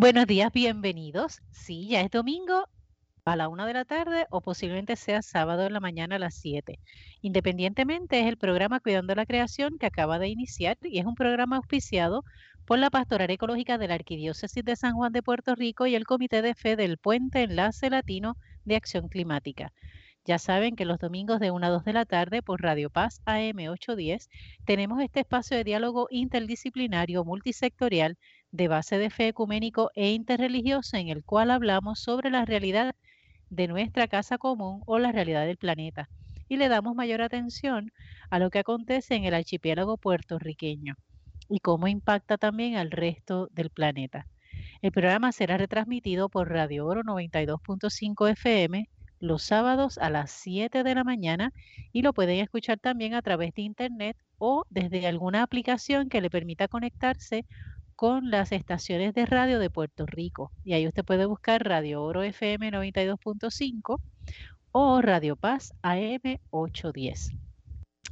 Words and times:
Buenos 0.00 0.26
días, 0.26 0.50
bienvenidos. 0.50 1.42
Sí, 1.50 1.86
ya 1.86 2.00
es 2.00 2.10
domingo 2.10 2.64
a 3.26 3.36
la 3.36 3.48
una 3.48 3.66
de 3.66 3.74
la 3.74 3.84
tarde 3.84 4.26
o 4.30 4.40
posiblemente 4.40 4.96
sea 4.96 5.20
sábado 5.20 5.66
en 5.66 5.74
la 5.74 5.80
mañana 5.80 6.16
a 6.16 6.18
las 6.18 6.36
7. 6.36 6.78
Independientemente, 7.20 8.18
es 8.18 8.26
el 8.26 8.38
programa 8.38 8.80
Cuidando 8.80 9.14
la 9.14 9.26
Creación 9.26 9.76
que 9.76 9.84
acaba 9.84 10.18
de 10.18 10.28
iniciar 10.28 10.78
y 10.80 11.00
es 11.00 11.04
un 11.04 11.16
programa 11.16 11.56
auspiciado 11.56 12.24
por 12.64 12.78
la 12.78 12.88
Pastoral 12.88 13.30
Ecológica 13.30 13.76
de 13.76 13.88
la 13.88 13.94
Arquidiócesis 13.96 14.64
de 14.64 14.74
San 14.74 14.94
Juan 14.94 15.12
de 15.12 15.22
Puerto 15.22 15.54
Rico 15.54 15.86
y 15.86 15.94
el 15.94 16.06
Comité 16.06 16.40
de 16.40 16.54
Fe 16.54 16.76
del 16.76 16.96
Puente 16.96 17.42
Enlace 17.42 17.90
Latino 17.90 18.38
de 18.64 18.76
Acción 18.76 19.06
Climática. 19.10 19.70
Ya 20.26 20.38
saben 20.38 20.76
que 20.76 20.84
los 20.84 20.98
domingos 20.98 21.40
de 21.40 21.50
1 21.50 21.66
a 21.66 21.70
2 21.70 21.84
de 21.84 21.92
la 21.92 22.04
tarde 22.06 22.42
por 22.42 22.62
Radio 22.62 22.88
Paz 22.88 23.20
AM 23.26 23.68
810 23.68 24.28
tenemos 24.64 25.02
este 25.02 25.20
espacio 25.20 25.56
de 25.56 25.64
diálogo 25.64 26.08
interdisciplinario 26.10 27.24
multisectorial 27.24 28.16
de 28.52 28.68
base 28.68 28.98
de 28.98 29.10
fe 29.10 29.28
ecuménico 29.28 29.90
e 29.94 30.10
interreligioso 30.12 30.96
en 30.96 31.08
el 31.08 31.24
cual 31.24 31.50
hablamos 31.50 32.00
sobre 32.00 32.30
la 32.30 32.44
realidad 32.44 32.94
de 33.48 33.68
nuestra 33.68 34.08
casa 34.08 34.38
común 34.38 34.82
o 34.86 34.98
la 34.98 35.12
realidad 35.12 35.46
del 35.46 35.56
planeta 35.56 36.08
y 36.48 36.56
le 36.56 36.68
damos 36.68 36.94
mayor 36.94 37.22
atención 37.22 37.92
a 38.28 38.38
lo 38.38 38.50
que 38.50 38.58
acontece 38.60 39.14
en 39.14 39.24
el 39.24 39.34
archipiélago 39.34 39.96
puertorriqueño 39.96 40.96
y 41.48 41.60
cómo 41.60 41.88
impacta 41.88 42.38
también 42.38 42.76
al 42.76 42.90
resto 42.90 43.48
del 43.52 43.70
planeta. 43.70 44.26
El 44.82 44.92
programa 44.92 45.32
será 45.32 45.58
retransmitido 45.58 46.28
por 46.28 46.48
Radio 46.48 46.86
Oro 46.86 47.02
92.5 47.02 48.30
FM 48.30 48.88
los 49.20 49.42
sábados 49.42 49.98
a 49.98 50.10
las 50.10 50.30
7 50.30 50.82
de 50.82 50.94
la 50.94 51.04
mañana 51.04 51.52
y 51.92 52.02
lo 52.02 52.14
pueden 52.14 52.40
escuchar 52.40 52.78
también 52.78 53.14
a 53.14 53.22
través 53.22 53.52
de 53.54 53.62
internet 53.62 54.16
o 54.38 54.64
desde 54.70 55.06
alguna 55.06 55.42
aplicación 55.42 56.08
que 56.08 56.20
le 56.20 56.30
permita 56.30 56.68
conectarse 56.68 57.44
con 58.00 58.30
las 58.30 58.50
estaciones 58.50 59.12
de 59.12 59.26
radio 59.26 59.58
de 59.58 59.68
Puerto 59.68 60.06
Rico. 60.06 60.50
Y 60.64 60.72
ahí 60.72 60.86
usted 60.86 61.04
puede 61.04 61.26
buscar 61.26 61.68
Radio 61.68 62.02
Oro 62.02 62.22
FM 62.22 62.72
92.5 62.72 64.00
o 64.72 65.02
Radio 65.02 65.36
Paz 65.36 65.74
AM 65.82 66.38
810. 66.48 67.32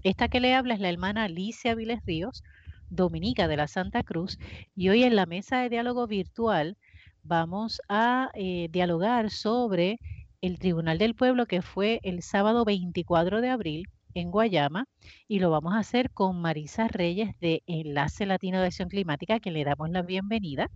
Esta 0.03 0.29
que 0.29 0.41
le 0.41 0.55
habla 0.55 0.75
es 0.75 0.81
la 0.81 0.91
hermana 0.91 1.25
Alicia 1.25 1.75
Viles 1.75 2.01
Ríos, 2.05 2.43
dominica 2.91 3.49
de 3.49 3.57
la 3.57 3.67
Santa 3.67 4.03
Cruz, 4.03 4.39
y 4.77 4.91
hoy 4.91 5.05
en 5.05 5.17
la 5.17 5.25
mesa 5.25 5.62
de 5.62 5.71
diálogo 5.71 6.07
virtual 6.07 6.77
vamos 7.23 7.81
a 7.89 8.31
eh, 8.34 8.69
dialogar 8.71 9.31
sobre 9.31 10.01
el 10.43 10.59
Tribunal 10.59 10.99
del 10.99 11.15
Pueblo 11.15 11.47
que 11.47 11.62
fue 11.62 12.01
el 12.03 12.21
sábado 12.21 12.67
24 12.67 13.41
de 13.41 13.49
abril 13.49 13.89
en 14.14 14.31
Guayama 14.31 14.87
y 15.27 15.39
lo 15.39 15.51
vamos 15.51 15.75
a 15.75 15.78
hacer 15.78 16.11
con 16.11 16.41
Marisa 16.41 16.89
Reyes 16.89 17.39
de 17.41 17.62
Enlace 17.67 18.27
Latino 18.27 18.61
de 18.61 18.67
Acción 18.67 18.89
Climática, 18.89 19.41
que 19.41 19.50
le 19.50 19.65
damos 19.65 19.91
la 19.91 20.03
bienvenida. 20.03 20.70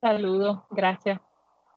Saludos, 0.00 0.62
gracias. 0.70 1.20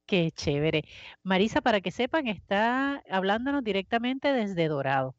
Qué 0.06 0.30
chévere. 0.30 0.84
Marisa, 1.22 1.60
para 1.60 1.80
que 1.80 1.90
sepan, 1.90 2.28
está 2.28 3.02
hablándonos 3.10 3.64
directamente 3.64 4.32
desde 4.32 4.68
Dorado. 4.68 5.14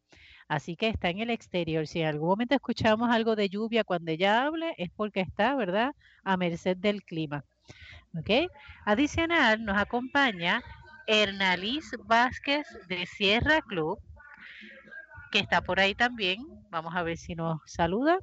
Así 0.47 0.77
que 0.77 0.87
está 0.87 1.09
en 1.09 1.19
el 1.19 1.29
exterior. 1.29 1.87
Si 1.87 2.01
en 2.01 2.07
algún 2.07 2.29
momento 2.29 2.55
escuchamos 2.55 3.09
algo 3.09 3.35
de 3.35 3.49
lluvia 3.49 3.83
cuando 3.83 4.11
ella 4.11 4.45
hable, 4.45 4.73
es 4.77 4.89
porque 4.95 5.19
está, 5.19 5.55
¿verdad?, 5.55 5.91
a 6.23 6.37
merced 6.37 6.77
del 6.77 7.03
clima. 7.03 7.43
¿Ok? 8.17 8.49
Adicional, 8.85 9.63
nos 9.63 9.77
acompaña 9.77 10.61
Hernaliz 11.05 11.91
Vázquez 12.05 12.65
de 12.87 13.05
Sierra 13.05 13.61
Club, 13.61 13.99
que 15.31 15.39
está 15.39 15.61
por 15.61 15.79
ahí 15.79 15.95
también. 15.95 16.45
Vamos 16.69 16.95
a 16.95 17.03
ver 17.03 17.17
si 17.17 17.35
nos 17.35 17.59
saluda. 17.65 18.19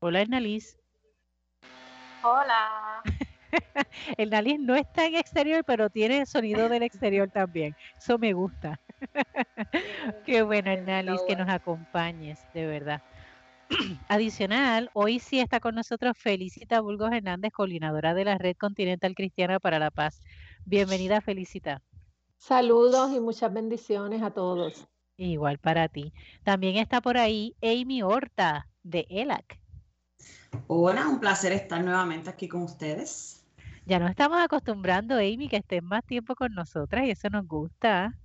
Hola, 0.00 0.20
Hernaliz. 0.20 0.78
Hola. 2.22 3.02
el 4.16 4.30
nariz 4.30 4.58
no 4.60 4.74
está 4.74 5.06
en 5.06 5.16
exterior, 5.16 5.64
pero 5.64 5.90
tiene 5.90 6.26
sonido 6.26 6.68
del 6.68 6.82
exterior 6.82 7.30
también. 7.30 7.76
Eso 7.96 8.18
me 8.18 8.32
gusta. 8.32 8.80
Qué 10.26 10.42
bueno, 10.42 10.70
Hernaliz, 10.70 11.20
que 11.26 11.36
nos 11.36 11.48
acompañes, 11.48 12.38
de 12.54 12.66
verdad. 12.66 13.02
Adicional, 14.08 14.90
hoy 14.92 15.18
sí 15.18 15.40
está 15.40 15.60
con 15.60 15.74
nosotros 15.74 16.16
Felicita 16.16 16.80
Burgos 16.80 17.12
Hernández, 17.12 17.52
coordinadora 17.52 18.14
de 18.14 18.24
la 18.24 18.38
Red 18.38 18.56
Continental 18.56 19.14
Cristiana 19.14 19.60
para 19.60 19.78
la 19.78 19.90
Paz. 19.90 20.20
Bienvenida, 20.64 21.20
Felicita. 21.20 21.82
Saludos 22.38 23.12
y 23.12 23.20
muchas 23.20 23.52
bendiciones 23.52 24.22
a 24.22 24.32
todos. 24.32 24.88
Igual 25.22 25.58
para 25.58 25.88
ti. 25.88 26.12
También 26.42 26.76
está 26.76 27.00
por 27.00 27.16
ahí 27.16 27.54
Amy 27.62 28.02
Horta 28.02 28.66
de 28.82 29.06
ELAC. 29.08 29.60
Hola, 30.66 31.08
un 31.08 31.20
placer 31.20 31.52
estar 31.52 31.82
nuevamente 31.82 32.28
aquí 32.28 32.48
con 32.48 32.62
ustedes. 32.62 33.44
Ya 33.86 34.00
nos 34.00 34.10
estamos 34.10 34.40
acostumbrando, 34.42 35.14
Amy, 35.14 35.48
que 35.48 35.58
estés 35.58 35.82
más 35.82 36.04
tiempo 36.04 36.34
con 36.34 36.52
nosotras 36.54 37.04
y 37.06 37.10
eso 37.10 37.30
nos 37.30 37.46
gusta. 37.46 38.18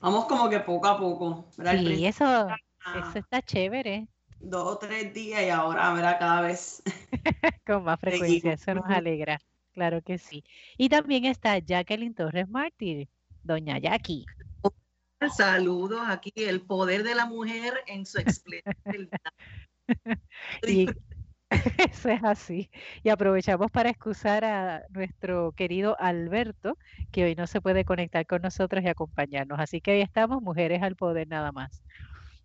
Vamos 0.00 0.24
como 0.24 0.48
que 0.48 0.58
poco 0.58 0.88
a 0.88 0.98
poco. 0.98 1.46
Sí, 1.52 2.04
eso, 2.04 2.48
eso 2.96 3.18
está 3.18 3.42
chévere. 3.42 4.08
Dos 4.40 4.66
o 4.66 4.78
tres 4.78 5.14
días 5.14 5.42
y 5.42 5.50
ahora, 5.50 5.92
verá, 5.92 6.18
cada 6.18 6.40
vez. 6.40 6.82
con 7.66 7.84
más 7.84 8.00
frecuencia, 8.00 8.54
eso 8.54 8.74
nos 8.74 8.86
alegra. 8.86 9.38
Claro 9.72 10.02
que 10.02 10.18
sí. 10.18 10.42
Y 10.76 10.88
también 10.88 11.26
está 11.26 11.58
Jacqueline 11.58 12.14
Torres 12.14 12.48
Mártir, 12.48 13.08
doña 13.44 13.78
Jackie. 13.78 14.26
Saludos 15.28 16.00
aquí, 16.06 16.32
el 16.36 16.62
poder 16.62 17.02
de 17.02 17.14
la 17.14 17.26
mujer 17.26 17.74
en 17.86 18.06
su 18.06 18.18
expresión. 18.18 19.10
Eso 21.90 22.08
es 22.08 22.22
así. 22.22 22.70
Y 23.02 23.08
aprovechamos 23.08 23.70
para 23.70 23.90
excusar 23.90 24.44
a 24.44 24.84
nuestro 24.90 25.52
querido 25.52 25.96
Alberto, 25.98 26.78
que 27.10 27.24
hoy 27.24 27.34
no 27.34 27.46
se 27.46 27.60
puede 27.60 27.84
conectar 27.84 28.24
con 28.26 28.42
nosotros 28.42 28.84
y 28.84 28.88
acompañarnos. 28.88 29.58
Así 29.58 29.80
que 29.80 29.92
ahí 29.92 30.00
estamos, 30.00 30.42
mujeres 30.42 30.82
al 30.82 30.96
poder 30.96 31.28
nada 31.28 31.52
más. 31.52 31.82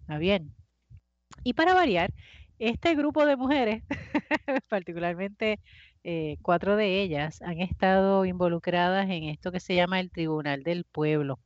¿Está 0.02 0.18
bien? 0.18 0.54
Y 1.44 1.54
para 1.54 1.74
variar, 1.74 2.12
este 2.60 2.96
grupo 2.96 3.26
de 3.26 3.36
mujeres, 3.36 3.84
particularmente 4.70 5.60
eh, 6.04 6.38
cuatro 6.42 6.76
de 6.76 7.02
ellas, 7.02 7.42
han 7.42 7.60
estado 7.60 8.26
involucradas 8.26 9.10
en 9.10 9.26
esto 9.26 9.52
que 9.52 9.60
se 9.60 9.76
llama 9.76 10.00
el 10.00 10.12
Tribunal 10.12 10.64
del 10.64 10.84
Pueblo. 10.86 11.40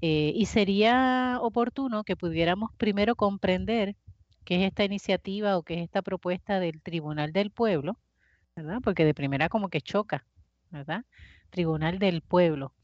Eh, 0.00 0.32
y 0.34 0.46
sería 0.46 1.38
oportuno 1.40 2.04
que 2.04 2.16
pudiéramos 2.16 2.70
primero 2.76 3.16
comprender 3.16 3.96
qué 4.44 4.56
es 4.56 4.68
esta 4.68 4.84
iniciativa 4.84 5.58
o 5.58 5.62
qué 5.62 5.74
es 5.74 5.80
esta 5.82 6.02
propuesta 6.02 6.60
del 6.60 6.80
Tribunal 6.82 7.32
del 7.32 7.50
Pueblo, 7.50 7.98
¿verdad? 8.56 8.80
Porque 8.82 9.04
de 9.04 9.14
primera 9.14 9.48
como 9.48 9.68
que 9.70 9.80
choca, 9.80 10.26
¿verdad? 10.70 11.04
Tribunal 11.50 11.98
del 11.98 12.22
Pueblo. 12.22 12.74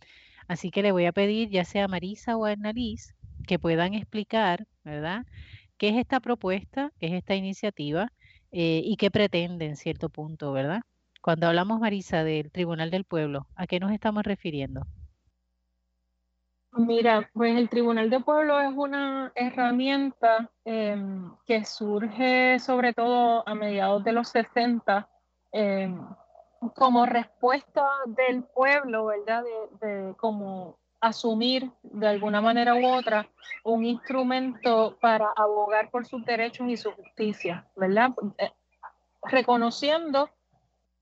Así 0.49 0.71
que 0.71 0.83
le 0.83 0.93
voy 0.93 1.07
a 1.07 1.13
pedir 1.13 1.51
ya 1.51 1.65
sea 1.65 1.85
a 1.85 1.89
Marisa 1.89 2.37
o 2.37 2.47
a 2.47 2.53
Annalise 2.53 3.15
que 3.47 3.59
puedan 3.59 3.95
explicar, 3.95 4.67
¿verdad? 4.85 5.25
¿Qué 5.79 5.91
es 5.91 5.97
esta 5.97 6.21
propuesta, 6.21 6.93
qué 7.01 7.07
es 7.09 7.13
esta 7.15 7.35
iniciativa 7.35 8.13
eh, 8.53 8.83
y 8.85 8.97
qué 8.97 9.11
pretende 9.11 9.67
en 9.67 9.77
cierto 9.77 10.09
punto, 10.11 10.53
¿verdad? 10.53 10.83
Cuando 11.23 11.47
hablamos, 11.49 11.81
Marisa, 11.81 12.25
del 12.25 12.51
Tribunal 12.53 12.91
del 12.91 13.05
Pueblo, 13.05 13.49
¿a 13.57 13.67
qué 13.67 13.81
nos 13.81 13.93
estamos 13.93 14.25
refiriendo? 14.25 14.87
Mira, 16.77 17.31
pues 17.33 17.57
el 17.57 17.69
Tribunal 17.69 18.11
de 18.11 18.19
Pueblo 18.19 18.61
es 18.61 18.73
una 18.75 19.31
herramienta 19.37 20.51
em, 20.65 21.33
que 21.47 21.65
surge 21.65 22.59
sobre 22.59 22.93
todo 22.93 23.49
a 23.49 23.55
mediados 23.55 24.03
de 24.03 24.13
los 24.13 24.29
60 24.31 25.09
em, 25.53 26.05
como 26.75 27.07
respuesta 27.07 27.87
del 28.07 28.43
pueblo, 28.43 29.07
¿verdad? 29.07 29.45
De, 29.81 30.15
como 30.17 30.77
asumir 31.01 31.71
de 31.83 32.09
alguna 32.09 32.41
manera 32.41 32.75
u 32.75 32.87
otra 32.87 33.29
un 33.63 33.85
instrumento 33.85 34.97
para 35.01 35.29
abogar 35.37 35.91
por 35.91 36.07
sus 36.07 36.25
derechos 36.25 36.67
y 36.69 36.77
su 36.77 36.91
justicia, 36.91 37.69
¿verdad? 37.77 38.11
Eh, 38.39 38.51
reconociendo 39.23 40.29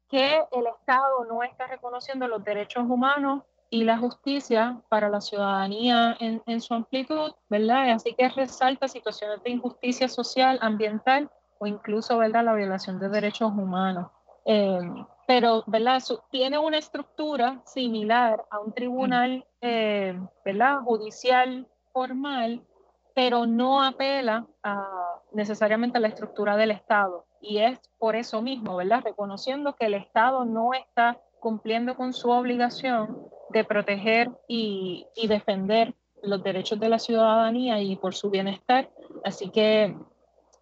que 0.09 0.43
el 0.53 0.67
Estado 0.67 1.25
no 1.25 1.43
está 1.43 1.67
reconociendo 1.67 2.29
los 2.29 2.45
derechos 2.45 2.85
humanos 2.87 3.45
y 3.73 3.85
la 3.85 3.97
justicia 3.97 4.83
para 4.91 5.09
la 5.09 5.23
ciudadanía 5.23 6.15
en, 6.21 6.43
en, 6.45 6.61
su 6.61 6.75
amplitud, 6.75 7.33
¿verdad? 7.49 7.91
Así 7.93 8.13
que 8.13 8.29
resalta 8.29 8.87
situaciones 8.87 9.43
de 9.43 9.49
injusticia 9.49 10.11
social, 10.11 10.59
ambiental 10.61 11.31
o 11.59 11.67
incluso, 11.67 12.19
¿verdad?, 12.19 12.45
la 12.45 12.53
violación 12.53 12.99
de 12.99 13.09
derechos 13.09 13.51
humanos. 13.51 14.11
Eh, 14.45 14.79
pero, 15.27 15.65
¿verdad?, 15.67 16.03
tiene 16.31 16.59
una 16.59 16.77
estructura 16.77 17.63
similar 17.65 18.45
a 18.51 18.59
un 18.61 18.75
tribunal, 18.75 19.47
eh, 19.63 20.21
¿verdad?, 20.45 20.81
judicial 20.81 21.67
formal, 21.95 22.63
pero 23.15 23.47
no 23.47 23.83
apela 23.83 24.47
a, 24.63 25.19
necesariamente 25.33 25.97
a 25.97 26.03
la 26.03 26.09
estructura 26.09 26.59
del 26.59 26.73
Estado. 26.73 27.25
Y 27.41 27.57
es 27.57 27.81
por 27.99 28.17
eso 28.17 28.43
mismo, 28.43 28.77
¿verdad?, 28.77 29.01
reconociendo 29.03 29.75
que 29.77 29.87
el 29.87 29.95
Estado 29.95 30.45
no 30.45 30.75
está 30.75 31.19
cumpliendo 31.43 31.97
con 31.97 32.13
su 32.13 32.31
obligación 32.31 33.27
de 33.51 33.65
proteger 33.65 34.31
y, 34.47 35.07
defender 35.29 35.93
los 36.23 36.43
derechos 36.43 36.79
de 36.79 36.89
la 36.89 37.01
ciudadanía 37.01 37.81
y 37.83 37.97
por 37.97 38.15
su 38.15 38.31
bienestar. 38.31 38.89
Así 39.25 39.51
que 39.51 39.97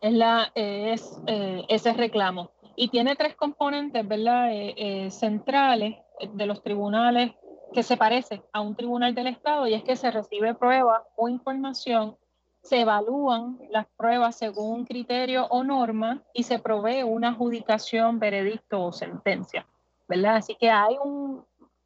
es, 0.01 1.21
eh, 1.27 1.65
ese 1.69 1.93
reclamo. 1.93 2.51
y 2.77 2.89
tiene 2.89 3.15
tres 3.15 3.37
componentes, 3.37 4.09
¿verdad? 4.09 4.53
Eh, 4.53 4.75
eh, 4.79 5.11
centrales 5.11 5.97
de 6.33 6.47
los 6.47 6.63
tribunales 6.63 7.33
que 7.75 7.83
se 7.83 7.99
parece 7.99 8.43
a 8.55 8.63
un 8.63 8.75
tribunal 8.75 9.15
del 9.15 9.27
Estado 9.27 9.67
y 9.67 9.75
es 9.75 9.85
que 9.85 9.97
se 9.97 10.11
recibe 10.11 10.55
prueba 10.55 11.05
o 11.15 11.29
información, 11.29 12.17
se 12.63 12.81
evalúan 12.81 13.59
las 13.71 13.87
pruebas 13.99 14.37
según 14.37 14.87
criterio 14.87 15.47
o 15.51 15.63
norma 15.63 16.23
y 16.33 16.45
se 16.45 16.59
provee 16.59 17.03
una 17.03 17.29
adjudicación, 17.29 18.19
veredicto 18.19 18.83
o 18.83 18.93
sentencia, 18.93 19.67
¿verdad? 20.11 20.37
Así 20.37 20.57
que 20.57 20.69
hay 20.71 20.97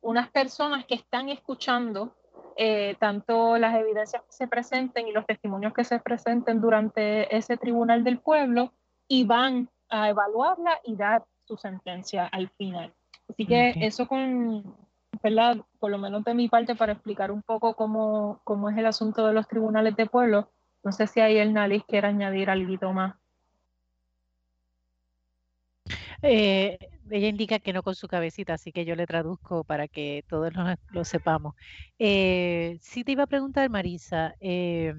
unas 0.00 0.30
personas 0.30 0.86
que 0.86 0.94
están 0.94 1.28
escuchando 1.28 2.16
eh, 2.56 2.96
tanto 2.98 3.58
las 3.58 3.74
evidencias 3.74 4.22
que 4.22 4.32
se 4.32 4.48
presenten 4.48 5.06
y 5.06 5.12
los 5.12 5.26
testimonios 5.26 5.74
que 5.74 5.84
se 5.84 5.98
presenten 5.98 6.60
durante 6.60 7.36
ese 7.36 7.56
tribunal 7.58 8.02
del 8.02 8.18
pueblo 8.18 8.72
y 9.06 9.24
van 9.24 9.68
a 9.90 10.08
evaluarla 10.08 10.80
y 10.84 10.96
dar 10.96 11.24
su 11.44 11.58
sentencia 11.58 12.26
al 12.26 12.48
final. 12.50 12.94
Así 13.28 13.44
que 13.44 13.74
eso 13.80 14.08
con, 14.08 14.74
¿verdad? 15.22 15.58
Por 15.78 15.90
lo 15.90 15.98
menos 15.98 16.24
de 16.24 16.32
mi 16.32 16.48
parte, 16.48 16.74
para 16.74 16.92
explicar 16.92 17.30
un 17.30 17.42
poco 17.42 17.74
cómo, 17.74 18.40
cómo 18.44 18.70
es 18.70 18.78
el 18.78 18.86
asunto 18.86 19.26
de 19.26 19.34
los 19.34 19.48
tribunales 19.48 19.96
de 19.96 20.06
pueblo, 20.06 20.48
no 20.82 20.92
sé 20.92 21.06
si 21.06 21.20
ahí 21.20 21.36
el 21.36 21.52
Nalis 21.52 21.84
quiere 21.84 22.08
añadir 22.08 22.48
algo 22.48 22.92
más. 22.92 23.16
Eh, 26.24 26.78
ella 27.10 27.28
indica 27.28 27.58
que 27.58 27.72
no 27.72 27.82
con 27.82 27.94
su 27.94 28.08
cabecita, 28.08 28.54
así 28.54 28.72
que 28.72 28.84
yo 28.84 28.96
le 28.96 29.06
traduzco 29.06 29.64
para 29.64 29.88
que 29.88 30.24
todos 30.28 30.52
lo, 30.90 31.04
sepamos. 31.04 31.54
Eh, 31.98 32.78
sí 32.80 33.04
te 33.04 33.12
iba 33.12 33.24
a 33.24 33.28
preguntar, 33.28 33.68
Marisa, 33.70 34.34
eh, 34.40 34.94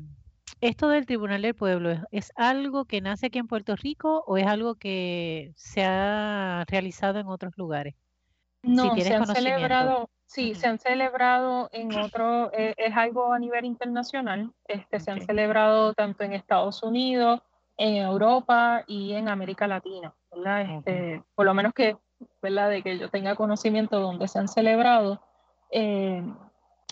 ¿esto 0.62 0.90
del 0.90 1.06
Tribunal 1.06 1.42
del 1.42 1.56
Pueblo 1.56 1.90
¿es, 2.12 2.32
algo 2.36 2.86
que 2.86 3.02
nace 3.02 3.28
aquí 3.28 3.40
en 3.40 3.48
Puerto 3.48 3.76
Rico 3.76 4.24
o 4.28 4.38
es 4.38 4.46
algo 4.46 4.76
que 4.76 5.52
se 5.56 5.84
ha 5.84 6.64
realizado 6.68 7.20
en 7.20 7.28
otros 7.28 7.58
lugares? 7.58 7.96
No, 8.62 8.96
se 8.96 9.14
han 9.14 9.28
celebrado, 9.28 10.10
sí, 10.26 10.56
se 10.56 10.68
han 10.68 10.80
celebrado 10.80 11.70
en 11.72 11.96
otro, 11.96 12.52
eh, 12.52 12.74
es 12.78 12.96
algo 12.96 13.32
a 13.32 13.38
nivel 13.38 13.66
internacional, 13.66 14.52
este, 14.68 15.00
se 15.00 15.12
han 15.12 15.22
celebrado 15.22 15.94
tanto 15.94 16.24
en 16.24 16.34
Estados 16.34 16.82
Unidos, 16.82 17.42
en 17.78 17.98
Europa 17.98 18.84
y 18.88 19.14
en 19.14 19.30
América 19.30 19.68
Latina, 19.68 20.14
¿verdad? 20.32 20.62
Este, 20.62 21.24
por 21.36 21.46
lo 21.46 21.54
menos 21.54 21.74
que, 21.74 21.98
¿verdad? 22.42 22.70
De 22.70 22.84
que 22.84 22.98
yo 22.98 23.10
tenga 23.10 23.36
conocimiento 23.36 24.00
donde 24.00 24.28
se 24.28 24.40
han 24.40 24.48
celebrado. 24.48 25.22
Eh, 25.72 26.24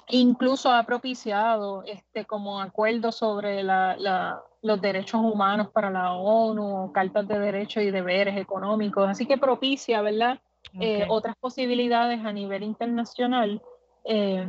incluso 0.10 0.72
ha 0.72 0.84
propiciado 0.84 1.84
este, 1.84 2.26
como 2.26 2.60
acuerdos 2.60 3.16
sobre 3.16 3.64
los 3.64 4.82
derechos 4.82 5.22
humanos 5.22 5.70
para 5.70 5.90
la 5.90 6.14
ONU, 6.14 6.92
cartas 6.94 7.28
de 7.28 7.40
derechos 7.40 7.84
y 7.84 7.92
deberes 7.92 8.38
económicos, 8.38 9.10
así 9.10 9.26
que 9.26 9.38
propicia, 9.38 10.02
¿verdad? 10.02 10.40
Eh, 10.80 11.06
otras 11.08 11.36
posibilidades 11.36 12.26
a 12.26 12.32
nivel 12.32 12.64
internacional 12.64 13.62
eh, 14.06 14.48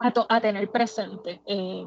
a, 0.00 0.40
tener 0.40 0.70
presente. 0.70 1.40
Eh, 1.46 1.86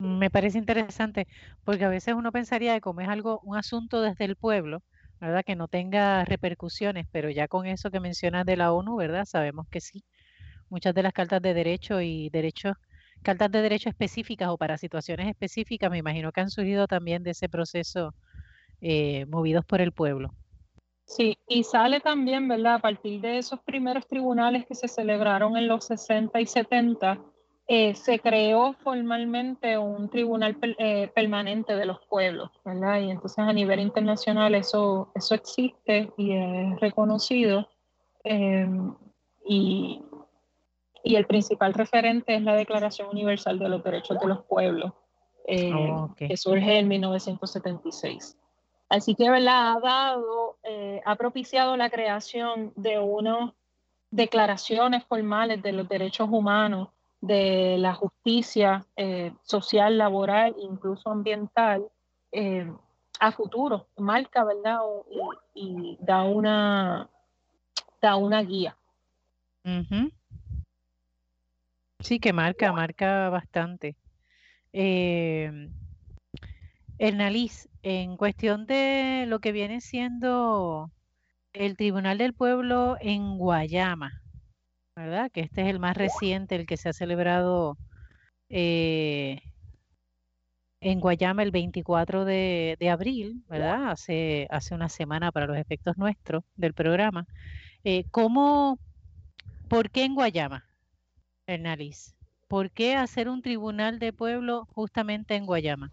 Me 0.00 0.30
parece 0.30 0.58
interesante 0.58 1.26
porque 1.64 1.84
a 1.84 1.88
veces 1.88 2.14
uno 2.14 2.30
pensaría 2.30 2.74
que 2.74 2.80
como 2.80 3.00
es 3.00 3.08
algo, 3.08 3.40
un 3.42 3.56
asunto 3.56 4.00
desde 4.00 4.24
el 4.26 4.36
pueblo, 4.36 4.84
¿verdad? 5.20 5.42
Que 5.44 5.56
no 5.56 5.66
tenga 5.66 6.24
repercusiones, 6.24 7.06
pero 7.10 7.30
ya 7.30 7.48
con 7.48 7.66
eso 7.66 7.90
que 7.90 7.98
mencionas 7.98 8.46
de 8.46 8.56
la 8.56 8.72
ONU, 8.72 8.94
¿verdad? 8.96 9.24
Sabemos 9.24 9.66
que 9.68 9.80
sí. 9.80 10.04
Muchas 10.70 10.94
de 10.94 11.02
las 11.04 11.12
cartas 11.12 11.42
de 11.42 11.54
derecho 11.54 12.00
y 12.02 12.30
derechos, 12.30 12.74
cartas 13.22 13.50
de 13.52 13.62
derecho 13.62 13.88
específicas 13.90 14.48
o 14.50 14.58
para 14.58 14.78
situaciones 14.78 15.28
específicas, 15.28 15.90
me 15.90 15.98
imagino 15.98 16.32
que 16.32 16.42
han 16.42 16.50
surgido 16.50 16.86
también 16.88 17.22
de 17.24 17.32
ese 17.32 17.48
proceso 17.48 18.14
movidos 19.28 19.64
por 19.66 19.80
el 19.80 19.92
pueblo. 19.92 20.34
Sí, 21.06 21.38
y 21.48 21.64
sale 21.64 22.00
también, 22.00 22.46
¿verdad? 22.48 22.74
A 22.74 22.78
partir 22.80 23.20
de 23.20 23.38
esos 23.38 23.60
primeros 23.62 24.06
tribunales 24.06 24.66
que 24.66 24.74
se 24.74 24.88
celebraron 24.88 25.56
en 25.56 25.66
los 25.66 25.86
60 25.86 26.40
y 26.40 26.46
70, 26.46 27.20
eh, 27.70 27.94
se 27.94 28.18
creó 28.18 28.72
formalmente 28.72 29.76
un 29.76 30.08
tribunal 30.08 30.56
eh, 30.78 31.12
permanente 31.14 31.76
de 31.76 31.84
los 31.84 32.00
pueblos, 32.06 32.50
¿verdad? 32.64 32.98
Y 33.00 33.10
entonces 33.10 33.40
a 33.40 33.52
nivel 33.52 33.80
internacional 33.80 34.54
eso, 34.54 35.12
eso 35.14 35.34
existe 35.34 36.10
y 36.16 36.32
es 36.32 36.80
reconocido. 36.80 37.68
Em, 38.24 38.94
y, 39.44 40.02
y, 41.04 41.16
el 41.16 41.26
principal 41.26 41.74
referente 41.74 42.34
es 42.34 42.42
la 42.42 42.56
Declaración 42.56 43.10
Universal 43.10 43.58
de 43.58 43.68
los 43.68 43.84
Derechos 43.84 44.18
de 44.18 44.26
los 44.26 44.42
Pueblos, 44.46 44.94
eh, 45.46 45.70
oh, 45.74 46.14
que 46.16 46.38
surge 46.38 46.78
en 46.78 46.88
1976. 46.88 48.34
Así 48.88 49.14
que, 49.14 49.28
¿verdad? 49.28 49.72
Ha 49.72 49.80
dado, 49.80 50.56
ha 51.04 51.16
propiciado 51.16 51.76
la 51.76 51.90
creación 51.90 52.72
de 52.76 52.98
unas 52.98 53.52
declaraciones 54.10 55.04
formales 55.04 55.62
de 55.62 55.72
los 55.72 55.86
derechos 55.86 56.30
humanos, 56.30 56.88
de 57.20 57.76
la 57.78 57.94
justicia 57.94 58.86
eh, 58.96 59.32
social, 59.42 59.98
laboral, 59.98 60.54
incluso 60.60 61.10
ambiental, 61.10 61.88
eh, 62.32 62.70
a 63.20 63.32
futuro. 63.32 63.88
Marca, 63.96 64.44
¿verdad? 64.44 64.78
y, 65.54 65.98
da, 66.00 66.22
una, 66.24 67.08
da 68.00 68.16
una 68.16 68.42
guía. 68.42 68.76
Sí, 72.00 72.20
que 72.20 72.32
marca, 72.32 72.72
marca 72.72 73.28
bastante. 73.28 73.96
Hernaliz, 76.98 77.68
en 77.82 78.16
cuestión 78.16 78.66
de 78.66 79.24
lo 79.26 79.40
que 79.40 79.52
viene 79.52 79.80
siendo 79.80 80.90
el 81.52 81.76
Tribunal 81.76 82.18
del 82.18 82.34
Pueblo 82.34 82.96
en 83.00 83.38
Guayama, 83.38 84.22
¿verdad? 84.98 85.30
Que 85.30 85.40
este 85.42 85.62
es 85.62 85.68
el 85.68 85.78
más 85.78 85.96
reciente, 85.96 86.56
el 86.56 86.66
que 86.66 86.76
se 86.76 86.88
ha 86.88 86.92
celebrado 86.92 87.78
eh, 88.48 89.40
en 90.80 91.00
Guayama 91.00 91.42
el 91.42 91.50
24 91.52 92.24
de, 92.24 92.76
abril, 92.90 93.44
¿verdad? 93.48 93.90
Hace, 93.90 94.48
hace 94.50 94.74
una 94.74 94.88
semana 94.88 95.32
para 95.32 95.46
los 95.46 95.56
efectos 95.56 95.96
nuestros 95.96 96.44
del 96.56 96.74
programa. 96.74 97.26
Eh, 97.84 98.04
¿Cómo, 98.10 98.78
por 99.68 99.90
qué 99.90 100.04
en 100.04 100.14
Guayama, 100.14 100.64
Hernaliz? 101.46 102.14
¿Por 102.48 102.70
qué 102.70 102.96
hacer 102.96 103.28
un 103.28 103.42
tribunal 103.42 103.98
de 103.98 104.12
pueblo 104.12 104.66
justamente 104.72 105.36
en 105.36 105.46
Guayama? 105.46 105.92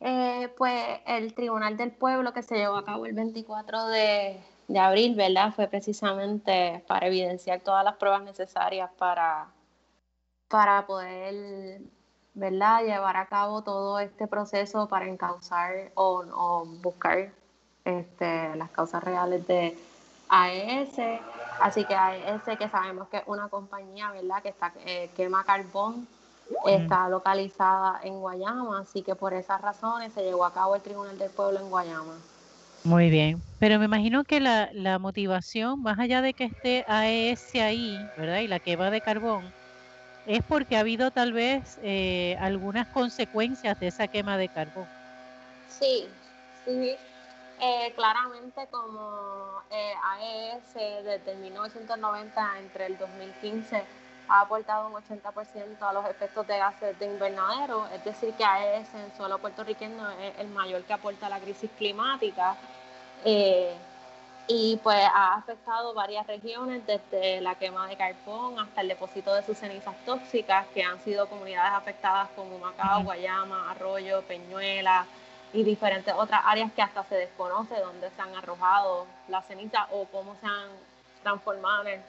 Eh, 0.00 0.48
pues 0.56 1.00
el 1.06 1.34
Tribunal 1.34 1.76
del 1.76 1.92
Pueblo 1.92 2.32
que 2.32 2.42
se 2.42 2.56
llevó 2.56 2.76
a 2.76 2.84
cabo 2.86 3.04
el 3.04 3.12
24 3.12 3.88
de, 3.88 4.40
abril, 4.78 5.14
¿verdad? 5.14 5.52
Fue 5.54 5.66
precisamente 5.66 6.84
para 6.86 7.06
evidenciar 7.06 7.60
todas 7.60 7.84
las 7.84 7.96
pruebas 7.96 8.22
necesarias 8.22 8.90
para, 8.98 9.48
para 10.48 10.86
poder, 10.86 11.80
¿verdad? 12.34 12.82
Llevar 12.84 13.16
a 13.16 13.26
cabo 13.26 13.62
todo 13.62 13.98
este 13.98 14.26
proceso 14.26 14.88
para 14.88 15.06
encauzar 15.06 15.90
o, 15.94 16.64
buscar 16.82 17.30
este, 17.84 18.54
las 18.56 18.70
causas 18.70 19.02
reales 19.02 19.46
de 19.46 19.76
AES. 20.28 21.20
Así 21.60 21.84
que 21.84 21.94
AES, 21.94 22.42
que 22.58 22.68
sabemos 22.68 23.08
que 23.08 23.18
es 23.18 23.24
una 23.26 23.48
compañía, 23.48 24.10
¿verdad? 24.12 24.42
Que 24.42 24.50
está, 24.50 24.72
eh, 24.84 25.10
quema 25.16 25.44
carbón 25.44 26.06
está 26.66 27.08
localizada 27.08 28.00
en 28.02 28.20
Guayama, 28.20 28.80
así 28.80 29.02
que 29.02 29.14
por 29.14 29.32
esas 29.34 29.60
razones 29.60 30.12
se 30.12 30.22
llevó 30.22 30.44
a 30.44 30.52
cabo 30.52 30.74
el 30.74 30.82
Tribunal 30.82 31.18
del 31.18 31.30
Pueblo 31.30 31.60
en 31.60 31.70
Guayama. 31.70 32.14
Muy 32.82 33.10
bien, 33.10 33.42
pero 33.58 33.78
me 33.78 33.84
imagino 33.86 34.24
que 34.24 34.40
la, 34.40 34.70
la 34.72 34.98
motivación, 34.98 35.82
más 35.82 35.98
allá 35.98 36.22
de 36.22 36.32
que 36.34 36.44
esté 36.44 36.84
AES 36.86 37.60
ahí, 37.60 38.10
¿verdad? 38.14 38.40
Y 38.40 38.48
la 38.48 38.60
quema 38.60 38.90
de 38.90 39.02
carbón, 39.02 39.52
es 40.24 40.40
porque 40.46 40.76
ha 40.76 40.80
habido 40.80 41.10
tal 41.12 41.32
vez 41.34 41.78
eh, 41.82 42.36
algunas 42.40 42.88
consecuencias 42.88 43.76
de 43.78 43.88
esa 43.88 44.08
quema 44.08 44.38
de 44.38 44.50
carbón. 44.50 44.88
Sí, 45.66 46.18
sí, 46.64 46.98
eh, 47.58 47.92
claramente 47.94 48.68
como 48.70 49.62
eh, 49.70 49.94
AES 50.02 50.74
desde 51.04 51.36
1990 51.36 52.58
entre 52.58 52.86
el 52.86 52.96
2015 52.96 53.88
ha 54.30 54.42
aportado 54.42 54.86
un 54.86 54.94
80% 54.94 55.82
a 55.82 55.92
los 55.92 56.06
efectos 56.06 56.46
de 56.46 56.56
gases 56.56 56.96
de 57.00 57.06
invernadero, 57.06 57.86
es 57.92 58.04
decir, 58.04 58.32
que 58.34 58.44
AES 58.44 58.94
en 58.94 59.16
suelo 59.16 59.38
puertorriqueño 59.38 60.08
es 60.12 60.38
el 60.38 60.48
mayor 60.48 60.84
que 60.84 60.92
aporta 60.92 61.26
a 61.26 61.30
la 61.30 61.40
crisis 61.40 61.68
climática. 61.76 62.56
Eh, 63.24 63.74
y 64.46 64.78
pues 64.82 64.98
ha 65.12 65.34
afectado 65.34 65.94
varias 65.94 66.26
regiones, 66.28 66.86
desde 66.86 67.40
la 67.40 67.56
quema 67.56 67.88
de 67.88 67.96
carbón 67.96 68.58
hasta 68.60 68.80
el 68.80 68.88
depósito 68.88 69.34
de 69.34 69.42
sus 69.42 69.58
cenizas 69.58 69.96
tóxicas, 70.06 70.66
que 70.74 70.84
han 70.84 71.00
sido 71.00 71.28
comunidades 71.28 71.72
afectadas 71.72 72.28
como 72.36 72.58
Macao, 72.58 73.02
Guayama, 73.02 73.72
Arroyo, 73.72 74.22
Peñuela 74.22 75.06
y 75.52 75.64
diferentes 75.64 76.14
otras 76.16 76.40
áreas 76.44 76.70
que 76.72 76.82
hasta 76.82 77.02
se 77.04 77.16
desconoce 77.16 77.74
dónde 77.80 78.10
se 78.10 78.22
han 78.22 78.34
arrojado 78.36 79.06
las 79.28 79.44
cenizas 79.46 79.86
o 79.90 80.04
cómo 80.06 80.36
se 80.40 80.46
han 80.46 80.68
transformado 81.24 81.88
en 81.88 82.00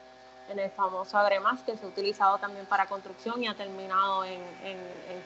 en 0.51 0.59
el 0.59 0.71
famoso 0.71 1.17
Agremas, 1.17 1.61
que 1.61 1.75
se 1.77 1.85
ha 1.85 1.89
utilizado 1.89 2.37
también 2.37 2.65
para 2.65 2.85
construcción 2.85 3.41
y 3.43 3.47
ha 3.47 3.53
terminado 3.53 4.25
en, 4.25 4.41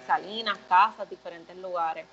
salinas, 0.07 0.57
casas, 0.69 1.09
diferentes 1.09 1.55
lugares. 1.57 2.05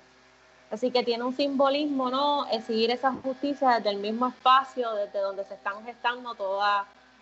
Así 0.71 0.89
que 0.89 1.03
tiene 1.03 1.23
un 1.23 1.35
simbolismo, 1.35 2.09
¿no? 2.09 2.47
Exigir 2.47 2.89
esa 2.89 3.11
justicia 3.11 3.75
desde 3.75 3.91
el 3.91 3.97
mismo 3.97 4.27
espacio, 4.27 4.93
desde 4.95 5.19
donde 5.19 5.43
se 5.45 5.53
están 5.53 5.83
gestando 5.85 6.33
todos 6.33 6.65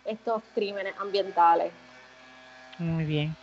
estos 0.06 0.42
crímenes 0.56 0.96
ambientales. 1.00 1.74
Muy 2.80 3.04
bien. 3.04 3.36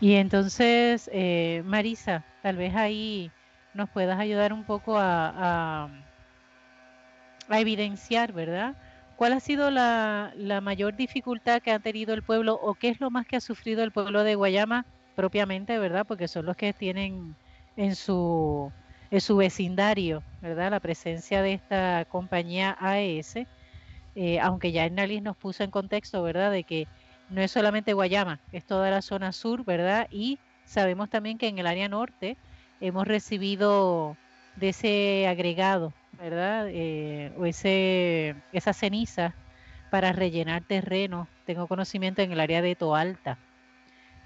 Y 0.00 0.14
entonces, 0.14 1.10
eh, 1.12 1.62
Marisa, 1.64 2.24
tal 2.42 2.56
vez 2.56 2.74
ahí 2.74 3.30
nos 3.74 3.88
puedas 3.90 4.18
ayudar 4.18 4.52
un 4.52 4.64
poco 4.64 4.96
a, 4.98 5.88
a, 7.48 7.60
evidenciar, 7.60 8.32
¿verdad? 8.32 8.74
¿Cuál 9.22 9.34
ha 9.34 9.38
sido 9.38 9.70
la, 9.70 10.32
mayor 10.64 10.96
dificultad 10.96 11.62
que 11.62 11.70
ha 11.70 11.78
tenido 11.78 12.12
el 12.12 12.24
pueblo 12.24 12.58
o 12.60 12.74
qué 12.74 12.88
es 12.88 13.00
lo 13.00 13.08
más 13.08 13.24
que 13.24 13.36
ha 13.36 13.40
sufrido 13.40 13.84
el 13.84 13.92
pueblo 13.92 14.24
de 14.24 14.34
Guayama 14.34 14.84
propiamente, 15.14 15.78
¿verdad? 15.78 16.04
Porque 16.04 16.26
son 16.26 16.44
los 16.44 16.56
que 16.56 16.72
tienen 16.72 17.36
en 17.76 17.94
su, 17.94 18.72
vecindario, 19.12 20.24
¿verdad? 20.40 20.72
La 20.72 20.80
presencia 20.80 21.40
de 21.40 21.52
esta 21.52 22.04
compañía 22.06 22.76
AES, 22.80 23.46
eh, 24.16 24.40
aunque 24.40 24.72
ya 24.72 24.86
Hernández 24.86 25.22
nos 25.22 25.36
puso 25.36 25.62
en 25.62 25.70
contexto, 25.70 26.20
¿verdad? 26.24 26.50
De 26.50 26.64
que 26.64 26.88
no 27.30 27.42
es 27.42 27.52
solamente 27.52 27.92
Guayama, 27.92 28.40
es 28.50 28.64
toda 28.64 28.90
la 28.90 29.02
zona 29.02 29.30
sur, 29.30 29.64
¿verdad? 29.64 30.08
Y 30.10 30.40
sabemos 30.64 31.08
también 31.08 31.38
que 31.38 31.46
en 31.46 31.60
el 31.60 31.68
área 31.68 31.88
norte 31.88 32.36
hemos 32.80 33.06
recibido 33.06 34.16
de 34.56 34.70
ese 34.70 35.28
agregado, 35.28 35.94
¿verdad? 36.22 36.68
Eh, 36.70 37.32
o 37.36 37.46
ese, 37.46 38.34
esa 38.52 38.72
ceniza 38.72 39.36
para 39.90 40.12
rellenar 40.12 40.64
terreno. 40.64 41.28
Tengo 41.44 41.68
conocimiento 41.68 42.22
en 42.22 42.32
el 42.32 42.40
área 42.40 42.62
de 42.62 42.76
Toalta, 42.76 43.40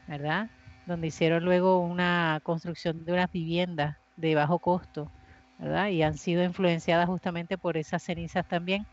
¿verdad? 0.07 0.50
Donde 0.87 1.09
hicieron 1.09 1.45
luego 1.45 1.81
una 1.81 2.41
construcción 2.43 3.05
de 3.05 3.12
unas 3.12 3.31
viviendas 3.33 3.97
de 4.17 4.35
bajo 4.35 4.61
costo, 4.61 5.12
¿verdad? 5.59 5.88
Y 5.88 6.03
han 6.03 6.19
sido 6.19 6.45
influenciadas 6.45 7.07
justamente 7.09 7.59
por 7.59 7.76
esas 7.79 8.03
cenizas 8.05 8.47
también. 8.47 8.87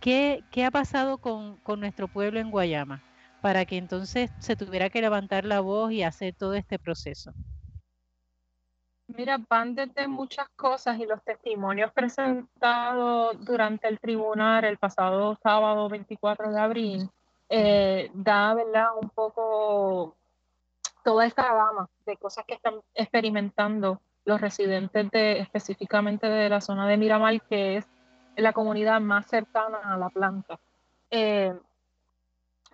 ¿Qué, 0.00 0.44
qué 0.50 0.64
ha 0.64 0.70
pasado 0.70 1.18
con, 1.18 1.58
con 1.60 1.80
nuestro 1.80 2.08
pueblo 2.08 2.40
en 2.40 2.50
Guayama? 2.50 3.02
para 3.40 3.66
que 3.66 3.76
entonces 3.76 4.30
se 4.38 4.56
tuviera 4.56 4.90
que 4.90 5.02
levantar 5.02 5.44
la 5.44 5.60
voz 5.60 5.92
y 5.92 6.02
hacer 6.02 6.34
todo 6.34 6.54
este 6.54 6.78
proceso? 6.78 7.32
Mira, 9.06 9.38
van 9.48 9.74
desde 9.74 10.08
muchas 10.08 10.48
cosas 10.56 10.98
y 10.98 11.04
los 11.04 11.22
testimonios 11.22 11.92
presentados 11.92 13.44
durante 13.44 13.86
el 13.86 14.00
tribunal 14.00 14.64
el 14.64 14.78
pasado 14.78 15.38
sábado 15.42 15.88
24 15.88 16.50
de 16.50 16.60
abril 16.60 17.10
eh, 17.48 18.10
da, 18.14 18.54
¿verdad? 18.54 18.88
Un 19.00 19.10
poco 19.10 20.16
toda 21.04 21.26
esta 21.26 21.54
gama 21.54 21.88
de 22.06 22.16
cosas 22.16 22.44
que 22.46 22.54
están 22.54 22.80
experimentando 22.94 24.00
los 24.24 24.40
residentes 24.40 25.10
de, 25.10 25.40
específicamente 25.40 26.26
de 26.26 26.48
la 26.48 26.62
zona 26.62 26.88
de 26.88 26.96
Miramar, 26.96 27.42
que 27.42 27.76
es 27.76 27.86
la 28.36 28.54
comunidad 28.54 29.00
más 29.00 29.26
cercana 29.26 29.78
a 29.84 29.98
la 29.98 30.08
planta. 30.08 30.58
Eh, 31.10 31.54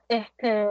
este, 0.09 0.69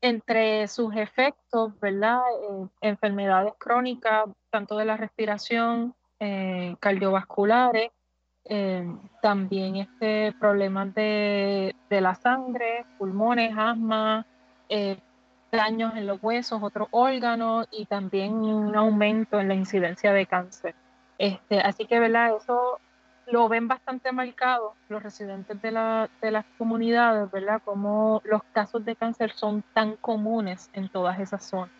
entre 0.00 0.68
sus 0.68 0.94
efectos, 0.94 1.78
¿verdad? 1.80 2.20
Eh, 2.42 2.66
enfermedades 2.82 3.54
crónicas, 3.58 4.24
tanto 4.50 4.76
de 4.76 4.84
la 4.84 4.96
respiración, 4.96 5.94
eh, 6.20 6.76
cardiovasculares, 6.80 7.90
eh, 8.44 8.86
también 9.20 9.76
este, 9.76 10.32
problemas 10.38 10.94
de, 10.94 11.74
de, 11.90 12.00
la 12.00 12.14
sangre, 12.14 12.86
pulmones, 12.98 13.52
asma, 13.56 14.26
daños 15.50 15.96
en 15.96 16.06
los 16.06 16.22
huesos, 16.22 16.62
otros 16.62 16.88
órganos 16.90 17.66
y 17.70 17.86
también 17.86 18.34
un 18.34 18.76
aumento 18.76 19.40
en 19.40 19.48
la 19.48 19.54
incidencia 19.54 20.12
de 20.12 20.26
cáncer. 20.26 20.74
Este, 21.18 21.60
así 21.60 21.86
que, 21.86 21.98
¿verdad? 21.98 22.36
Eso 22.36 22.78
lo 23.30 23.48
ven 23.48 23.68
bastante 23.68 24.12
marcado 24.12 24.74
los 24.88 25.02
residentes 25.02 25.60
de, 25.60 25.70
la, 25.70 26.08
de 26.20 26.30
las 26.30 26.44
comunidades, 26.56 27.30
¿verdad? 27.30 27.60
Como 27.64 28.22
los 28.24 28.42
casos 28.52 28.84
de 28.84 28.96
cáncer 28.96 29.32
son 29.32 29.62
tan 29.74 29.96
comunes 29.96 30.70
en 30.72 30.88
todas 30.88 31.18
esas 31.20 31.44
zonas. 31.44 31.70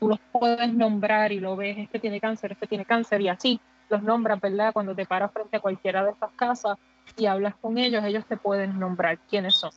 Tú 0.00 0.08
los 0.08 0.18
puedes 0.32 0.72
nombrar 0.72 1.30
y 1.30 1.38
lo 1.38 1.54
ves, 1.54 1.78
este 1.78 2.00
tiene 2.00 2.20
cáncer, 2.20 2.52
este 2.52 2.66
tiene 2.66 2.84
cáncer, 2.84 3.20
y 3.20 3.28
así 3.28 3.60
los 3.88 4.02
nombras, 4.02 4.40
¿verdad? 4.40 4.72
Cuando 4.72 4.94
te 4.94 5.06
paras 5.06 5.32
frente 5.32 5.56
a 5.56 5.60
cualquiera 5.60 6.04
de 6.04 6.10
esas 6.10 6.32
casas 6.32 6.78
y 7.16 7.26
hablas 7.26 7.54
con 7.60 7.78
ellos, 7.78 8.04
ellos 8.04 8.24
te 8.26 8.36
pueden 8.36 8.78
nombrar 8.78 9.18
quiénes 9.18 9.54
son. 9.54 9.70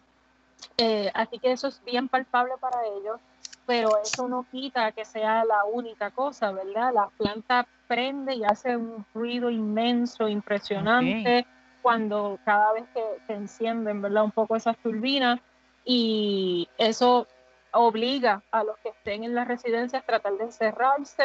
Eh, 0.77 1.11
así 1.13 1.39
que 1.39 1.51
eso 1.51 1.67
es 1.67 1.83
bien 1.85 2.07
palpable 2.07 2.53
para 2.59 2.77
ellos, 2.85 3.19
pero 3.65 3.89
eso 4.01 4.27
no 4.27 4.45
quita 4.51 4.91
que 4.91 5.05
sea 5.05 5.45
la 5.45 5.63
única 5.65 6.11
cosa, 6.11 6.51
¿verdad? 6.51 6.93
La 6.93 7.09
planta 7.17 7.67
prende 7.87 8.35
y 8.35 8.43
hace 8.43 8.75
un 8.75 9.05
ruido 9.13 9.49
inmenso, 9.49 10.27
impresionante, 10.27 11.45
cuando 11.81 12.39
cada 12.45 12.73
vez 12.73 12.85
que 12.93 13.03
se 13.27 13.33
encienden, 13.33 14.01
¿verdad? 14.01 14.23
Un 14.23 14.31
poco 14.31 14.55
esas 14.55 14.77
turbinas 14.77 15.39
y 15.83 16.69
eso 16.77 17.27
obliga 17.73 18.43
a 18.51 18.63
los 18.63 18.77
que 18.79 18.89
estén 18.89 19.23
en 19.23 19.33
las 19.35 19.47
residencias 19.47 20.03
a 20.03 20.05
tratar 20.05 20.33
de 20.33 20.45
encerrarse 20.45 21.23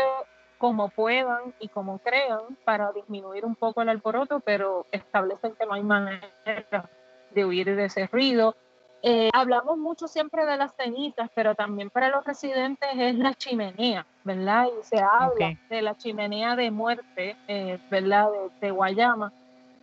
como 0.58 0.88
puedan 0.88 1.54
y 1.58 1.68
como 1.68 1.98
crean 1.98 2.56
para 2.64 2.92
disminuir 2.92 3.44
un 3.44 3.54
poco 3.54 3.82
el 3.82 3.88
alboroto, 3.88 4.40
pero 4.40 4.86
establecen 4.90 5.54
que 5.54 5.66
no 5.66 5.74
hay 5.74 5.82
manera 5.82 6.90
de 7.30 7.44
huir 7.44 7.76
de 7.76 7.84
ese 7.84 8.06
ruido. 8.06 8.56
Eh, 9.02 9.30
hablamos 9.32 9.78
mucho 9.78 10.08
siempre 10.08 10.46
de 10.46 10.56
las 10.56 10.74
cenizas, 10.74 11.30
pero 11.34 11.54
también 11.54 11.90
para 11.90 12.08
los 12.08 12.24
residentes 12.24 12.88
es 12.96 13.14
la 13.16 13.34
chimenea, 13.34 14.06
¿verdad? 14.24 14.66
Y 14.66 14.84
se 14.84 15.00
habla 15.00 15.56
de 15.68 15.82
la 15.82 15.96
chimenea 15.96 16.56
de 16.56 16.70
muerte, 16.70 17.36
eh, 17.46 17.78
¿verdad? 17.90 18.28
De, 18.60 18.70
Guayama, 18.70 19.32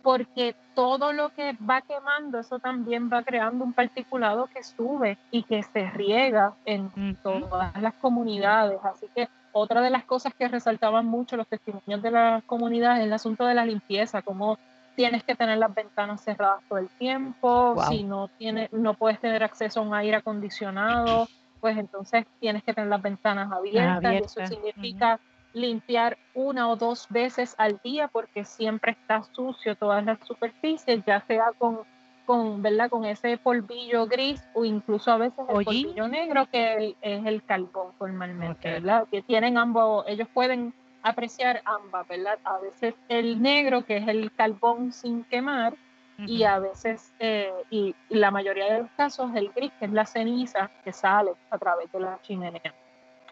porque 0.02 0.54
todo 0.74 1.12
lo 1.12 1.30
que 1.30 1.56
va 1.68 1.80
quemando, 1.80 2.38
eso 2.38 2.58
también 2.58 3.10
va 3.10 3.22
creando 3.22 3.64
un 3.64 3.72
particulado 3.72 4.46
que 4.48 4.62
sube 4.62 5.16
y 5.30 5.44
que 5.44 5.62
se 5.62 5.88
riega 5.90 6.54
en 6.66 7.16
todas 7.22 7.80
las 7.80 7.94
comunidades. 7.94 8.78
Así 8.84 9.06
que 9.14 9.28
otra 9.52 9.80
de 9.80 9.90
las 9.90 10.04
cosas 10.04 10.34
que 10.34 10.48
resaltaban 10.48 11.06
mucho 11.06 11.36
los 11.36 11.46
testimonios 11.46 12.02
de 12.02 12.10
las 12.10 12.42
comunidades 12.44 13.00
es 13.00 13.06
el 13.06 13.12
asunto 13.12 13.46
de 13.46 13.54
la 13.54 13.64
limpieza, 13.64 14.20
como 14.20 14.58
tienes 14.96 15.24
que 15.24 15.34
tener 15.34 15.58
las 15.58 15.74
ventanas 15.74 16.22
cerradas 16.22 16.62
todo 16.68 16.78
el 16.78 16.88
tiempo, 16.88 17.74
si 17.88 18.04
no 18.04 18.28
tienes, 18.38 18.72
no 18.72 18.94
puedes 18.94 19.20
tener 19.20 19.42
acceso 19.42 19.80
a 19.80 19.82
un 19.82 19.94
aire 19.94 20.16
acondicionado, 20.16 21.28
pues 21.60 21.76
entonces 21.76 22.26
tienes 22.40 22.62
que 22.62 22.74
tener 22.74 22.90
las 22.90 23.02
ventanas 23.02 23.50
abiertas, 23.50 24.12
y 24.12 24.16
eso 24.16 24.46
significa 24.46 25.18
limpiar 25.52 26.18
una 26.34 26.68
o 26.68 26.76
dos 26.76 27.06
veces 27.10 27.54
al 27.58 27.80
día 27.82 28.08
porque 28.08 28.44
siempre 28.44 28.92
está 28.92 29.22
sucio 29.32 29.76
todas 29.76 30.04
las 30.04 30.18
superficies, 30.26 31.02
ya 31.06 31.20
sea 31.26 31.52
con, 31.56 31.80
con, 32.26 32.60
¿verdad? 32.60 32.90
con 32.90 33.04
ese 33.04 33.38
polvillo 33.38 34.06
gris 34.06 34.42
o 34.52 34.64
incluso 34.64 35.12
a 35.12 35.16
veces 35.16 35.38
el 35.48 35.64
polvillo 35.64 36.08
negro 36.08 36.46
que 36.50 36.96
es 37.00 37.26
el 37.26 37.42
carbón 37.44 37.92
formalmente, 37.98 38.68
¿verdad? 38.68 39.06
Que 39.10 39.22
tienen 39.22 39.56
ambos, 39.56 40.04
ellos 40.08 40.28
pueden 40.34 40.74
apreciar 41.04 41.62
ambas, 41.66 42.08
¿verdad? 42.08 42.38
A 42.44 42.58
veces 42.58 42.94
el 43.08 43.40
negro, 43.40 43.84
que 43.84 43.98
es 43.98 44.08
el 44.08 44.34
carbón 44.34 44.92
sin 44.92 45.22
quemar, 45.24 45.74
y 46.18 46.44
a 46.44 46.60
veces, 46.60 47.12
eh, 47.18 47.52
y 47.70 47.94
la 48.08 48.30
mayoría 48.30 48.72
de 48.72 48.82
los 48.82 48.90
casos, 48.92 49.34
el 49.34 49.50
gris, 49.50 49.72
que 49.78 49.86
es 49.86 49.92
la 49.92 50.06
ceniza 50.06 50.70
que 50.84 50.92
sale 50.92 51.32
a 51.50 51.58
través 51.58 51.90
de 51.90 52.00
la 52.00 52.20
chimenea. 52.22 52.72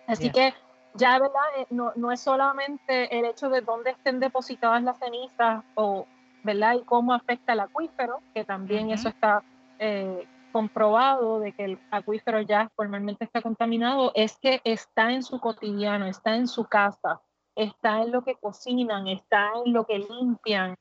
Así 0.07 0.31
que 0.31 0.52
ya, 0.95 1.19
¿verdad? 1.19 1.43
Eh, 1.59 1.67
no, 1.71 1.93
no, 1.95 2.11
es 2.11 2.21
solamente 2.21 3.17
el 3.17 3.25
hecho 3.25 3.49
de 3.49 3.61
dónde 3.61 3.91
estén 3.91 4.19
depositadas 4.19 4.83
las 4.83 4.99
cenizas 4.99 5.62
o, 5.76 6.07
¿verdad? 6.43 6.75
Y 6.75 6.83
cómo 6.83 7.14
afecta 7.14 7.52
el 7.52 7.61
acuífero, 7.61 8.21
que 8.35 8.45
también 8.45 8.91
eso 8.91 9.09
está 9.09 9.45
eh, 9.79 10.26
comprobado 10.50 11.38
de 11.38 11.52
que 11.52 11.64
el 11.64 11.79
acuífero 11.91 12.41
ya 12.41 12.69
formalmente 12.75 13.25
está 13.25 13.41
contaminado, 13.43 14.11
es 14.14 14.37
que 14.38 14.61
está 14.64 15.12
en 15.12 15.23
su 15.23 15.41
cotidiano, 15.41 16.07
está 16.07 16.35
en 16.35 16.49
su 16.49 16.64
casa, 16.64 17.21
está 17.54 18.02
en 18.02 18.12
lo 18.12 18.23
que 18.25 18.35
cocinan, 18.37 19.09
está 19.09 19.50
en 19.64 19.73
lo 19.73 19.85
que 19.85 19.99
limpian. 19.99 20.76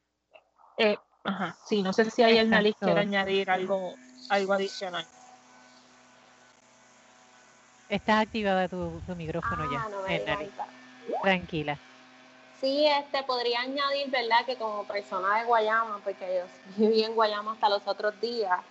Eh, 0.77 0.97
ajá, 1.23 1.55
sí, 1.65 1.81
no 1.81 1.93
sé 1.93 2.09
si 2.09 2.23
hay 2.23 2.37
el 2.37 2.49
nariz 2.49 2.75
quiere 2.79 3.01
añadir 3.01 3.49
algo, 3.49 3.93
algo 4.29 4.53
adicional. 4.53 5.05
Está 7.89 8.21
activada 8.21 8.69
tu, 8.69 9.01
micrófono 9.17 9.69
ya. 9.69 9.85
Ah, 9.85 10.67
Tranquila. 11.21 11.77
Sí, 12.61 12.85
este 12.87 13.23
podría 13.23 13.61
añadir, 13.61 14.09
¿verdad? 14.09 14.45
Que 14.45 14.55
como 14.55 14.85
persona 14.85 15.39
de 15.39 15.45
Guayama, 15.45 15.99
porque 16.03 16.37
yo 16.37 16.45
viví 16.77 17.03
en 17.03 17.15
Guayama 17.15 17.53
hasta 17.53 17.67
los 17.69 17.85
otros 17.87 18.19
días, 18.21 18.61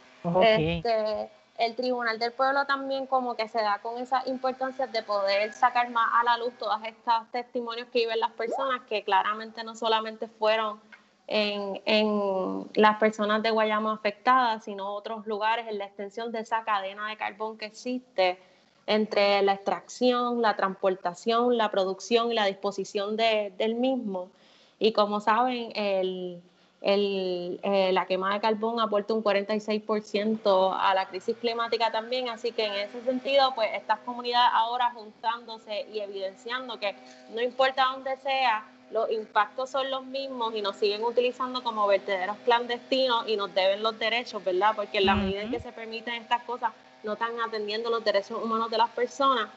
este, 0.43 1.29
el 1.61 1.77
Tribunal 1.77 2.19
del 2.19 2.33
Pueblo 2.33 2.65
también 2.65 3.07
como 3.07 3.37
que 3.37 3.47
se 3.47 3.61
da 3.61 3.81
con 3.83 3.99
esa 3.99 4.23
importancia 4.27 4.87
de 4.87 5.03
poder 5.03 5.53
sacar 5.53 5.91
más 5.91 6.09
a 6.15 6.25
la 6.25 6.39
luz 6.39 6.55
todas 6.59 6.83
estas 6.85 7.31
testimonios 7.31 7.87
que 7.93 8.01
viven 8.01 8.19
las 8.19 8.33
personas, 8.33 8.81
que 8.89 9.05
claramente 9.05 9.63
no 9.63 9.75
solamente 9.75 10.27
fueron 10.27 10.81
en, 11.27 11.81
en, 11.85 12.67
las 12.75 12.97
personas 12.97 13.43
de 13.43 13.51
Guayama 13.51 13.93
afectadas, 13.93 14.65
sino 14.65 14.95
otros 14.95 15.27
lugares 15.27 15.69
en 15.69 15.77
la 15.77 15.85
extensión 15.85 16.33
de 16.33 16.41
esa 16.41 16.65
cadena 16.65 17.09
de 17.09 17.19
carbón 17.19 17.59
que 17.59 17.67
existe 17.67 18.39
entre 18.87 19.43
la 19.43 19.53
extracción, 19.53 20.41
la 20.41 20.57
transportación, 20.57 21.59
la 21.59 21.71
producción 21.71 22.33
y 22.33 22.35
la 22.35 22.47
disposición 22.47 23.17
de, 23.19 23.53
del 23.59 23.75
mismo. 23.75 24.31
Y 24.79 24.93
como 24.93 25.21
saben, 25.21 25.73
el, 25.75 26.43
el, 26.81 27.61
eh, 27.63 27.93
la 27.93 28.07
quema 28.07 28.33
de 28.33 28.41
carbón 28.41 28.81
aporta 28.81 29.13
un 29.13 29.23
46% 29.23 30.77
a 30.79 30.95
la 30.95 31.07
crisis 31.09 31.37
climática 31.37 31.91
también, 31.93 32.29
así 32.29 32.53
que 32.53 32.65
en 32.65 32.75
ese 32.75 33.03
sentido, 33.03 33.55
pues 33.55 33.71
estas 33.75 33.99
comunidades 34.01 34.51
ahora 34.55 34.91
juntándose 34.93 35.87
y 35.93 36.01
evidenciando 36.01 36.79
que 36.79 36.95
no 37.35 37.43
importa 37.43 37.85
dónde 37.93 38.17
sea, 38.19 38.65
los 38.91 39.11
impactos 39.11 39.71
son 39.71 39.91
los 39.91 40.05
mismos 40.05 40.55
y 40.55 40.63
nos 40.63 40.77
siguen 40.77 41.05
utilizando 41.05 41.63
como 41.63 41.87
vertederos 41.87 42.37
clandestinos 42.45 43.29
y 43.29 43.37
nos 43.37 43.55
deben 43.55 43.83
los 43.83 43.99
derechos, 43.99 44.43
¿verdad? 44.43 44.73
Porque 44.75 44.99
en 44.99 45.07
la 45.07 45.15
medida 45.15 45.43
en 45.43 45.51
que 45.51 45.61
se 45.61 45.71
permiten 45.71 46.15
estas 46.15 46.43
cosas, 46.43 46.73
no 47.05 47.13
están 47.13 47.41
atendiendo 47.41 47.89
los 47.89 48.05
derechos 48.05 48.43
humanos 48.43 48.71
de 48.71 48.79
las 48.79 48.91
personas. 48.91 49.49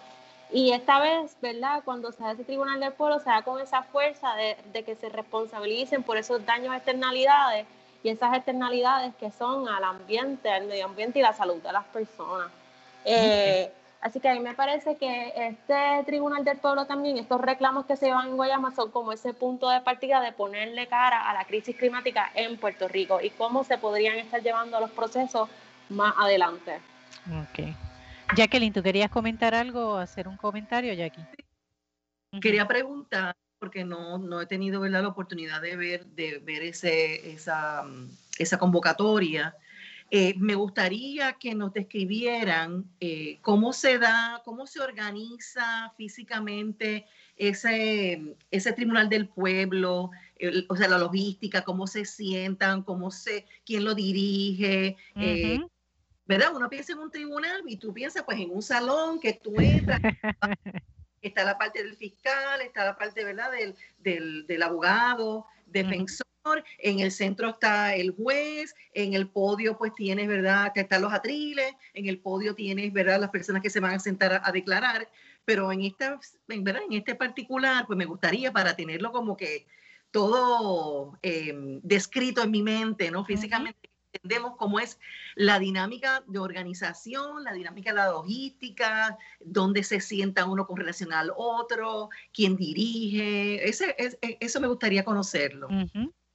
Y 0.53 0.71
esta 0.71 0.99
vez, 0.99 1.35
¿verdad? 1.41 1.81
Cuando 1.83 2.11
se 2.11 2.23
da 2.23 2.33
ese 2.33 2.43
tribunal 2.43 2.79
del 2.79 2.93
pueblo, 2.93 3.17
se 3.17 3.25
da 3.25 3.41
con 3.41 3.59
esa 3.59 3.81
fuerza 3.81 4.35
de, 4.35 4.83
que 4.83 4.95
se 4.95 5.09
responsabilicen 5.09 6.03
por 6.03 6.15
esos 6.17 6.45
daños 6.45 6.75
externalidades 6.75 7.65
y 8.03 8.09
esas 8.09 8.35
externalidades 8.35 9.15
que 9.15 9.31
son 9.31 9.67
al 9.67 9.83
ambiente, 9.83 10.51
al 10.51 10.67
medio 10.67 10.85
ambiente 10.85 11.17
y 11.17 11.21
la 11.23 11.33
salud 11.33 11.55
de 11.55 11.71
las 11.71 11.85
personas. 11.85 12.51
Eh, 13.03 13.71
así 13.99 14.19
que 14.19 14.29
a 14.29 14.35
mí 14.35 14.41
me 14.41 14.53
parece 14.53 14.95
que 14.95 15.33
este 15.35 16.03
tribunal 16.05 16.45
del 16.45 16.59
pueblo 16.59 16.85
también, 16.85 17.17
estos 17.17 17.41
reclamos 17.41 17.87
que 17.87 17.97
se 17.97 18.05
llevan 18.05 18.27
en 18.27 18.37
Guayama 18.37 18.75
son 18.75 18.91
como 18.91 19.11
ese 19.11 19.33
punto 19.33 19.69
de 19.69 19.81
partida 19.81 20.21
de 20.21 20.33
ponerle 20.33 20.85
cara 20.85 21.27
a 21.27 21.33
la 21.33 21.45
crisis 21.45 21.75
climática 21.75 22.29
en 22.35 22.59
Puerto 22.59 22.87
Rico 22.87 23.19
y 23.19 23.31
cómo 23.31 23.63
se 23.63 23.79
podrían 23.79 24.17
estar 24.17 24.43
llevando 24.43 24.79
los 24.79 24.91
procesos 24.91 25.49
más 25.89 26.13
adelante. 26.19 26.79
Okay. 27.49 27.75
Jacqueline, 28.35 28.73
¿tú 28.73 28.81
querías 28.81 29.11
comentar 29.11 29.53
algo 29.53 29.93
o 29.93 29.97
hacer 29.97 30.27
un 30.27 30.37
comentario, 30.37 30.93
Jackie? 30.93 31.21
Quería 32.41 32.67
preguntar, 32.67 33.35
porque 33.59 33.85
no, 33.85 34.17
no 34.17 34.41
he 34.41 34.45
tenido 34.45 34.81
¿verdad? 34.81 35.03
la 35.03 35.09
oportunidad 35.09 35.61
de 35.61 35.75
ver, 35.75 36.05
de 36.07 36.39
ver 36.39 36.63
ese, 36.63 37.31
esa, 37.31 37.83
esa 38.37 38.57
convocatoria. 38.57 39.55
Eh, 40.09 40.35
me 40.37 40.55
gustaría 40.55 41.33
que 41.33 41.55
nos 41.55 41.73
describieran 41.73 42.85
eh, 42.99 43.39
cómo 43.41 43.73
se 43.73 43.97
da, 43.97 44.41
cómo 44.45 44.67
se 44.67 44.79
organiza 44.79 45.91
físicamente 45.97 47.05
ese, 47.35 48.35
ese 48.51 48.73
tribunal 48.73 49.09
del 49.09 49.27
pueblo, 49.27 50.11
o 50.67 50.75
sea, 50.75 50.87
la 50.87 50.99
logística, 50.99 51.63
cómo 51.63 51.87
se 51.87 52.05
sientan, 52.05 52.83
cómo 52.83 53.09
se, 53.09 53.47
quién 53.65 53.85
lo 53.85 53.95
dirige, 53.95 54.97
¿verdad? 56.25 56.55
Uno 56.55 56.69
piensa 56.69 56.93
en 56.93 56.99
un 56.99 57.11
tribunal 57.11 57.63
y 57.67 57.77
tú 57.77 57.93
piensas 57.93 58.23
pues 58.23 58.39
en 58.39 58.51
un 58.51 58.61
salón 58.61 59.19
que 59.19 59.33
tú 59.33 59.53
entras, 59.59 59.99
está 61.21 61.43
la 61.43 61.57
parte 61.57 61.83
del 61.83 61.95
fiscal, 61.95 62.61
está 62.61 62.85
la 62.85 62.97
parte, 62.97 63.23
¿verdad? 63.23 63.51
Del, 63.51 63.75
del, 63.99 64.47
del 64.47 64.63
abogado, 64.63 65.45
defensor, 65.65 66.25
en 66.79 66.99
el 66.99 67.11
centro 67.11 67.49
está 67.49 67.95
el 67.95 68.11
juez, 68.11 68.75
en 68.93 69.13
el 69.13 69.29
podio 69.29 69.77
pues 69.77 69.93
tienes, 69.95 70.27
¿verdad? 70.27 70.71
Que 70.73 70.81
están 70.81 71.01
los 71.01 71.13
atriles, 71.13 71.73
en 71.93 72.07
el 72.07 72.19
podio 72.19 72.53
tienes, 72.53 72.91
¿verdad? 72.91 73.19
Las 73.19 73.29
personas 73.29 73.61
que 73.61 73.69
se 73.69 73.79
van 73.79 73.93
a 73.93 73.99
sentar 73.99 74.41
a, 74.43 74.51
declarar, 74.51 75.09
pero 75.45 75.71
en 75.71 75.81
esta, 75.81 76.19
¿verdad? 76.47 76.81
En 76.89 76.97
este 76.97 77.15
particular 77.15 77.85
pues 77.87 77.97
me 77.97 78.05
gustaría 78.05 78.51
para 78.51 78.75
tenerlo 78.75 79.11
como 79.11 79.37
que 79.37 79.65
todo 80.11 81.17
em, 81.21 81.79
descrito 81.81 82.43
en 82.43 82.51
mi 82.51 82.61
mente, 82.61 83.09
¿no? 83.09 83.25
Físicamente 83.25 83.92
entendemos 84.13 84.55
cómo 84.57 84.79
es 84.79 84.99
la 85.35 85.59
dinámica 85.59 86.23
de 86.27 86.39
organización, 86.39 87.43
la 87.43 87.53
dinámica 87.53 87.91
de 87.91 87.97
la 87.97 88.11
logística, 88.11 89.17
dónde 89.39 89.83
se 89.83 89.99
sienta 89.99 90.45
uno 90.45 90.65
con 90.65 90.77
relación 90.77 91.11
al 91.13 91.31
otro, 91.35 92.09
quién 92.33 92.55
dirige. 92.55 93.67
Ese, 93.67 93.95
e, 93.97 94.37
eso 94.39 94.61
me 94.61 94.67
gustaría 94.67 95.03
conocerlo. 95.03 95.67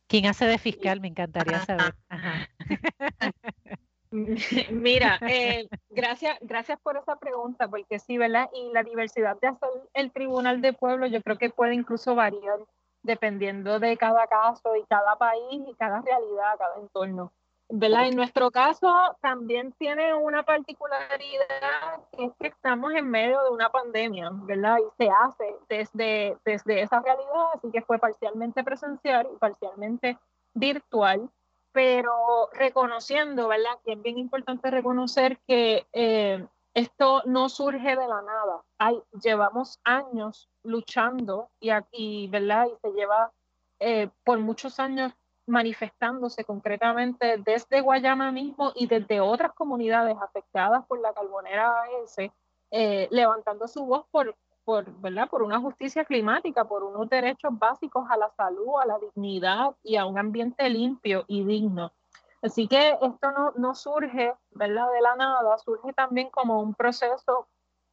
¿Quién 0.06 0.26
hace 0.26 0.46
de 0.46 0.58
fiscal? 0.58 1.00
Me 1.00 1.08
encantaría 1.08 1.64
saber. 1.64 1.94
Mira, 4.10 5.18
eh, 5.28 5.68
gracias, 5.90 6.38
gracias 6.40 6.80
por 6.80 6.96
esa 6.96 7.16
pregunta, 7.16 7.68
porque 7.68 7.98
sí, 7.98 8.16
¿verdad? 8.16 8.48
Y 8.54 8.72
la 8.72 8.82
diversidad 8.82 9.38
de 9.40 9.48
hacer 9.48 9.68
el 9.92 10.10
Tribunal 10.12 10.62
de 10.62 10.72
Pueblo 10.72 11.06
yo 11.06 11.22
creo 11.22 11.36
que 11.36 11.50
puede 11.50 11.74
incluso 11.74 12.14
variar 12.14 12.58
dependiendo 13.02 13.78
de 13.78 13.96
cada 13.96 14.26
caso 14.26 14.76
y 14.76 14.84
cada 14.86 15.16
país 15.16 15.62
y 15.66 15.74
cada 15.74 16.00
realidad, 16.00 16.56
cada 16.58 16.78
entorno. 16.80 17.32
¿Verdad? 17.70 18.06
En 18.06 18.16
nuestro 18.16 18.50
caso 18.50 18.90
también 19.20 19.72
tiene 19.72 20.14
una 20.14 20.42
particularidad 20.42 22.00
que 22.12 22.24
es 22.24 22.32
que 22.40 22.48
estamos 22.48 22.92
en 22.94 23.10
medio 23.10 23.42
de 23.44 23.50
una 23.50 23.70
pandemia, 23.70 24.30
¿verdad? 24.32 24.78
Y 24.78 25.04
se 25.04 25.10
hace 25.10 25.56
desde, 25.68 26.36
desde 26.44 26.82
esa 26.82 27.00
realidad, 27.00 27.46
así 27.54 27.70
que 27.70 27.82
fue 27.82 27.98
parcialmente 27.98 28.64
presencial 28.64 29.28
y 29.32 29.38
parcialmente 29.38 30.18
virtual, 30.54 31.30
pero 31.72 32.48
reconociendo, 32.52 33.48
¿verdad? 33.48 33.78
Que 33.84 33.92
es 33.92 34.02
bien 34.02 34.18
importante 34.18 34.70
reconocer 34.70 35.38
que 35.46 35.86
eh, 35.92 36.46
esto 36.74 37.22
no 37.26 37.48
surge 37.48 37.96
de 37.96 38.08
la 38.08 38.22
nada. 38.22 38.62
Hay, 38.78 39.02
llevamos 39.22 39.78
años 39.84 40.48
luchando 40.62 41.50
y 41.60 41.70
aquí, 41.70 42.28
¿verdad? 42.28 42.66
Y 42.66 42.76
se 42.80 42.92
lleva 42.94 43.32
eh, 43.80 44.08
por 44.24 44.38
muchos 44.38 44.80
años 44.80 45.12
manifestándose 45.48 46.44
concretamente 46.44 47.38
desde 47.38 47.80
Guayama 47.80 48.30
mismo 48.30 48.72
y 48.74 48.86
desde 48.86 49.20
otras 49.20 49.52
comunidades 49.54 50.16
afectadas 50.20 50.86
por 50.86 51.00
la 51.00 51.12
carbonera 51.12 51.72
AS, 51.82 52.16
eh, 52.70 53.08
levantando 53.10 53.66
su 53.66 53.84
voz 53.86 54.04
por, 54.10 54.36
por, 54.64 54.90
¿verdad? 55.00 55.28
por 55.28 55.42
una 55.42 55.58
justicia 55.58 56.04
climática, 56.04 56.64
por 56.66 56.82
unos 56.84 57.08
derechos 57.08 57.50
básicos 57.58 58.06
a 58.10 58.16
la 58.16 58.30
salud, 58.30 58.80
a 58.80 58.86
la 58.86 58.98
dignidad 58.98 59.74
y 59.82 59.96
a 59.96 60.04
un 60.04 60.18
ambiente 60.18 60.68
limpio 60.68 61.24
y 61.26 61.44
digno. 61.44 61.92
Así 62.42 62.68
que 62.68 62.90
esto 62.90 63.32
no, 63.32 63.52
no 63.56 63.74
surge 63.74 64.34
¿verdad? 64.50 64.92
de 64.92 65.00
la 65.00 65.16
nada, 65.16 65.58
surge 65.58 65.92
también 65.92 66.30
como 66.30 66.60
un 66.60 66.74
proceso 66.74 67.48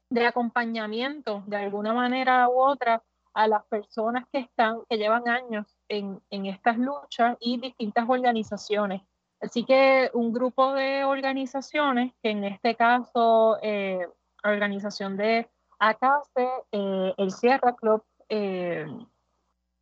de 0.09 0.27
acompañamiento 0.27 1.43
de 1.47 1.57
alguna 1.57 1.93
manera 1.93 2.47
u 2.49 2.59
otra 2.59 3.01
a 3.35 3.47
las 3.47 3.63
personas 3.65 4.25
que 4.31 4.39
están, 4.39 4.79
que 4.89 4.97
llevan 4.97 5.27
años 5.27 5.67
en, 5.89 6.21
estas 6.31 6.77
luchas 6.77 7.37
y 7.39 7.59
distintas 7.59 8.05
organizaciones. 8.07 9.01
Así 9.41 9.65
que 9.65 10.09
un 10.13 10.33
grupo 10.33 10.73
de 10.73 11.03
organizaciones, 11.03 12.13
que 12.23 12.31
en 12.31 12.45
este 12.45 12.75
caso, 12.75 13.57
eh, 13.61 14.07
organización 14.43 15.17
de 15.17 15.49
ACASE, 15.79 16.47
eh, 16.71 17.13
el 17.17 17.31
Sierra 17.31 17.75
Club, 17.75 18.03
eh, 18.29 18.85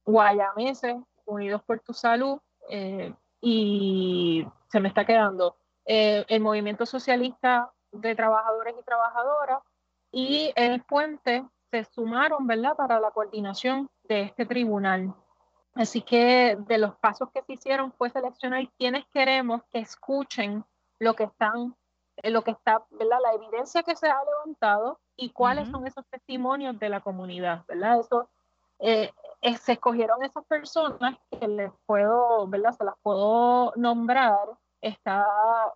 Guayamese, 0.06 1.02
Unidos 1.26 1.62
por 1.63 1.80
tu 1.80 1.94
Salud, 1.94 2.39
eh, 2.70 3.13
y 3.39 4.46
se 4.70 4.80
me 4.80 4.89
está 4.89 5.06
quedando 5.06 5.58
el 5.86 6.39
Movimiento 6.39 6.86
Socialista 6.86 7.72
de 7.92 8.16
Trabajadores 8.16 8.74
y 8.80 8.84
Trabajadoras 8.84 9.60
y 10.13 10.54
el 10.56 10.82
Puente 10.84 11.46
se 11.74 11.86
sumaron, 11.86 12.46
¿verdad?, 12.46 12.76
para 12.76 13.00
la 13.00 13.10
coordinación 13.10 13.90
de 14.04 14.22
este 14.22 14.46
tribunal. 14.46 15.16
Así 15.74 16.02
que 16.04 16.56
de 16.68 16.78
los 16.78 16.96
pasos 16.98 17.30
que 17.34 17.42
se 17.42 17.54
hicieron 17.54 17.92
fue 17.94 18.12
seleccionar 18.12 18.70
quienes 18.78 19.06
queremos 19.08 19.64
que 19.72 19.80
escuchen 19.80 20.64
lo 21.00 21.16
que 21.16 21.24
están, 21.24 21.76
eh, 22.18 22.30
lo 22.30 22.44
que 22.44 22.52
está, 22.52 22.86
¿verdad? 22.92 23.18
La 23.24 23.34
evidencia 23.34 23.82
que 23.82 23.96
se 23.96 24.08
ha 24.08 24.24
levantado 24.24 25.00
y 25.16 25.32
cuáles 25.32 25.68
son 25.70 25.88
esos 25.88 26.06
testimonios 26.12 26.78
de 26.78 26.90
la 26.90 27.02
comunidad, 27.02 27.66
¿verdad? 27.68 28.02
Eso, 28.02 28.30
eh, 28.78 29.12
se 29.60 29.72
escogieron 29.72 30.24
esas 30.24 30.46
personas 30.46 31.18
que 31.32 31.48
les 31.48 31.72
puedo, 31.88 32.48
¿verdad? 32.48 32.74
Se 32.74 32.84
las 32.84 32.96
puedo 33.02 33.74
nombrar. 33.76 34.38
Está, 34.84 35.26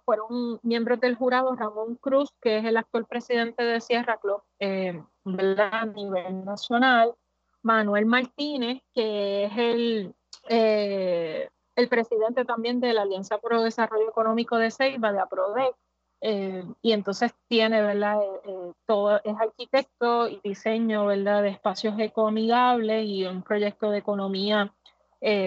fueron 0.03 0.59
miembros 0.63 0.99
del 0.99 1.15
jurado 1.15 1.55
Ramón 1.55 1.95
Cruz, 1.95 2.29
que 2.41 2.57
es 2.57 2.65
el 2.65 2.75
actual 2.75 3.05
presidente 3.05 3.63
de 3.63 3.79
Sierra 3.79 4.17
Club, 4.17 4.41
eh. 4.59 5.01
A 5.25 5.85
nivel 5.85 6.45
nacional. 6.45 7.15
Manuel 7.63 8.05
Martínez, 8.05 8.81
que 8.93 9.45
es 9.45 9.57
el, 9.57 10.15
eh, 10.47 11.49
el 11.75 11.89
presidente 11.89 12.45
también 12.45 12.79
de 12.79 12.93
la 12.93 13.01
Alianza 13.01 13.37
Pro 13.39 13.61
Desarrollo 13.61 14.09
Económico 14.09 14.57
de 14.57 14.71
Ceiba, 14.71 15.11
de 15.11 15.19
APRODEC, 15.19 15.75
eh, 16.21 16.63
y 16.81 16.93
entonces 16.93 17.33
tiene, 17.47 17.81
¿verdad? 17.81 18.19
Eh, 18.45 18.73
todo, 18.85 19.21
es 19.23 19.35
arquitecto 19.39 20.29
y 20.29 20.39
diseño, 20.43 21.05
¿verdad? 21.05 21.43
De 21.43 21.49
espacios 21.49 21.99
ecoamigables 21.99 23.05
y 23.05 23.25
un 23.25 23.43
proyecto 23.43 23.91
de 23.91 23.99
economía 23.99 24.73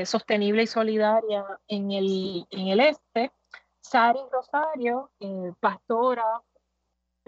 sostenible 0.04 0.64
y 0.64 0.66
solidaria 0.66 1.46
en 1.68 1.92
el, 1.92 2.44
en 2.50 2.68
el 2.68 2.80
este. 2.80 3.30
Sari 3.80 4.20
Rosario, 4.30 5.10
pastora 5.60 6.42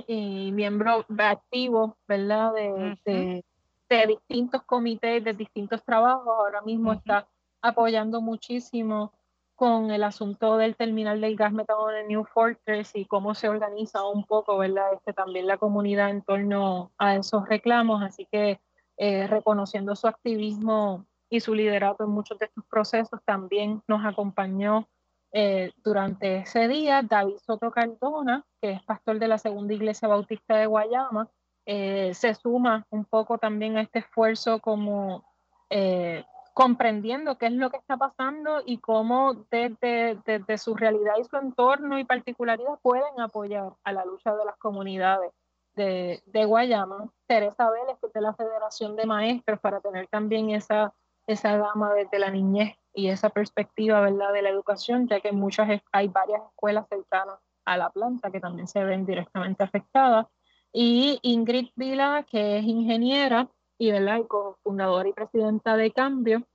y 0.07 0.51
miembro 0.53 1.05
activo, 1.19 1.97
¿verdad? 2.07 2.53
de, 2.55 3.45
de 3.89 4.07
distintos 4.07 4.63
comités, 4.63 5.23
de 5.25 5.35
distintos 5.35 5.85
trabajos. 5.85 6.29
Ahora 6.29 6.63
mismo 6.63 6.93
está 6.93 7.29
apoyando 7.61 8.21
muchísimo 8.21 9.13
con 9.55 9.91
el 9.91 10.03
asunto 10.03 10.57
del 10.57 10.75
terminal 10.77 11.21
del 11.21 11.37
gas 11.37 11.53
metano 11.53 11.91
en 11.91 12.09
New 12.09 12.25
Fortress 12.25 12.97
y 12.97 13.05
cómo 13.05 13.35
se 13.35 13.49
organiza 13.49 14.05
un 14.05 14.25
poco, 14.25 14.59
¿verdad? 14.59 14.95
Este, 14.95 15.13
también 15.13 15.47
la 15.47 15.59
comunidad 15.59 16.11
en 16.11 16.23
torno 16.23 16.91
a 16.99 17.17
esos 17.17 17.49
reclamos. 17.49 18.03
Así 18.03 18.27
que 18.31 18.61
eh, 18.97 19.27
reconociendo 19.27 19.95
su 19.95 20.09
activismo 20.09 21.07
y 21.31 21.41
su 21.41 21.55
liderato 21.55 22.05
en 22.05 22.11
muchos 22.11 22.39
de 22.39 22.47
estos 22.47 22.65
procesos 22.67 23.21
también 23.25 23.83
nos 23.87 24.05
acompañó 24.05 24.89
eh, 25.33 25.73
durante 25.83 26.39
ese 26.39 26.69
día. 26.69 27.03
David 27.03 27.39
Soto 27.39 27.71
Cardona, 27.71 28.45
que 28.61 28.73
es 28.73 28.83
pastor 28.83 29.19
de 29.19 29.29
la 29.29 29.39
Segunda 29.39 29.73
Iglesia 29.73 30.09
Bautista 30.09 30.57
de 30.57 30.67
Guayama, 30.67 31.29
eh, 31.65 32.13
se 32.15 32.35
suma 32.35 32.87
un 32.91 33.05
poco 33.05 33.39
también 33.39 33.77
a 33.77 33.83
este 33.83 34.01
esfuerzo 34.01 34.59
como 34.59 35.25
eh, 35.71 36.25
comprendiendo 36.53 37.39
qué 37.39 37.47
es 37.47 37.53
lo 37.53 37.71
que 37.71 37.79
está 37.79 37.97
pasando 37.97 38.63
y 38.67 38.79
cómo 38.79 39.47
desde, 39.51 40.19
desde, 40.27 40.59
su 40.59 40.75
realidad 40.75 41.15
y 41.19 41.25
su 41.25 41.37
entorno 41.37 41.99
y 41.99 42.05
particularidad 42.05 42.79
pueden 42.83 43.21
apoyar 43.21 43.73
a 43.85 43.93
la 43.93 44.05
lucha 44.05 44.35
de 44.35 44.45
las 44.45 44.59
comunidades 44.59 45.33
de, 45.75 46.23
de 46.27 46.45
Guayama. 46.45 47.11
Teresa 47.27 47.71
Vélez, 47.71 47.97
que 48.01 48.09
es 48.09 48.13
de 48.13 48.21
la 48.21 48.35
Federación 48.35 48.97
de 48.97 49.07
Maestros, 49.07 49.61
para 49.61 49.81
tener 49.81 50.09
también 50.09 50.51
esa, 50.51 50.93
esa 51.27 51.57
gama 51.57 51.95
desde 51.95 52.19
la 52.19 52.31
niñez 52.31 52.77
y 52.95 53.09
esa 53.09 53.31
perspectiva 53.31 54.01
¿verdad? 54.01 54.33
de 54.33 54.43
la 54.43 54.51
educación, 54.51 55.09
ya 55.09 55.21
que 55.21 55.33
muchas, 55.33 55.69
hay 55.93 56.09
varias 56.09 56.43
escuelas 56.43 56.87
cercanas 56.89 57.39
a 57.65 57.77
la 57.77 57.91
planta 57.91 58.31
que 58.31 58.41
también 58.41 58.67
se 58.69 58.85
ven 58.85 59.07
directamente 59.07 59.63
afectadas. 59.63 60.27
Y 60.73 61.19
Ingrid 61.23 61.71
Vila, 61.77 62.25
que 62.29 62.59
es 62.59 62.65
ingeniera 62.65 63.49
y, 63.79 63.91
¿verdad? 63.91 64.19
y 64.19 64.27
cofundadora 64.27 65.09
y 65.09 65.13
presidenta 65.13 65.77
de 65.77 65.91
Cambio, 65.93 66.47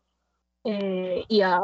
eh, 0.64 1.24
y 1.28 1.42
ha 1.42 1.62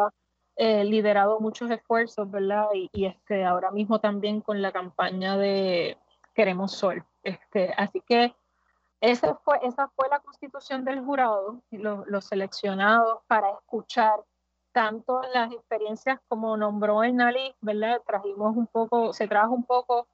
eh, 0.55 0.83
liderado 0.83 1.39
muchos 1.39 1.69
esfuerzos, 1.71 2.29
¿verdad? 2.29 2.67
Y, 2.73 2.89
y, 2.93 3.05
este, 3.05 3.43
ahora 3.43 3.71
mismo 3.71 3.99
también 3.99 4.41
con 4.41 4.61
la 4.61 4.71
campaña 4.71 5.37
de 5.37 5.97
Queremos 6.33 6.73
Sol. 6.73 7.03
Este, 7.23 7.73
así 7.75 8.01
que 8.01 8.35
esa 9.01 9.35
fue, 9.43 9.59
esa 9.63 9.89
fue 9.89 10.07
la 10.09 10.19
constitución 10.19 10.85
del 10.85 11.01
jurado, 11.01 11.61
los, 11.71 12.07
los 12.07 12.25
seleccionados 12.25 13.19
para 13.27 13.49
escuchar 13.49 14.23
tanto 14.73 15.21
las 15.33 15.51
experiencias 15.53 16.19
como 16.27 16.57
nombró 16.57 17.03
el 17.03 17.15
NALI, 17.15 17.55
¿verdad? 17.61 18.01
Trajimos 18.05 18.57
un 18.57 18.67
poco, 18.67 19.13
se 19.13 19.27
trajo 19.27 19.53
un 19.53 19.63
poco 19.63 20.07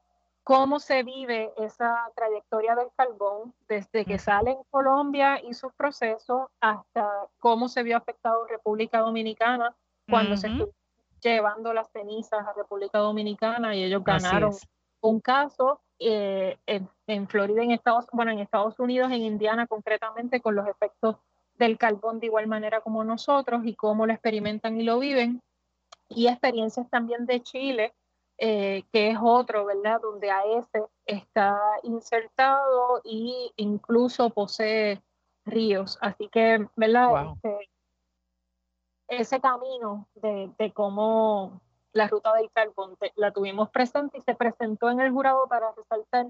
cómo 0.44 0.80
se 0.80 1.04
vive 1.04 1.52
esa 1.58 2.12
trayectoria 2.16 2.76
del 2.76 2.90
carbón 2.96 3.54
desde 3.68 4.06
que 4.06 4.20
sale 4.20 4.52
en 4.52 4.64
Colombia 4.70 5.42
y 5.44 5.54
sus 5.54 5.74
procesos 5.74 6.48
hasta 6.60 7.08
cómo 7.40 7.70
se 7.70 7.84
vio 7.84 7.98
afectado 7.98 8.46
República 8.48 9.00
Dominicana 9.00 9.76
cuando 10.10 10.38
se 10.38 10.48
estuvo 10.48 10.74
llevando 11.22 11.74
las 11.74 11.90
cenizas 11.92 12.46
a 12.46 12.54
República 12.54 13.00
Dominicana 13.00 13.76
y 13.76 13.84
ellos 13.84 14.04
ganaron 14.04 14.54
un 15.02 15.20
caso 15.20 15.82
eh, 16.00 16.58
en, 16.66 16.90
en, 17.08 17.28
Florida, 17.28 17.62
en 17.62 17.72
Estados, 17.72 18.08
bueno, 18.12 18.32
en 18.32 18.40
Estados 18.40 18.80
Unidos, 18.80 19.12
en 19.12 19.22
Indiana 19.22 19.68
concretamente, 19.68 20.42
con 20.42 20.56
los 20.56 20.68
efectos 20.68 21.18
del 21.60 21.78
carbón 21.78 22.20
de 22.20 22.28
igual 22.28 22.48
manera 22.48 22.82
como 22.82 23.04
nosotros 23.04 23.62
y 23.66 23.76
cómo 23.76 24.08
lo 24.08 24.14
experimentan 24.14 24.80
y 24.80 24.84
lo 24.84 24.98
viven. 24.98 25.42
Y 26.08 26.28
experiencias 26.28 26.90
también 26.90 27.26
de 27.26 27.44
Chile, 27.44 27.94
eh, 28.38 28.84
que 28.92 29.12
es 29.12 29.18
otro, 29.22 29.66
¿verdad? 29.66 30.00
Donde 30.02 30.32
AES 30.32 30.66
está 31.06 31.60
insertado 31.84 33.02
e 33.04 33.52
incluso 33.58 34.30
posee 34.32 35.04
ríos. 35.46 36.00
Así 36.02 36.30
que, 36.30 36.66
¿verdad? 36.76 37.34
Este, 37.36 37.70
ese 39.10 39.42
camino 39.42 40.08
de, 40.16 40.52
de, 40.58 40.72
cómo 40.72 41.62
la 41.92 42.08
ruta 42.08 42.34
del 42.36 42.50
carbón 42.52 42.96
la 43.16 43.32
tuvimos 43.32 43.70
presente 43.70 44.18
y 44.18 44.22
se 44.22 44.36
presentó 44.36 44.90
en 44.90 45.02
el 45.02 45.12
jurado 45.12 45.48
para 45.48 45.72
resaltar 45.74 46.28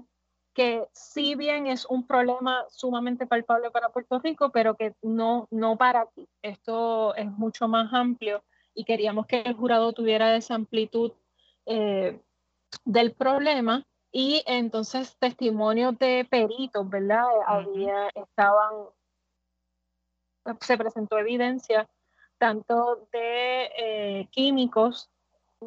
que 0.54 0.86
si 0.92 1.34
bien 1.34 1.66
es 1.66 1.86
un 1.86 2.06
problema 2.06 2.64
sumamente 2.70 3.26
palpable 3.26 3.70
para 3.70 3.90
Puerto 3.90 4.18
Rico, 4.18 4.50
pero 4.50 4.74
que 4.74 4.94
no, 5.02 5.46
no 5.50 5.76
para 5.76 6.02
aquí. 6.02 6.28
Esto 6.42 7.14
es 7.14 7.30
mucho 7.30 7.68
más 7.68 7.92
amplio 7.92 8.42
y 8.74 8.84
queríamos 8.84 9.26
que 9.26 9.40
el 9.42 9.54
jurado 9.54 9.92
tuviera 9.92 10.34
esa 10.36 10.54
amplitud 10.54 11.12
eh, 11.66 12.20
del 12.84 13.12
problema 13.12 13.86
y 14.12 14.42
entonces 14.46 15.16
testimonios 15.18 15.98
de 15.98 16.26
peritos, 16.28 16.88
¿verdad? 16.88 17.24
Había, 17.46 18.08
estaban, 18.14 18.86
se 20.60 20.76
presentó 20.76 21.18
evidencia 21.18 21.88
tanto 22.38 23.06
de 23.12 23.70
eh, 23.76 24.28
químicos 24.30 25.10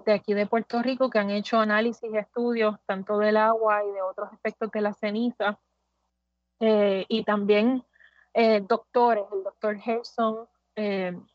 de 0.05 0.13
aquí 0.13 0.33
de 0.33 0.47
Puerto 0.47 0.81
Rico 0.81 1.09
que 1.09 1.19
han 1.19 1.29
hecho 1.29 1.59
análisis 1.59 2.09
y 2.11 2.17
estudios 2.17 2.77
tanto 2.85 3.17
del 3.17 3.37
agua 3.37 3.83
y 3.83 3.91
de 3.91 4.01
otros 4.01 4.29
aspectos 4.31 4.71
de 4.71 4.81
la 4.81 4.93
ceniza, 4.93 5.59
eh, 6.59 7.05
y 7.07 7.23
también 7.23 7.83
doctores, 8.67 9.25
el 9.31 9.43
doctor 9.43 9.77
Gerson 9.77 10.47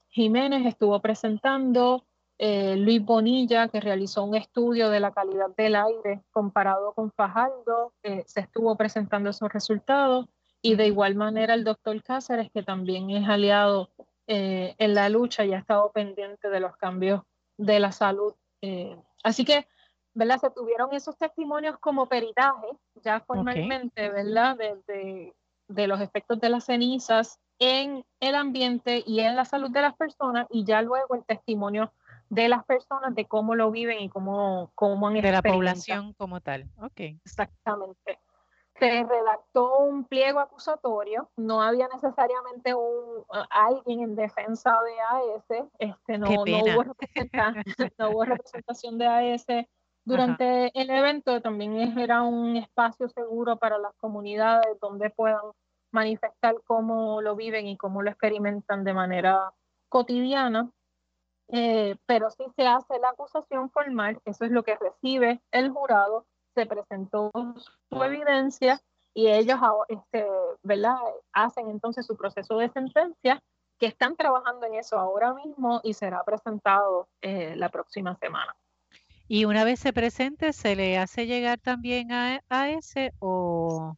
Jiménez 0.08 0.66
estuvo 0.66 1.00
presentando 1.00 2.04
eh, 2.40 2.76
Luis 2.76 3.04
Bonilla, 3.04 3.66
que 3.66 3.80
realizó 3.80 4.22
un 4.22 4.36
estudio 4.36 4.90
de 4.90 5.00
la 5.00 5.10
calidad 5.10 5.50
del 5.56 5.74
aire 5.74 6.22
comparado 6.30 6.92
con 6.92 7.10
Fajardo, 7.10 7.92
eh, 8.04 8.22
se 8.26 8.40
estuvo 8.40 8.76
presentando 8.76 9.30
esos 9.30 9.52
resultados, 9.52 10.26
y 10.62 10.76
de 10.76 10.86
igual 10.86 11.16
manera 11.16 11.54
el 11.54 11.64
doctor 11.64 12.00
Cáceres, 12.02 12.50
que 12.52 12.62
también 12.62 13.10
es 13.10 13.28
aliado 13.28 13.90
eh, 14.28 14.76
en 14.78 14.94
la 14.94 15.08
lucha 15.08 15.44
y 15.44 15.52
ha 15.52 15.58
estado 15.58 15.90
pendiente 15.90 16.48
de 16.48 16.60
los 16.60 16.76
cambios 16.76 17.22
de 17.56 17.80
la 17.80 17.90
salud. 17.90 18.34
Así 19.22 19.44
que, 19.44 19.66
¿verdad? 20.14 20.38
Se 20.40 20.50
tuvieron 20.50 20.92
esos 20.92 21.16
testimonios 21.16 21.78
como 21.78 22.08
peritaje, 22.08 22.68
ya 23.02 23.20
formalmente, 23.20 24.08
¿verdad? 24.10 24.56
De, 24.56 25.34
de 25.68 25.86
los 25.86 26.00
efectos 26.00 26.40
de 26.40 26.48
las 26.48 26.64
cenizas 26.64 27.38
en 27.58 28.04
el 28.20 28.34
ambiente 28.34 29.02
y 29.06 29.20
en 29.20 29.36
la 29.36 29.44
salud 29.44 29.70
de 29.70 29.82
las 29.82 29.96
personas, 29.96 30.46
y 30.50 30.64
ya 30.64 30.82
luego 30.82 31.14
el 31.14 31.24
testimonio 31.24 31.92
de 32.30 32.48
las 32.48 32.64
personas, 32.64 33.14
de 33.14 33.26
cómo 33.26 33.54
lo 33.54 33.70
viven 33.70 34.00
y 34.00 34.08
cómo, 34.08 34.70
cómo 34.74 35.08
han 35.08 35.14
De 35.14 35.32
la 35.32 35.42
población 35.42 36.12
como 36.14 36.40
tal. 36.40 36.70
Ok. 36.78 37.00
Exactamente. 37.24 38.18
Se 38.78 39.04
redactó 39.04 39.78
un 39.78 40.04
pliego 40.04 40.40
acusatorio, 40.40 41.30
no 41.36 41.62
había 41.62 41.88
necesariamente 41.88 42.74
un 42.74 43.24
alguien 43.50 44.00
en 44.00 44.14
defensa 44.14 44.78
de 44.82 45.00
AES, 45.00 45.64
este, 45.78 46.18
no, 46.18 46.26
no, 46.26 46.42
hubo 46.42 46.84
no, 47.98 48.10
hubo 48.10 48.24
representación 48.24 48.98
de 48.98 49.06
AES 49.06 49.46
durante 50.08 50.70
el 50.80 50.88
evento, 50.88 51.42
también 51.42 51.98
era 51.98 52.22
un 52.22 52.56
espacio 52.56 53.10
seguro 53.10 53.58
para 53.58 53.76
las 53.76 53.94
comunidades 53.96 54.80
donde 54.80 55.10
puedan 55.10 55.42
manifestar 55.92 56.54
cómo 56.64 57.20
lo 57.20 57.36
viven 57.36 57.66
y 57.66 57.76
cómo 57.76 58.00
lo 58.00 58.08
experimentan 58.08 58.84
de 58.84 58.94
manera 58.94 59.52
cotidiana. 59.90 60.70
Eh, 61.48 61.96
pero 62.06 62.30
si 62.30 62.44
se 62.56 62.66
hace 62.66 62.98
la 62.98 63.10
acusación 63.10 63.70
formal, 63.70 64.20
eso 64.24 64.46
es 64.46 64.50
lo 64.50 64.62
que 64.62 64.76
recibe 64.76 65.42
el 65.50 65.70
jurado, 65.70 66.26
se 66.58 66.66
presentó 66.66 67.30
su 67.88 68.02
evidencia 68.02 68.80
y 69.14 69.28
ellos 69.28 69.60
este, 69.88 70.26
¿verdad? 70.64 70.96
hacen 71.32 71.70
entonces 71.70 72.04
su 72.04 72.16
proceso 72.16 72.58
de 72.58 72.68
sentencia, 72.70 73.40
que 73.78 73.86
están 73.86 74.16
trabajando 74.16 74.66
en 74.66 74.74
eso 74.74 74.98
ahora 74.98 75.34
mismo 75.34 75.80
y 75.84 75.94
será 75.94 76.24
presentado 76.24 77.08
eh, 77.22 77.54
la 77.54 77.68
próxima 77.68 78.16
semana. 78.16 78.56
Y 79.28 79.44
una 79.44 79.62
vez 79.62 79.78
se 79.78 79.92
presente, 79.92 80.52
¿se 80.52 80.74
le 80.74 80.98
hace 80.98 81.26
llegar 81.26 81.60
también 81.60 82.10
a, 82.10 82.40
a 82.48 82.70
ese 82.70 83.12
o, 83.20 83.94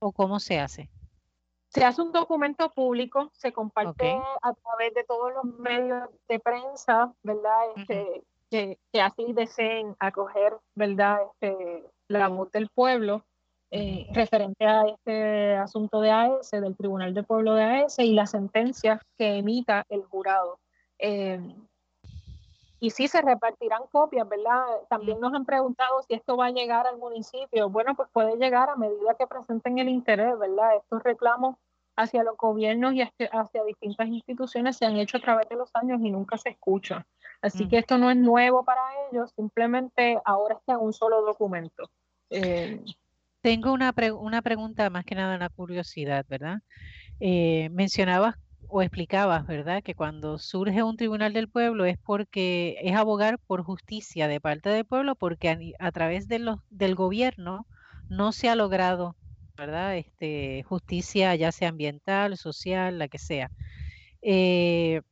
o 0.00 0.12
cómo 0.12 0.40
se 0.40 0.58
hace? 0.58 0.90
Se 1.68 1.84
hace 1.84 2.02
un 2.02 2.10
documento 2.10 2.68
público, 2.70 3.30
se 3.32 3.52
comparte 3.52 4.20
a 4.42 4.54
través 4.54 4.92
de 4.92 5.04
todos 5.04 5.32
los 5.34 5.44
medios 5.60 6.08
de 6.26 6.40
prensa, 6.40 7.14
¿verdad? 7.22 7.58
Este, 7.76 8.24
que, 8.50 8.78
así 9.00 9.32
deseen 9.32 9.96
acoger, 9.98 10.56
¿verdad? 10.74 11.18
Este, 11.32 11.84
la 12.08 12.28
voz 12.28 12.50
del 12.52 12.68
pueblo 12.68 13.24
eh, 13.70 14.06
referente 14.12 14.64
a 14.64 14.86
este 14.86 15.56
asunto 15.56 16.00
de 16.00 16.10
AES, 16.10 16.50
del 16.52 16.76
Tribunal 16.76 17.14
del 17.14 17.24
Pueblo 17.24 17.54
de 17.54 17.64
AES 17.64 17.98
y 17.98 18.12
la 18.12 18.26
sentencia 18.26 19.00
que 19.18 19.38
emita 19.38 19.84
el 19.88 20.04
jurado. 20.04 20.58
Eh, 20.98 21.40
y 22.78 22.90
sí 22.90 23.08
se 23.08 23.22
repartirán 23.22 23.82
copias, 23.90 24.28
¿verdad? 24.28 24.64
También 24.88 25.18
nos 25.18 25.32
han 25.34 25.44
preguntado 25.44 26.02
si 26.02 26.14
esto 26.14 26.36
va 26.36 26.46
a 26.46 26.50
llegar 26.50 26.86
al 26.86 26.98
municipio. 26.98 27.70
Bueno, 27.70 27.94
pues 27.94 28.08
puede 28.12 28.36
llegar 28.36 28.68
a 28.68 28.76
medida 28.76 29.14
que 29.18 29.26
presenten 29.26 29.78
el 29.78 29.88
interés, 29.88 30.38
¿verdad? 30.38 30.76
Estos 30.76 31.02
reclamos 31.02 31.56
hacia 31.96 32.22
los 32.22 32.36
gobiernos 32.36 32.94
y 32.94 33.02
hacia, 33.02 33.64
distintas 33.64 34.08
instituciones 34.08 34.76
se 34.76 34.86
han 34.86 34.96
hecho 34.96 35.16
a 35.16 35.20
través 35.20 35.48
de 35.48 35.56
los 35.56 35.70
años 35.74 36.00
y 36.02 36.10
nunca 36.10 36.36
se 36.36 36.50
escucha. 36.50 37.06
Así 37.42 37.64
mm. 37.64 37.68
que 37.68 37.78
esto 37.78 37.98
no 37.98 38.10
es 38.10 38.16
nuevo 38.16 38.64
para 38.64 38.82
ellos, 39.10 39.32
simplemente 39.34 40.18
ahora 40.24 40.56
está 40.56 40.74
en 40.74 40.80
un 40.80 40.92
solo 40.92 41.22
documento. 41.22 41.90
Eh, 42.30 42.82
Tengo 43.40 43.72
una, 43.72 43.94
una 44.18 44.42
pregunta 44.42 44.90
más 44.90 45.04
que 45.04 45.14
nada, 45.14 45.36
una 45.36 45.48
curiosidad, 45.48 46.24
¿verdad? 46.28 46.58
Eh, 47.20 47.68
mencionabas 47.70 48.36
o 48.68 48.82
explicabas, 48.82 49.46
¿verdad? 49.46 49.82
Que 49.82 49.94
cuando 49.94 50.38
surge 50.38 50.82
un 50.82 50.96
tribunal 50.96 51.32
del 51.32 51.48
pueblo 51.48 51.84
es 51.84 51.98
porque 51.98 52.76
es 52.82 52.96
abogar 52.96 53.38
por 53.38 53.62
justicia 53.62 54.28
de 54.28 54.40
parte 54.40 54.68
del 54.68 54.84
pueblo 54.84 55.14
porque 55.14 55.74
a, 55.78 55.92
través 55.92 56.28
de 56.28 56.38
los, 56.40 56.58
del 56.70 56.94
gobierno 56.94 57.66
no 58.08 58.32
se 58.32 58.48
ha 58.48 58.56
logrado, 58.56 59.16
¿verdad? 59.56 59.96
Este, 59.96 60.62
justicia 60.64 61.34
ya 61.36 61.52
sea 61.52 61.68
ambiental, 61.70 62.36
social, 62.36 62.98
la 62.98 63.08
que 63.08 63.18
sea. 63.18 63.50
Eh, 64.22 65.02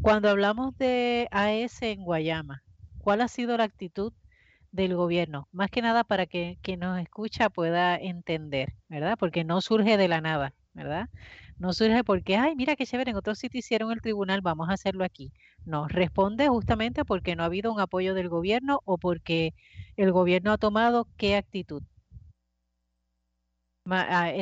cuando 0.00 0.28
hablamos 0.30 0.76
de 0.78 1.28
AS 1.30 1.82
en 1.92 2.04
Guayama, 2.04 2.64
¿cuál 2.98 3.20
ha 3.22 3.28
sido 3.28 3.56
la 3.56 3.64
actitud 3.64 4.12
del 4.72 4.94
gobierno? 4.96 5.48
Más 5.52 5.70
que 5.70 5.82
nada 5.82 6.04
para 6.04 6.26
que 6.26 6.58
quien 6.62 6.80
nos 6.80 7.00
escucha 7.00 7.50
pueda 7.50 7.96
entender, 7.96 8.74
¿verdad? 8.88 9.16
Porque 9.18 9.44
no 9.44 9.60
surge 9.62 9.96
de 9.96 10.08
la 10.08 10.20
nada, 10.20 10.54
¿verdad? 10.74 11.08
No 11.58 11.72
surge 11.72 12.04
porque, 12.04 12.36
ay, 12.36 12.54
mira 12.56 12.76
qué 12.76 12.86
chévere, 12.86 13.10
en 13.12 13.16
otro 13.16 13.34
sitio 13.34 13.58
hicieron 13.60 13.92
el 13.92 14.00
tribunal, 14.00 14.40
vamos 14.42 14.68
a 14.68 14.74
hacerlo 14.74 15.04
aquí. 15.04 15.32
No, 15.64 15.88
responde 15.88 16.48
justamente 16.48 17.04
porque 17.04 17.36
no 17.36 17.42
ha 17.42 17.46
habido 17.46 17.72
un 17.72 17.80
apoyo 17.80 18.14
del 18.14 18.28
gobierno 18.28 18.80
o 18.84 18.98
porque 18.98 19.54
el 19.96 20.12
gobierno 20.12 20.52
ha 20.52 20.58
tomado 20.58 21.08
qué 21.16 21.36
actitud. 21.36 21.82
Ma, 23.84 24.06
ah, 24.08 24.32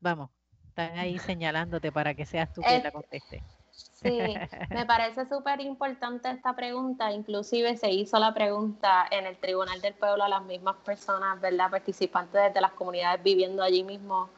vamos, 0.00 0.30
están 0.68 0.98
ahí 0.98 1.18
señalándote 1.18 1.92
para 1.92 2.14
que 2.14 2.26
seas 2.26 2.52
tú 2.52 2.62
quien 2.62 2.82
la 2.82 2.90
conteste. 2.90 3.42
Sí, 3.74 4.34
me 4.70 4.86
parece 4.86 5.26
súper 5.26 5.60
importante 5.60 6.30
esta 6.30 6.54
pregunta. 6.54 7.10
Inclusive 7.10 7.76
se 7.76 7.90
hizo 7.90 8.18
la 8.18 8.32
pregunta 8.32 9.06
en 9.10 9.26
el 9.26 9.36
Tribunal 9.36 9.80
del 9.80 9.94
Pueblo 9.94 10.24
a 10.24 10.28
las 10.28 10.44
mismas 10.44 10.76
personas, 10.76 11.40
¿verdad? 11.40 11.70
Participantes 11.70 12.54
de 12.54 12.60
las 12.60 12.72
comunidades 12.72 13.22
viviendo 13.22 13.62
allí 13.62 13.82
mismo 13.82 14.28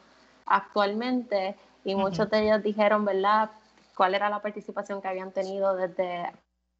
actualmente. 0.45 1.55
Y 1.83 1.95
muchos 1.95 2.29
de 2.29 2.45
ellos 2.45 2.63
dijeron, 2.63 3.05
¿verdad? 3.05 3.51
¿Cuál 3.95 4.15
era 4.15 4.29
la 4.29 4.41
participación 4.41 5.01
que 5.01 5.07
habían 5.07 5.31
tenido 5.31 5.75
desde 5.75 6.31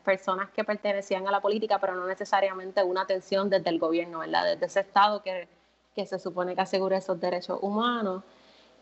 personas 0.04 0.50
que 0.52 0.64
pertenecían 0.64 1.28
a 1.28 1.32
la 1.32 1.42
política, 1.42 1.80
pero 1.80 1.94
no 1.94 2.08
necesariamente 2.08 2.82
una 2.82 3.02
atención 3.02 3.50
desde 3.50 3.70
el 3.70 3.78
gobierno, 3.78 4.20
¿verdad? 4.20 4.46
Desde 4.46 4.66
ese 4.66 4.80
Estado 4.80 5.22
que, 5.22 5.50
que 5.98 6.06
se 6.06 6.20
supone 6.20 6.54
que 6.54 6.62
asegura 6.62 6.98
esos 6.98 7.20
derechos 7.20 7.58
humanos. 7.60 8.24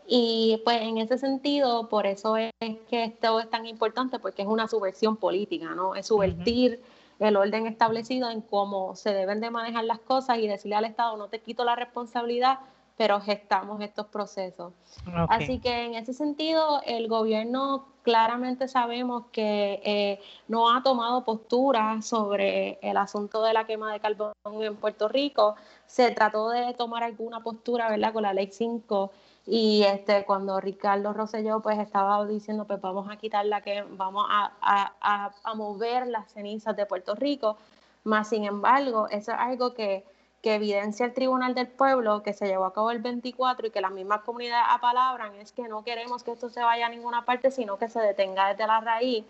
Y 0.06 0.60
pues 0.64 0.82
en 0.82 0.98
ese 0.98 1.16
sentido, 1.16 1.88
por 1.88 2.06
eso 2.06 2.36
es 2.36 2.52
que 2.90 3.04
esto 3.04 3.40
es 3.40 3.48
tan 3.48 3.64
importante, 3.64 4.18
porque 4.18 4.42
es 4.42 4.48
una 4.48 4.68
subversión 4.68 5.16
política, 5.16 5.74
¿no? 5.74 5.94
Es 5.94 6.08
subvertir 6.08 6.78
el 7.18 7.36
orden 7.36 7.66
establecido 7.66 8.28
en 8.28 8.42
cómo 8.42 8.94
se 8.96 9.14
deben 9.14 9.40
de 9.40 9.50
manejar 9.50 9.84
las 9.84 9.98
cosas 9.98 10.38
y 10.38 10.46
decirle 10.46 10.76
al 10.76 10.84
Estado, 10.84 11.16
no 11.16 11.28
te 11.28 11.40
quito 11.40 11.64
la 11.64 11.74
responsabilidad, 11.74 12.58
pero 12.96 13.20
gestamos 13.20 13.80
estos 13.82 14.06
procesos. 14.06 14.72
Así 15.28 15.58
que 15.58 15.84
en 15.84 15.94
ese 15.94 16.14
sentido, 16.14 16.80
el 16.86 17.08
gobierno 17.08 17.86
claramente 18.02 18.68
sabemos 18.68 19.24
que 19.32 19.80
eh, 19.84 20.20
no 20.48 20.70
ha 20.74 20.82
tomado 20.82 21.24
postura 21.24 22.00
sobre 22.00 22.78
el 22.80 22.96
asunto 22.96 23.42
de 23.42 23.52
la 23.52 23.66
quema 23.66 23.92
de 23.92 24.00
carbón 24.00 24.32
en 24.60 24.76
Puerto 24.76 25.08
Rico. 25.08 25.56
Se 25.86 26.10
trató 26.12 26.48
de 26.50 26.72
tomar 26.74 27.02
alguna 27.02 27.40
postura, 27.40 27.90
¿verdad?, 27.90 28.12
con 28.12 28.22
la 28.22 28.32
ley 28.32 28.48
5 28.50 29.10
y 29.46 29.84
este, 29.84 30.24
cuando 30.24 30.60
Ricardo 30.60 31.12
Rosselló 31.12 31.60
pues 31.60 31.78
estaba 31.78 32.24
diciendo, 32.26 32.64
pues 32.66 32.80
vamos 32.80 33.08
a 33.08 33.16
quitar 33.16 33.46
la 33.46 33.60
que, 33.60 33.84
vamos 33.90 34.26
a, 34.28 34.52
a, 34.60 35.32
a, 35.44 35.54
mover 35.54 36.08
las 36.08 36.32
cenizas 36.32 36.76
de 36.76 36.84
Puerto 36.84 37.14
Rico, 37.14 37.56
más 38.02 38.28
sin 38.28 38.44
embargo, 38.44 39.06
eso 39.08 39.30
es 39.30 39.38
algo 39.38 39.72
que, 39.72 40.04
que, 40.46 40.54
evidencia 40.54 41.04
el 41.06 41.12
Tribunal 41.12 41.54
del 41.54 41.66
Pueblo 41.66 42.22
que 42.22 42.32
se 42.32 42.46
llevó 42.46 42.66
a 42.66 42.72
cabo 42.72 42.92
el 42.92 43.00
24 43.00 43.66
y 43.66 43.70
que 43.70 43.80
las 43.80 43.90
mismas 43.90 44.20
comunidades 44.20 44.66
apalabran, 44.70 45.34
es 45.34 45.50
que 45.50 45.66
no 45.66 45.82
queremos 45.82 46.22
que 46.22 46.30
esto 46.30 46.48
se 46.50 46.60
vaya 46.60 46.86
a 46.86 46.88
ninguna 46.88 47.24
parte, 47.24 47.50
sino 47.50 47.78
que 47.78 47.88
se 47.88 47.98
detenga 48.00 48.48
desde 48.48 48.66
la 48.66 48.80
raíz, 48.80 49.24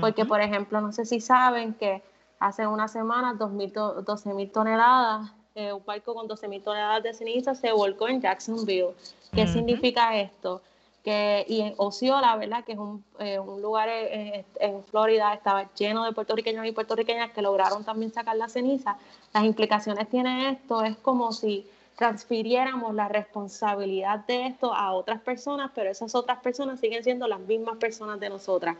porque 0.00 0.24
por 0.24 0.40
ejemplo, 0.40 0.80
no 0.80 0.92
sé 0.92 1.04
si 1.04 1.20
saben 1.20 1.74
que 1.74 2.02
hace 2.38 2.66
unas 2.66 2.90
semanas 2.90 3.38
12 3.38 4.34
mil 4.34 4.50
toneladas 4.50 5.30
eh, 5.54 5.70
un 5.70 5.84
barco 5.84 6.14
con 6.14 6.26
12.000 6.26 6.62
toneladas 6.62 7.02
de 7.02 7.12
ceniza 7.12 7.54
se 7.54 7.72
volcó 7.72 8.08
en 8.08 8.22
Jacksonville. 8.22 8.94
¿Qué 9.34 9.46
significa 9.46 10.18
esto? 10.18 10.62
Que, 11.04 11.44
y 11.48 11.62
en 11.62 11.74
Osceola, 11.78 12.36
¿verdad? 12.36 12.64
Que 12.64 12.72
es 12.72 12.78
un, 12.78 13.04
eh, 13.18 13.38
un 13.38 13.60
lugar 13.60 13.88
eh, 13.90 14.44
en 14.60 14.84
Florida, 14.84 15.34
estaba 15.34 15.68
lleno 15.74 16.04
de 16.04 16.12
puertorriqueños 16.12 16.64
y 16.64 16.72
puertorriqueñas 16.72 17.32
que 17.32 17.42
lograron 17.42 17.84
también 17.84 18.12
sacar 18.12 18.36
la 18.36 18.48
ceniza. 18.48 18.96
Las 19.34 19.44
implicaciones 19.44 20.08
tiene 20.08 20.50
esto, 20.50 20.84
es 20.84 20.96
como 20.98 21.32
si 21.32 21.66
transfiriéramos 21.96 22.94
la 22.94 23.08
responsabilidad 23.08 24.20
de 24.26 24.46
esto 24.46 24.74
a 24.74 24.92
otras 24.92 25.20
personas, 25.20 25.70
pero 25.74 25.90
esas 25.90 26.14
otras 26.14 26.38
personas 26.38 26.80
siguen 26.80 27.04
siendo 27.04 27.26
las 27.26 27.40
mismas 27.40 27.76
personas 27.76 28.18
de 28.18 28.28
nosotras. 28.28 28.76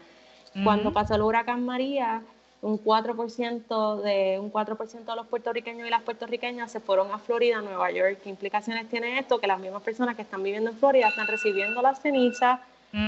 Cuando 0.64 0.92
pasó 0.92 1.14
el 1.14 1.22
huracán 1.22 1.64
María, 1.64 2.22
un 2.62 2.82
4% 2.82 4.00
de 4.02 4.38
un 4.38 4.52
4% 4.52 5.04
de 5.04 5.16
los 5.16 5.26
puertorriqueños 5.26 5.86
y 5.86 5.90
las 5.90 6.02
puertorriqueñas 6.02 6.70
se 6.70 6.78
fueron 6.80 7.10
a 7.10 7.18
Florida, 7.18 7.60
Nueva 7.60 7.90
York. 7.90 8.20
¿Qué 8.22 8.30
implicaciones 8.30 8.88
tiene 8.88 9.18
esto? 9.18 9.38
Que 9.40 9.48
las 9.48 9.58
mismas 9.58 9.82
personas 9.82 10.14
que 10.14 10.22
están 10.22 10.42
viviendo 10.44 10.70
en 10.70 10.76
Florida 10.76 11.08
están 11.08 11.26
recibiendo 11.26 11.82
la 11.82 11.94
ceniza 11.94 12.60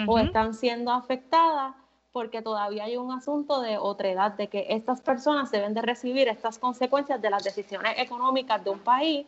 o 0.06 0.18
están 0.18 0.54
siendo 0.54 0.90
afectadas 0.90 1.74
porque 2.10 2.42
todavía 2.42 2.84
hay 2.84 2.96
un 2.96 3.12
asunto 3.12 3.60
de 3.60 3.76
otredad, 3.76 4.32
de 4.32 4.46
que 4.48 4.66
estas 4.70 5.00
personas 5.00 5.50
deben 5.50 5.74
de 5.74 5.82
recibir 5.82 6.28
estas 6.28 6.58
consecuencias 6.58 7.20
de 7.20 7.28
las 7.28 7.42
decisiones 7.42 7.94
económicas 7.98 8.62
de 8.62 8.70
un 8.70 8.78
país 8.78 9.26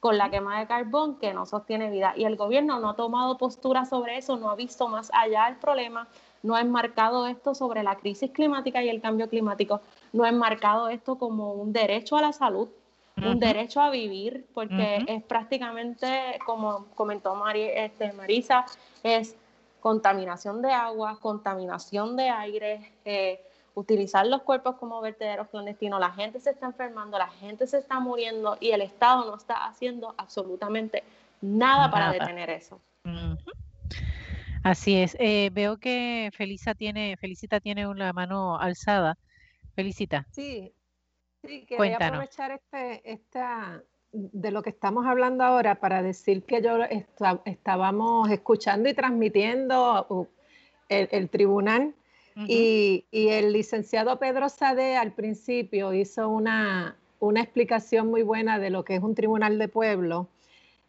con 0.00 0.18
la 0.18 0.30
quema 0.30 0.58
de 0.58 0.66
carbón 0.66 1.16
que 1.16 1.32
no 1.32 1.46
sostiene 1.46 1.90
vida. 1.90 2.12
Y 2.16 2.24
el 2.24 2.36
gobierno 2.36 2.78
no 2.80 2.90
ha 2.90 2.96
tomado 2.96 3.38
postura 3.38 3.86
sobre 3.86 4.18
eso, 4.18 4.36
no 4.36 4.50
ha 4.50 4.56
visto 4.56 4.88
más 4.88 5.10
allá 5.14 5.46
del 5.46 5.56
problema, 5.56 6.08
no 6.44 6.54
ha 6.54 6.60
enmarcado 6.60 7.26
esto 7.26 7.54
sobre 7.54 7.82
la 7.82 7.96
crisis 7.96 8.30
climática 8.30 8.82
y 8.82 8.90
el 8.90 9.00
cambio 9.00 9.28
climático, 9.28 9.80
no 10.12 10.24
ha 10.24 10.28
enmarcado 10.28 10.90
esto 10.90 11.16
como 11.16 11.54
un 11.54 11.72
derecho 11.72 12.16
a 12.16 12.22
la 12.22 12.32
salud, 12.32 12.68
un 13.16 13.40
derecho 13.40 13.80
a 13.80 13.90
vivir, 13.90 14.44
porque 14.52 15.04
es 15.06 15.22
prácticamente, 15.22 16.38
como 16.44 16.86
comentó 16.94 17.34
este, 17.54 18.12
Marisa, 18.12 18.66
es 19.02 19.36
contaminación 19.80 20.60
de 20.60 20.72
agua, 20.72 21.18
contaminación 21.20 22.16
de 22.16 22.28
aire, 22.28 22.92
eh, 23.04 23.40
utilizar 23.74 24.26
los 24.26 24.42
cuerpos 24.42 24.76
como 24.76 25.00
vertederos 25.00 25.48
clandestinos, 25.48 25.98
la 25.98 26.10
gente 26.10 26.40
se 26.40 26.50
está 26.50 26.66
enfermando, 26.66 27.16
la 27.16 27.28
gente 27.28 27.66
se 27.66 27.78
está 27.78 28.00
muriendo 28.00 28.58
y 28.60 28.70
el 28.70 28.82
Estado 28.82 29.24
no 29.24 29.36
está 29.36 29.64
haciendo 29.64 30.14
absolutamente 30.18 31.04
nada, 31.40 31.90
para 31.90 32.12
detener 32.12 32.50
eso. 32.50 32.80
Así 34.64 34.96
es. 34.96 35.14
Eh, 35.20 35.50
veo 35.52 35.76
que 35.76 36.30
Felisa 36.34 36.74
tiene, 36.74 37.18
Felicita 37.18 37.60
tiene 37.60 37.86
una 37.86 38.14
mano 38.14 38.58
alzada. 38.58 39.18
Felicita. 39.76 40.26
Sí, 40.30 40.72
sí 41.44 41.66
quería 41.66 41.96
aprovechar 41.96 42.50
este, 42.52 43.12
esta, 43.12 43.82
de 44.12 44.50
lo 44.50 44.62
que 44.62 44.70
estamos 44.70 45.06
hablando 45.06 45.44
ahora 45.44 45.74
para 45.74 46.02
decir 46.02 46.44
que 46.44 46.62
yo 46.62 46.78
estábamos 47.44 48.30
escuchando 48.30 48.88
y 48.88 48.94
transmitiendo 48.94 50.06
uh, 50.08 50.26
el, 50.88 51.28
tribunal 51.28 51.94
y, 52.48 53.04
y, 53.10 53.28
el 53.28 53.52
licenciado 53.52 54.18
Pedro 54.18 54.48
Sade 54.48 54.96
al 54.96 55.12
principio 55.12 55.92
hizo 55.92 56.30
una, 56.30 56.96
una 57.20 57.42
explicación 57.42 58.08
muy 58.08 58.22
buena 58.22 58.58
de 58.58 58.70
lo 58.70 58.82
que 58.82 58.94
es 58.94 59.02
un 59.02 59.14
tribunal 59.14 59.58
de 59.58 59.68
pueblo 59.68 60.28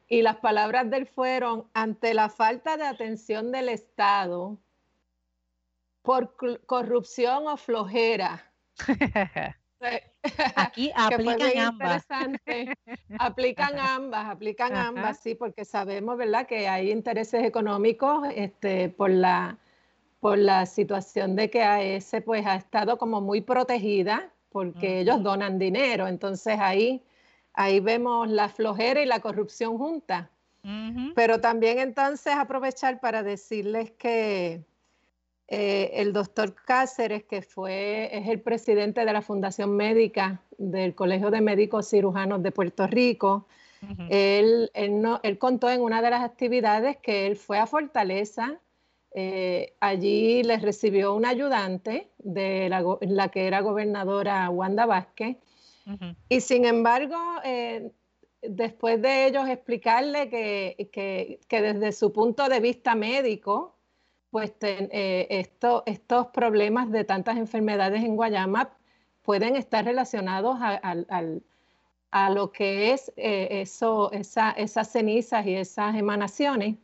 y 0.08 0.22
las 0.22 0.38
palabras 0.38 0.90
de 0.90 0.98
él 0.98 1.08
fueron, 1.08 1.68
ante 1.74 2.14
la 2.14 2.30
falta 2.30 2.78
de 2.78 2.86
atención 2.86 3.52
del 3.52 3.70
Estado 3.70 4.58
por 6.02 6.36
corrupción 6.66 7.48
o 7.48 7.58
flojera. 7.58 8.52
Aquí 10.56 10.92
aplican 10.96 11.58
ambas. 11.58 12.06
Aplican 13.20 13.80
ambas, 13.80 14.26
aplican 14.28 14.76
ambas, 14.76 15.20
sí, 15.20 15.36
porque 15.36 15.66
sabemos, 15.66 16.18
¿verdad?, 16.18 16.48
que 16.48 16.68
hay 16.68 16.92
intereses 16.92 17.44
económicos 17.44 18.28
este, 18.36 18.90
por, 18.90 19.10
la, 19.10 19.58
por 20.20 20.38
la 20.38 20.66
situación 20.66 21.36
de 21.36 21.50
que 21.50 21.64
AES 21.64 22.18
pues, 22.26 22.46
ha 22.46 22.56
estado 22.56 22.98
como 22.98 23.22
muy 23.22 23.42
protegida 23.42 24.32
porque 24.50 25.02
ellos 25.02 25.22
donan 25.22 25.60
dinero. 25.60 26.08
Entonces 26.08 26.58
ahí 26.60 27.04
Ahí 27.56 27.80
vemos 27.80 28.30
la 28.30 28.50
flojera 28.50 29.02
y 29.02 29.06
la 29.06 29.20
corrupción 29.20 29.78
juntas. 29.78 30.28
Pero 31.14 31.40
también 31.42 31.78
entonces 31.78 32.34
aprovechar 32.34 33.00
para 33.00 33.22
decirles 33.22 33.92
que 33.92 34.64
eh, 35.48 35.92
el 35.94 36.12
doctor 36.12 36.56
Cáceres, 36.56 37.24
que 37.24 37.44
fue, 37.44 38.10
es 38.12 38.28
el 38.28 38.42
presidente 38.42 39.06
de 39.06 39.14
la 39.14 39.22
Fundación 39.22 39.76
Médica 39.76 40.42
del 40.58 40.96
Colegio 40.96 41.30
de 41.30 41.42
Médicos 41.42 41.90
Cirujanos 41.90 42.42
de 42.42 42.52
Puerto 42.52 42.88
Rico, 42.88 43.46
él, 44.10 44.72
contó 45.38 45.70
en 45.70 45.82
una 45.82 46.02
de 46.02 46.10
las 46.10 46.24
actividades 46.24 46.98
que 46.98 47.28
él 47.28 47.36
fue 47.36 47.60
a 47.60 47.68
Fortaleza, 47.68 48.60
eh, 49.12 49.76
allí 49.80 50.42
les 50.42 50.64
recibió 50.64 51.14
un 51.14 51.26
ayudante 51.26 52.10
de 52.18 52.68
la, 52.70 52.84
la, 53.02 53.30
que 53.30 53.46
era 53.46 53.62
gobernadora 53.62 54.50
Wanda 54.50 54.88
Vázquez, 54.88 55.38
y 56.30 56.42
sin 56.42 56.66
embargo, 56.66 57.18
eh, 57.44 57.92
después 58.42 59.02
de 59.02 59.28
ellos 59.28 59.48
explicarle 59.48 60.30
que, 60.30 61.40
desde 61.50 61.92
su 61.92 62.12
punto 62.12 62.50
de 62.50 62.60
vista 62.60 62.96
médico, 62.96 63.76
pues 64.32 64.54
eh, 64.62 65.28
estos 65.86 66.28
problemas 66.28 66.92
de 66.92 67.04
tantas 67.04 67.38
enfermedades 67.38 68.04
en 68.04 68.16
Guayama 68.16 68.72
pueden 69.22 69.56
estar 69.56 69.86
relacionados 69.86 70.58
a, 70.62 72.30
lo 72.30 72.52
que 72.52 72.94
es 72.94 73.12
eh, 73.18 73.62
eso, 73.62 74.12
esas 74.12 74.92
cenizas 74.92 75.46
y 75.46 75.56
esas 75.56 75.96
emanaciones. 75.96 76.76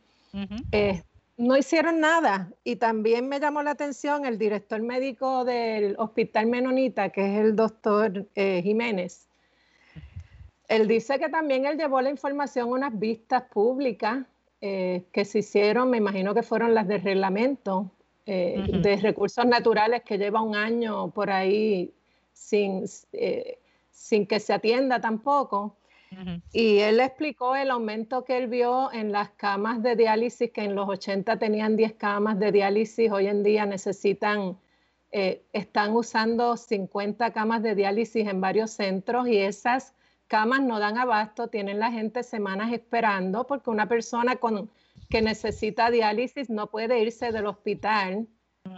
No 1.36 1.56
hicieron 1.56 2.00
nada. 2.00 2.52
Y 2.64 2.76
también 2.76 3.28
me 3.28 3.40
llamó 3.40 3.62
la 3.62 3.72
atención 3.72 4.24
el 4.24 4.38
director 4.38 4.80
médico 4.80 5.44
del 5.44 5.96
Hospital 5.98 6.46
Menonita, 6.46 7.10
que 7.10 7.24
es 7.24 7.40
el 7.40 7.56
doctor 7.56 8.26
eh, 8.34 8.60
Jiménez. 8.62 9.28
Él 10.68 10.88
dice 10.88 11.18
que 11.18 11.28
también 11.28 11.66
él 11.66 11.76
llevó 11.76 12.00
la 12.00 12.10
información 12.10 12.68
a 12.68 12.72
unas 12.72 12.98
vistas 12.98 13.42
públicas 13.42 14.24
eh, 14.60 15.04
que 15.12 15.24
se 15.24 15.40
hicieron, 15.40 15.90
me 15.90 15.98
imagino 15.98 16.34
que 16.34 16.42
fueron 16.42 16.74
las 16.74 16.86
de 16.86 16.98
reglamento 16.98 17.90
eh, 18.24 18.64
de 18.80 18.96
recursos 18.96 19.44
naturales 19.44 20.02
que 20.04 20.16
lleva 20.16 20.40
un 20.40 20.54
año 20.54 21.10
por 21.10 21.30
ahí 21.30 21.92
sin, 22.32 22.84
sin 23.90 24.26
que 24.26 24.38
se 24.38 24.52
atienda 24.52 25.00
tampoco. 25.00 25.76
Y 26.52 26.78
él 26.78 27.00
explicó 27.00 27.56
el 27.56 27.70
aumento 27.70 28.24
que 28.24 28.36
él 28.36 28.46
vio 28.46 28.92
en 28.92 29.12
las 29.12 29.30
camas 29.30 29.82
de 29.82 29.96
diálisis, 29.96 30.50
que 30.50 30.64
en 30.64 30.74
los 30.74 30.88
80 30.88 31.38
tenían 31.38 31.76
10 31.76 31.94
camas 31.94 32.38
de 32.38 32.52
diálisis, 32.52 33.10
hoy 33.10 33.26
en 33.26 33.42
día 33.42 33.66
necesitan, 33.66 34.58
eh, 35.10 35.44
están 35.52 35.94
usando 35.96 36.56
50 36.56 37.32
camas 37.32 37.62
de 37.62 37.74
diálisis 37.74 38.28
en 38.28 38.40
varios 38.40 38.72
centros 38.72 39.28
y 39.28 39.38
esas 39.38 39.94
camas 40.26 40.62
no 40.62 40.78
dan 40.78 40.98
abasto, 40.98 41.48
tienen 41.48 41.78
la 41.78 41.90
gente 41.90 42.22
semanas 42.22 42.72
esperando 42.72 43.46
porque 43.46 43.70
una 43.70 43.88
persona 43.88 44.36
con, 44.36 44.70
que 45.08 45.22
necesita 45.22 45.90
diálisis 45.90 46.48
no 46.48 46.68
puede 46.68 47.00
irse 47.00 47.32
del 47.32 47.46
hospital 47.46 48.26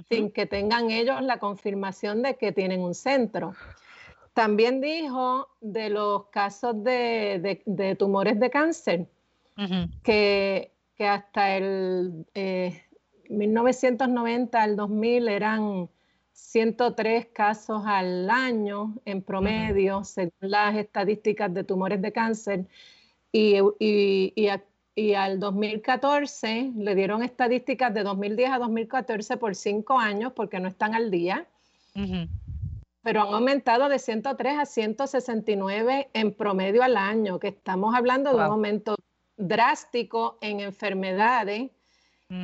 sin 0.08 0.30
que 0.30 0.46
tengan 0.46 0.90
ellos 0.90 1.22
la 1.22 1.38
confirmación 1.38 2.22
de 2.22 2.36
que 2.36 2.52
tienen 2.52 2.80
un 2.80 2.94
centro. 2.94 3.54
También 4.34 4.80
dijo 4.80 5.48
de 5.60 5.90
los 5.90 6.26
casos 6.26 6.82
de, 6.82 7.96
tumores 7.96 8.40
de 8.40 8.50
cáncer, 8.50 9.06
que, 10.02 10.72
hasta 10.98 11.56
el 11.56 12.26
1990 13.28 14.58
eh, 14.58 14.60
al 14.60 14.76
2000 14.76 15.28
eran 15.28 15.88
103 16.32 17.26
casos 17.26 17.84
al 17.86 18.28
año 18.28 18.96
en 19.04 19.22
promedio, 19.22 20.02
según 20.02 20.32
las 20.40 20.74
estadísticas 20.76 21.54
de 21.54 21.62
tumores 21.62 22.02
de 22.02 22.10
cáncer, 22.10 22.66
y, 23.30 23.56
al 25.14 25.38
2014 25.38 26.72
le 26.76 26.94
dieron 26.96 27.22
estadísticas 27.22 27.94
de 27.94 28.02
2010 28.02 28.50
a 28.50 28.58
2014 28.58 29.36
por 29.36 29.54
cinco 29.54 29.98
años 29.98 30.32
porque 30.32 30.58
no 30.58 30.68
están 30.68 30.94
al 30.94 31.10
día 31.10 31.46
pero 33.04 33.20
han 33.20 33.34
aumentado 33.34 33.90
de 33.90 33.98
103 33.98 34.58
a 34.58 34.64
169 34.64 36.08
en 36.14 36.32
promedio 36.32 36.82
al 36.82 36.96
año, 36.96 37.38
que 37.38 37.48
estamos 37.48 37.94
hablando 37.94 38.30
de 38.30 38.36
un 38.36 38.42
aumento 38.42 38.96
drástico 39.36 40.38
en 40.40 40.60
enfermedades 40.60 41.70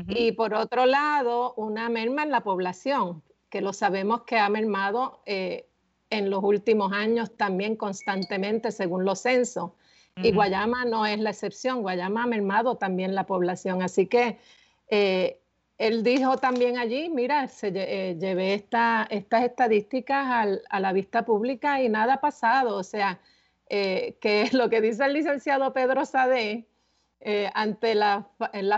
y 0.08 0.32
por 0.32 0.52
otro 0.54 0.84
lado 0.84 1.54
una 1.54 1.88
merma 1.88 2.22
en 2.22 2.30
la 2.30 2.42
población, 2.42 3.22
que 3.48 3.62
lo 3.62 3.72
sabemos 3.72 4.22
que 4.22 4.38
ha 4.38 4.48
mermado 4.50 5.22
eh, 5.24 5.66
en 6.10 6.28
los 6.28 6.44
últimos 6.44 6.92
años 6.92 7.34
también 7.36 7.74
constantemente 7.74 8.70
según 8.70 9.04
los 9.04 9.20
censos. 9.20 9.72
Y 10.16 10.32
Guayama 10.32 10.84
no 10.84 11.06
es 11.06 11.18
la 11.18 11.30
excepción, 11.30 11.80
Guayama 11.80 12.24
ha 12.24 12.26
mermado 12.26 12.76
también 12.76 13.14
la 13.14 13.24
población. 13.24 13.80
Así 13.80 14.06
que 14.06 14.38
eh, 14.90 15.39
él 15.80 16.02
dijo 16.02 16.36
también 16.36 16.76
allí, 16.76 17.08
mira, 17.08 17.48
se, 17.48 17.68
eh, 17.68 18.14
llevé 18.18 18.52
estas 18.52 19.08
estadísticas 19.08 20.60
a 20.68 20.80
la 20.80 20.92
vista 20.92 21.24
pública 21.24 21.80
y 21.80 21.88
nada 21.88 22.14
ha 22.14 22.20
pasado. 22.20 22.76
O 22.76 22.82
sea, 22.82 23.18
eh, 23.66 24.18
que 24.20 24.50
lo 24.52 24.68
que 24.68 24.82
dice 24.82 25.06
el 25.06 25.14
licenciado 25.14 25.72
Pedro 25.72 26.04
Sade 26.04 26.66
eh, 27.20 27.50
ante 27.54 27.94
la, 27.94 28.28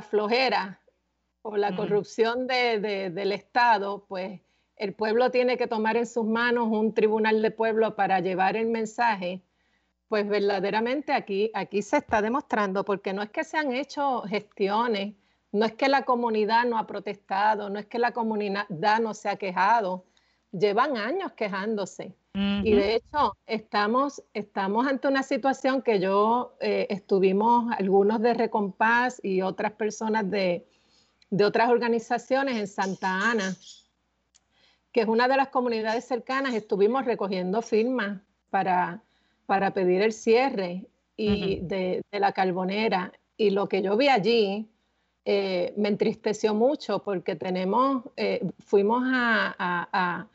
flojera 0.08 0.80
o 1.42 1.56
la 1.56 1.74
corrupción 1.74 2.46
del 2.46 3.32
Estado, 3.32 4.04
pues 4.06 4.40
el 4.76 4.94
pueblo 4.94 5.32
tiene 5.32 5.58
que 5.58 5.66
tomar 5.66 5.96
en 5.96 6.06
sus 6.06 6.24
manos 6.24 6.68
un 6.70 6.94
tribunal 6.94 7.42
de 7.42 7.50
pueblo 7.50 7.96
para 7.96 8.20
llevar 8.20 8.56
el 8.56 8.66
mensaje. 8.66 9.42
Pues 10.06 10.28
verdaderamente 10.28 11.12
aquí, 11.12 11.50
aquí 11.52 11.82
se 11.82 11.96
está 11.96 12.22
demostrando, 12.22 12.84
porque 12.84 13.12
no 13.12 13.22
es 13.22 13.30
que 13.30 13.42
se 13.42 13.58
han 13.58 13.72
hecho 13.72 14.22
gestiones 14.22 15.14
no 15.52 15.66
es 15.66 15.74
que 15.74 15.88
la 15.88 16.04
comunidad 16.04 16.64
no 16.64 16.78
ha 16.78 16.86
protestado, 16.86 17.68
no 17.68 17.78
es 17.78 17.86
que 17.86 17.98
la 17.98 18.12
comunidad 18.12 18.66
no 19.00 19.12
se 19.14 19.28
ha 19.28 19.36
quejado, 19.36 20.04
llevan 20.50 20.96
años 20.96 21.32
quejándose. 21.32 22.14
Y 22.34 22.72
de 22.72 22.94
hecho, 22.94 23.36
estamos, 23.44 24.22
estamos 24.32 24.86
ante 24.86 25.06
una 25.06 25.22
situación 25.22 25.82
que 25.82 26.00
yo 26.00 26.56
eh, 26.60 26.86
estuvimos, 26.88 27.70
algunos 27.78 28.22
de 28.22 28.32
Recompás 28.32 29.20
y 29.22 29.42
otras 29.42 29.72
personas 29.72 30.30
de, 30.30 30.66
otras 31.44 31.68
organizaciones 31.68 32.56
en 32.56 32.66
Santa 32.66 33.30
Ana, 33.30 33.54
que 34.92 35.02
es 35.02 35.08
una 35.08 35.28
de 35.28 35.36
las 35.36 35.48
comunidades 35.48 36.06
cercanas, 36.06 36.54
estuvimos 36.54 37.04
recogiendo 37.04 37.60
firmas 37.60 38.22
para, 38.48 39.02
para 39.44 39.74
pedir 39.74 40.00
el 40.00 40.14
cierre 40.14 40.86
y 41.16 41.60
de, 41.60 42.00
de, 42.10 42.20
la 42.20 42.32
carbonera. 42.32 43.12
Y 43.36 43.50
lo 43.50 43.68
que 43.68 43.82
yo 43.82 43.98
vi 43.98 44.08
allí 44.08 44.72
eh, 45.24 45.72
me 45.76 45.88
entristeció 45.88 46.52
mucho 46.52 47.02
porque 47.04 47.36
tenemos, 47.36 48.04
eh, 48.16 48.44
fuimos 48.58 49.04
a, 49.06 50.28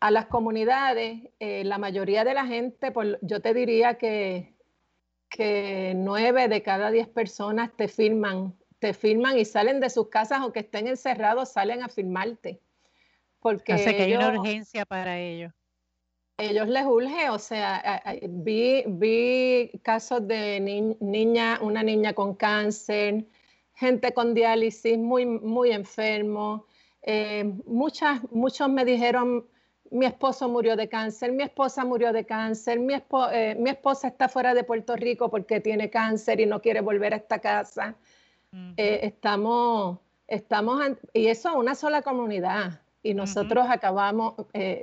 las 0.00 0.26
comunidades, 0.26 1.30
eh, 1.40 1.64
la 1.64 1.78
mayoría 1.78 2.24
de 2.24 2.34
la 2.34 2.46
gente, 2.46 2.92
yo 3.22 3.40
te 3.40 3.54
diría 3.54 3.94
que, 3.94 4.52
que 5.30 5.94
nueve 5.96 6.48
de 6.48 6.62
cada 6.62 6.90
diez 6.90 7.08
personas 7.08 7.70
te 7.74 7.88
firman, 7.88 8.54
te 8.78 8.92
firman 8.92 9.38
y 9.38 9.46
salen 9.46 9.80
de 9.80 9.88
sus 9.88 10.08
casas, 10.10 10.40
aunque 10.42 10.60
estén 10.60 10.88
encerrados, 10.88 11.52
salen 11.52 11.82
a 11.82 11.88
firmarte. 11.88 12.60
Porque 13.40 13.74
que 13.76 14.02
hay 14.02 14.14
una 14.14 14.38
urgencia 14.38 14.84
para 14.84 15.18
ellos. 15.18 15.52
Ellos 16.36 16.68
les 16.68 16.84
urge, 16.84 17.30
o 17.30 17.38
sea, 17.38 18.02
vi, 18.28 18.84
vi 18.86 19.70
casos 19.82 20.26
de 20.26 20.60
niña, 21.00 21.60
una 21.62 21.82
niña 21.82 22.12
con 22.12 22.34
cáncer, 22.34 23.24
gente 23.74 24.14
con 24.14 24.34
diálisis 24.34 24.98
muy, 24.98 25.26
muy 25.26 25.72
enfermo. 25.72 26.66
Eh, 27.02 27.44
muchas, 27.66 28.20
muchos 28.30 28.68
me 28.68 28.84
dijeron, 28.84 29.46
mi 29.90 30.06
esposo 30.06 30.48
murió 30.48 30.76
de 30.76 30.88
cáncer, 30.88 31.32
mi 31.32 31.42
esposa 31.42 31.84
murió 31.84 32.12
de 32.12 32.24
cáncer, 32.24 32.78
mi, 32.78 32.94
eh, 33.32 33.56
mi 33.58 33.70
esposa 33.70 34.08
está 34.08 34.28
fuera 34.28 34.54
de 34.54 34.64
Puerto 34.64 34.96
Rico 34.96 35.30
porque 35.30 35.60
tiene 35.60 35.90
cáncer 35.90 36.40
y 36.40 36.46
no 36.46 36.60
quiere 36.60 36.80
volver 36.80 37.12
a 37.12 37.16
esta 37.16 37.38
casa. 37.40 37.94
Eh, 38.76 39.00
estamos, 39.02 39.98
estamos, 40.28 40.80
y 41.12 41.26
eso 41.26 41.50
es 41.50 41.56
una 41.56 41.74
sola 41.74 42.02
comunidad. 42.02 42.80
Y 43.02 43.12
nosotros 43.12 43.66
acabamos, 43.68 44.34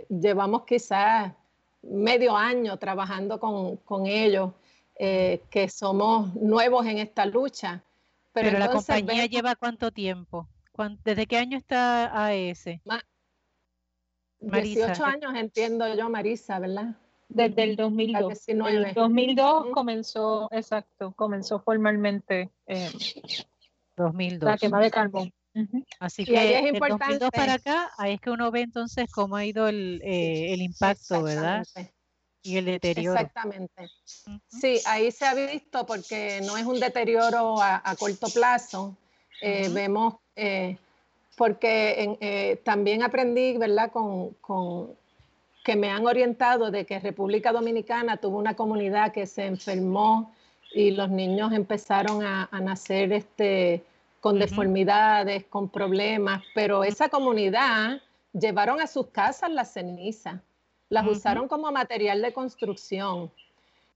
llevamos 0.09 0.63
quizás 0.65 1.33
medio 1.81 2.37
año 2.37 2.77
trabajando 2.77 3.39
con, 3.39 3.77
con 3.77 4.05
ellos, 4.05 4.51
que 4.95 5.69
somos 5.73 6.35
nuevos 6.35 6.85
en 6.85 6.99
esta 6.99 7.25
lucha. 7.25 7.81
Pero, 8.33 8.57
la 8.57 8.71
compañía 8.71 9.25
lleva 9.25 9.55
cuánto 9.55 9.91
tiempo? 9.91 10.47
¿Desde 11.03 11.27
qué 11.27 11.37
año 11.37 11.57
está 11.57 12.25
AES? 12.25 12.65
18 14.39 15.05
años 15.05 15.33
entiendo 15.35 15.93
yo, 15.93 16.09
Marisa, 16.09 16.59
¿verdad? 16.59 16.95
Desde 17.29 17.63
el 17.63 17.75
2002. 17.75 18.49
En 18.49 18.61
el 18.65 18.93
2002 18.93 19.67
comenzó, 19.73 20.49
exacto, 20.51 21.13
comenzó 21.15 21.59
formalmente 21.59 22.49
eh, 22.65 22.89
2002. 23.95 24.49
la 24.49 24.57
quema 24.57 24.81
de 24.81 24.91
carbón. 24.91 25.33
Así 25.99 26.25
que 26.25 26.59
es 26.59 26.73
importante. 26.73 27.19
2002 27.19 27.29
para 27.31 27.53
acá, 27.53 27.91
ahí 27.97 28.13
es 28.13 28.21
que 28.21 28.31
uno 28.31 28.49
ve 28.51 28.61
entonces 28.61 29.11
cómo 29.11 29.35
ha 29.35 29.45
ido 29.45 29.67
el, 29.67 30.01
eh, 30.03 30.53
el 30.53 30.61
impacto, 30.61 31.21
¿verdad? 31.21 31.63
Y 32.43 32.57
el 32.57 32.65
deterioro. 32.65 33.19
Exactamente. 33.19 33.89
Sí, 34.47 34.79
ahí 34.85 35.11
se 35.11 35.25
ha 35.25 35.33
visto 35.33 35.85
porque 35.85 36.41
no 36.43 36.57
es 36.57 36.65
un 36.65 36.79
deterioro 36.79 37.61
a, 37.61 37.95
corto 37.99 38.27
plazo. 38.29 38.95
Eh, 39.41 39.69
vemos, 39.69 40.15
eh, 40.35 40.77
porque 41.35 42.17
eh, 42.19 42.61
también 42.63 43.03
aprendí, 43.03 43.57
¿verdad? 43.57 43.91
Con, 43.91 44.35
que 45.63 45.75
me 45.75 45.89
han 45.89 46.05
orientado 46.07 46.71
de 46.71 46.85
que 46.85 46.99
República 46.99 47.51
Dominicana 47.51 48.17
tuvo 48.17 48.37
una 48.37 48.55
comunidad 48.55 49.11
que 49.11 49.27
se 49.27 49.45
enfermó 49.45 50.33
y 50.73 50.91
los 50.91 51.09
niños 51.09 51.53
empezaron 51.53 52.23
a, 52.23 52.49
nacer 52.61 53.13
este, 53.13 53.83
con 54.19 54.39
deformidades, 54.39 55.43
con 55.45 55.69
problemas, 55.69 56.41
pero 56.55 56.83
esa 56.83 57.09
comunidad 57.09 58.01
llevaron 58.33 58.79
a 58.79 58.87
sus 58.87 59.07
casas 59.07 59.51
la 59.51 59.65
ceniza 59.65 60.41
las 60.91 61.07
usaron 61.07 61.47
como 61.47 61.71
material 61.71 62.21
de 62.21 62.33
construcción. 62.33 63.31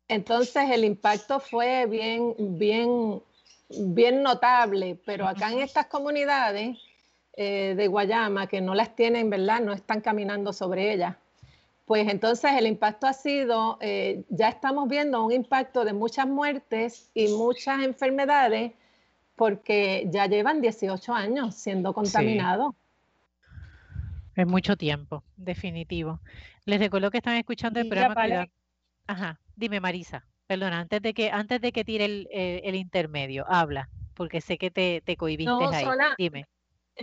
Entonces 0.08 0.72
el 0.72 0.86
impacto 0.86 1.42
fue 1.42 1.86
bien, 1.88 2.34
bien, 2.58 3.22
bien 3.70 4.24
notable, 4.24 4.98
pero 5.06 5.28
acá 5.28 5.52
en 5.52 5.60
estas 5.60 5.88
comunidades 5.88 6.78
eh, 7.36 7.74
de 7.76 7.88
Guayama, 7.90 8.48
que 8.48 8.62
no 8.62 8.74
las 8.74 8.96
tienen, 8.96 9.30
¿verdad? 9.30 9.60
No 9.60 9.74
están 9.74 10.00
caminando 10.00 10.54
sobre 10.54 10.94
ellas. 10.94 11.18
Pues 11.84 12.08
entonces 12.08 12.54
el 12.54 12.66
impacto 12.66 13.08
ha 13.08 13.14
sido, 13.14 13.78
eh, 13.82 14.24
ya 14.30 14.48
estamos 14.48 14.88
viendo 14.88 15.22
un 15.22 15.34
impacto 15.34 15.84
de 15.84 15.92
muchas 15.92 16.28
muertes 16.28 17.12
y 17.14 17.28
muchas 17.28 17.84
enfermedades 17.84 18.72
porque 19.36 20.08
ya 20.10 20.28
llevan 20.28 20.62
18 20.62 21.14
años 21.14 21.56
siendo 21.56 21.94
contaminados. 21.94 22.74
Es 24.36 24.48
mucho 24.48 24.76
tiempo, 24.76 25.24
definitivo. 25.38 26.20
Les 26.66 26.80
recuerdo 26.80 27.10
que 27.10 27.18
están 27.18 27.36
escuchando 27.36 27.80
el 27.80 27.88
programa. 27.88 28.48
Ajá, 29.08 29.40
dime 29.56 29.80
Marisa, 29.80 30.26
perdona, 30.48 30.80
antes 30.80 31.02
de 31.02 31.14
que, 31.14 31.32
antes 31.32 31.62
de 31.62 31.72
que 31.72 31.86
tire 31.86 32.06
el, 32.06 32.28
el, 32.32 32.76
intermedio, 32.76 33.46
habla, 33.48 33.90
porque 34.16 34.42
sé 34.42 34.58
que 34.58 34.72
te, 34.72 35.02
te 35.06 35.16
cohibiste 35.16 35.52
ahí. 35.72 35.86
dime. 36.18 36.48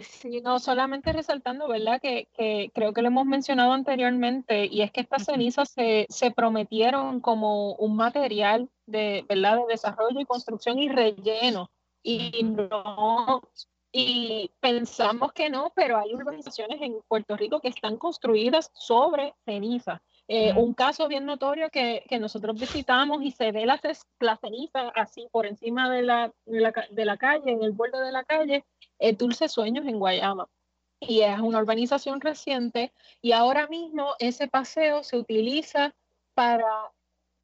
Sí, 0.01 0.41
no, 0.41 0.59
solamente 0.59 1.13
resaltando, 1.13 1.69
¿verdad? 1.69 2.01
Que, 2.01 2.27
que, 2.33 2.71
creo 2.75 2.95
que 2.95 3.03
lo 3.03 3.09
hemos 3.09 3.27
mencionado 3.27 3.73
anteriormente, 3.73 4.67
y 4.67 4.81
es 4.81 4.91
que 4.91 5.03
estas 5.03 5.27
cenizas 5.27 5.71
se, 5.71 6.07
se 6.09 6.31
prometieron 6.31 7.21
como 7.21 7.75
un 7.75 7.97
material 7.97 8.71
de, 8.87 9.25
¿verdad? 9.29 9.59
de 9.59 9.65
desarrollo 9.69 10.19
y 10.19 10.25
construcción 10.25 10.79
y 10.79 10.89
relleno. 10.89 11.71
Y 12.03 12.43
no, 12.43 13.43
y 13.93 14.51
pensamos 14.61 15.35
que 15.35 15.51
no, 15.51 15.71
pero 15.77 15.99
hay 15.99 16.15
urbanizaciones 16.15 16.81
en 16.81 17.01
Puerto 17.07 17.37
Rico 17.37 17.61
que 17.61 17.69
están 17.69 17.99
construidas 17.99 18.71
sobre 18.73 19.35
ceniza. 19.45 20.03
Eh, 20.29 20.55
un 20.55 20.73
caso 20.73 21.09
bien 21.09 21.27
notorio 21.27 21.69
que, 21.69 22.03
que, 22.09 22.19
nosotros 22.19 22.59
visitamos 22.59 23.23
y 23.23 23.33
se 23.33 23.53
ve 23.53 23.67
la, 23.67 23.79
la 24.21 24.37
ceniza 24.39 24.89
así 24.95 25.29
por 25.31 25.47
encima 25.47 25.91
de 25.91 26.03
la, 26.03 26.33
de 26.47 26.61
la, 26.61 26.73
de 26.91 27.05
la 27.05 27.17
calle, 27.19 27.51
en 27.51 27.63
el 27.63 27.73
borde 27.73 28.01
de 28.01 28.13
la 28.13 28.25
calle, 28.25 28.65
es 28.99 29.19
Dulce 29.19 29.49
Sueños 29.49 29.87
en 29.87 29.99
Guayama. 29.99 30.49
Y 31.01 31.21
es 31.21 31.39
una 31.41 31.59
urbanización 31.59 32.21
reciente 32.21 32.93
y 33.21 33.33
ahora 33.33 33.67
mismo 33.67 34.15
ese 34.21 34.49
paseo 34.49 35.03
se 35.03 35.19
utiliza 35.19 35.95
para 36.33 36.93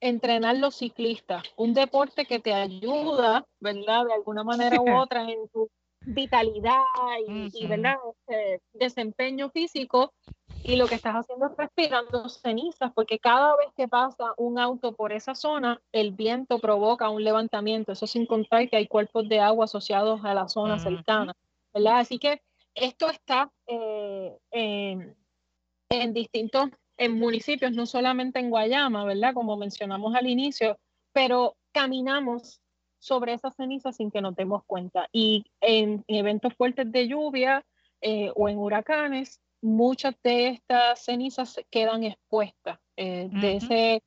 entrenar 0.01 0.57
los 0.57 0.77
ciclistas, 0.77 1.43
un 1.57 1.75
deporte 1.75 2.25
que 2.25 2.39
te 2.39 2.55
ayuda, 2.55 3.45
¿verdad? 3.59 4.07
De 4.07 4.15
alguna 4.15 4.45
manera 4.45 4.81
u 4.81 4.87
otra 4.97 5.29
en 5.29 5.49
tu 5.49 5.69
vitalidad 6.01 6.81
y, 7.27 7.67
¿verdad? 7.67 7.97
Este, 8.27 8.63
desempeño 8.73 9.51
físico 9.51 10.13
y 10.63 10.77
lo 10.77 10.87
que 10.87 10.95
estás 10.95 11.15
haciendo 11.15 11.47
es 11.47 11.57
respirando 11.57 12.29
cenizas 12.29 12.93
porque 12.95 13.19
cada 13.19 13.57
vez 13.57 13.69
que 13.77 13.89
pasa 13.89 14.33
un 14.37 14.59
auto 14.59 14.93
por 14.93 15.13
esa 15.13 15.35
zona, 15.35 15.81
el 15.93 16.13
viento 16.13 16.59
provoca 16.59 17.11
un 17.11 17.25
levantamiento, 17.25 17.93
eso 17.93 18.07
sin 18.07 18.27
contar 18.27 18.69
que 18.69 18.77
hay 18.77 18.87
cuerpos 18.87 19.29
de 19.29 19.41
agua 19.41 19.65
asociados 19.65 20.25
a 20.25 20.35
la 20.35 20.49
zona 20.49 20.79
cercana, 20.79 21.35
¿verdad? 21.73 21.99
Así 21.99 22.19
que 22.19 22.43
esto 22.75 23.11
está 23.11 23.51
eh, 23.67 24.37
en, 24.51 25.17
en 25.91 26.13
distintos 26.13 26.71
en 26.99 27.17
municipios, 27.17 27.73
no 27.73 27.87
solamente 27.87 28.41
en 28.41 28.51
Guayama, 28.51 29.05
¿verdad? 29.05 29.33
Como 29.33 29.57
mencionamos 29.57 30.15
al 30.15 30.27
inicio, 30.27 30.79
pero 31.13 31.57
caminamos 31.73 32.61
sobre 32.99 33.35
esas 33.35 33.55
cenizas 33.57 33.97
sin 33.97 34.11
que 34.11 34.21
nos 34.21 34.35
demos 34.35 34.65
cuenta. 34.65 35.09
Y 35.13 35.45
en, 35.61 36.05
eventos 36.09 36.55
fuertes 36.55 36.91
de 36.91 37.09
lluvia 37.09 37.65
eh, 38.01 38.33
o 38.35 38.49
en 38.49 38.59
huracanes, 38.59 39.41
muchas 39.61 40.15
de 40.23 40.49
estas 40.49 41.05
cenizas 41.05 41.61
quedan 41.71 42.05
expuestas 42.05 42.79
eh, 42.97 43.29
de, 43.33 43.57
ese, 43.57 44.03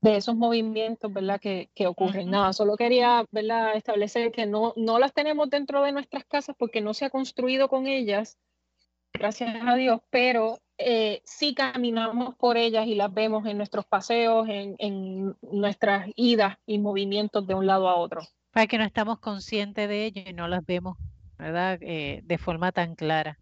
de 0.00 0.16
esos 0.16 0.36
movimientos 0.36 1.12
¿verdad? 1.12 1.40
Que, 1.40 1.70
que 1.74 1.86
ocurren. 1.86 2.30
Nada, 2.30 2.52
solo 2.52 2.76
quería 2.76 3.24
¿verdad? 3.30 3.76
establecer 3.76 4.32
que 4.32 4.46
no, 4.46 4.72
no 4.76 4.98
las 4.98 5.12
tenemos 5.12 5.50
dentro 5.50 5.82
de 5.82 5.92
nuestras 5.92 6.24
casas 6.24 6.56
porque 6.58 6.80
no 6.80 6.94
se 6.94 7.06
ha 7.06 7.10
construido 7.10 7.68
con 7.68 7.86
ellas, 7.86 8.38
gracias 9.12 9.56
a 9.66 9.74
Dios, 9.74 10.00
pero 10.10 10.58
eh, 10.78 11.22
sí 11.24 11.54
caminamos 11.54 12.34
por 12.34 12.56
ellas 12.56 12.86
y 12.86 12.94
las 12.94 13.12
vemos 13.12 13.46
en 13.46 13.56
nuestros 13.56 13.86
paseos, 13.86 14.46
en, 14.48 15.34
nuestras 15.42 16.08
idas 16.16 16.58
y 16.66 16.78
movimientos 16.78 17.46
de 17.46 17.54
un 17.54 17.66
lado 17.66 17.88
a 17.88 17.96
otro. 17.96 18.22
Para 18.50 18.66
que 18.66 18.78
no 18.78 18.84
estamos 18.84 19.18
conscientes 19.18 19.88
de 19.88 20.04
ello 20.04 20.22
y 20.26 20.32
no 20.32 20.48
las 20.48 20.64
vemos, 20.64 20.96
¿verdad? 21.38 21.78
Eh, 21.80 22.20
de 22.24 22.38
forma 22.38 22.72
tan 22.72 22.94
clara. 22.94 23.38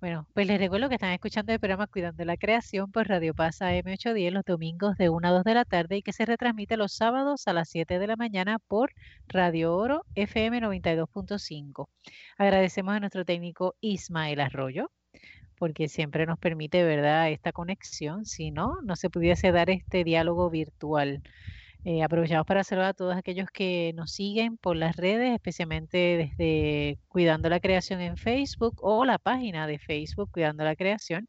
Bueno, 0.00 0.26
pues 0.32 0.46
les 0.46 0.58
recuerdo 0.58 0.88
que 0.88 0.94
están 0.94 1.12
escuchando 1.12 1.52
el 1.52 1.60
programa 1.60 1.86
Cuidando 1.86 2.24
la 2.24 2.38
Creación 2.38 2.90
por 2.90 3.06
Radio 3.06 3.34
Pasa 3.34 3.74
M810 3.74 4.30
los 4.30 4.44
domingos 4.44 4.96
de 4.96 5.10
1 5.10 5.28
a 5.28 5.30
2 5.30 5.44
de 5.44 5.54
la 5.54 5.66
tarde 5.66 5.98
y 5.98 6.02
que 6.02 6.14
se 6.14 6.24
retransmite 6.24 6.78
los 6.78 6.94
sábados 6.94 7.46
a 7.46 7.52
las 7.52 7.68
7 7.68 7.98
de 7.98 8.06
la 8.06 8.16
mañana 8.16 8.58
por 8.60 8.92
Radio 9.28 9.76
Oro 9.76 10.06
FM 10.14 10.62
92.5. 10.62 11.88
Agradecemos 12.38 12.94
a 12.94 13.00
nuestro 13.00 13.26
técnico 13.26 13.74
Ismael 13.80 14.40
Arroyo 14.40 14.90
porque 15.60 15.88
siempre 15.88 16.24
nos 16.26 16.38
permite, 16.38 16.82
¿verdad?, 16.84 17.30
esta 17.30 17.52
conexión. 17.52 18.24
Si 18.24 18.50
no, 18.50 18.80
no 18.82 18.96
se 18.96 19.10
pudiese 19.10 19.52
dar 19.52 19.68
este 19.68 20.04
diálogo 20.04 20.48
virtual. 20.48 21.22
Eh, 21.84 22.02
aprovechamos 22.02 22.46
para 22.46 22.64
saludar 22.64 22.90
a 22.90 22.94
todos 22.94 23.14
aquellos 23.16 23.50
que 23.50 23.92
nos 23.94 24.12
siguen 24.12 24.56
por 24.56 24.76
las 24.76 24.96
redes, 24.96 25.34
especialmente 25.34 25.98
desde 26.38 26.98
Cuidando 27.08 27.50
la 27.50 27.60
Creación 27.60 28.00
en 28.00 28.16
Facebook 28.16 28.78
o 28.82 29.04
la 29.04 29.18
página 29.18 29.66
de 29.66 29.78
Facebook 29.78 30.30
Cuidando 30.32 30.64
la 30.64 30.76
Creación. 30.76 31.28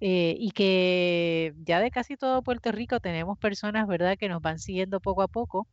Eh, 0.00 0.36
y 0.38 0.52
que 0.52 1.54
ya 1.64 1.80
de 1.80 1.90
casi 1.90 2.16
todo 2.16 2.42
Puerto 2.42 2.70
Rico 2.72 3.00
tenemos 3.00 3.38
personas, 3.38 3.88
¿verdad?, 3.88 4.16
que 4.18 4.28
nos 4.28 4.40
van 4.40 4.60
siguiendo 4.60 5.00
poco 5.00 5.22
a 5.22 5.28
poco 5.28 5.66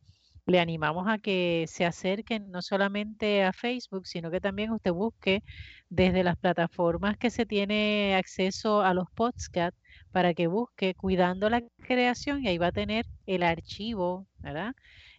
le 0.46 0.60
animamos 0.60 1.06
a 1.08 1.18
que 1.18 1.66
se 1.68 1.84
acerquen 1.84 2.50
no 2.50 2.62
solamente 2.62 3.44
a 3.44 3.52
Facebook, 3.52 4.06
sino 4.06 4.30
que 4.30 4.40
también 4.40 4.70
usted 4.72 4.92
busque 4.92 5.42
desde 5.88 6.24
las 6.24 6.36
plataformas 6.36 7.16
que 7.18 7.30
se 7.30 7.46
tiene 7.46 8.14
acceso 8.16 8.82
a 8.82 8.94
los 8.94 9.10
podcasts 9.10 9.78
para 10.10 10.34
que 10.34 10.46
busque 10.48 10.94
cuidando 10.94 11.48
la 11.48 11.62
creación 11.82 12.42
y 12.44 12.48
ahí 12.48 12.58
va 12.58 12.68
a 12.68 12.72
tener 12.72 13.06
el 13.26 13.42
archivo, 13.42 14.26
¿verdad? 14.38 14.74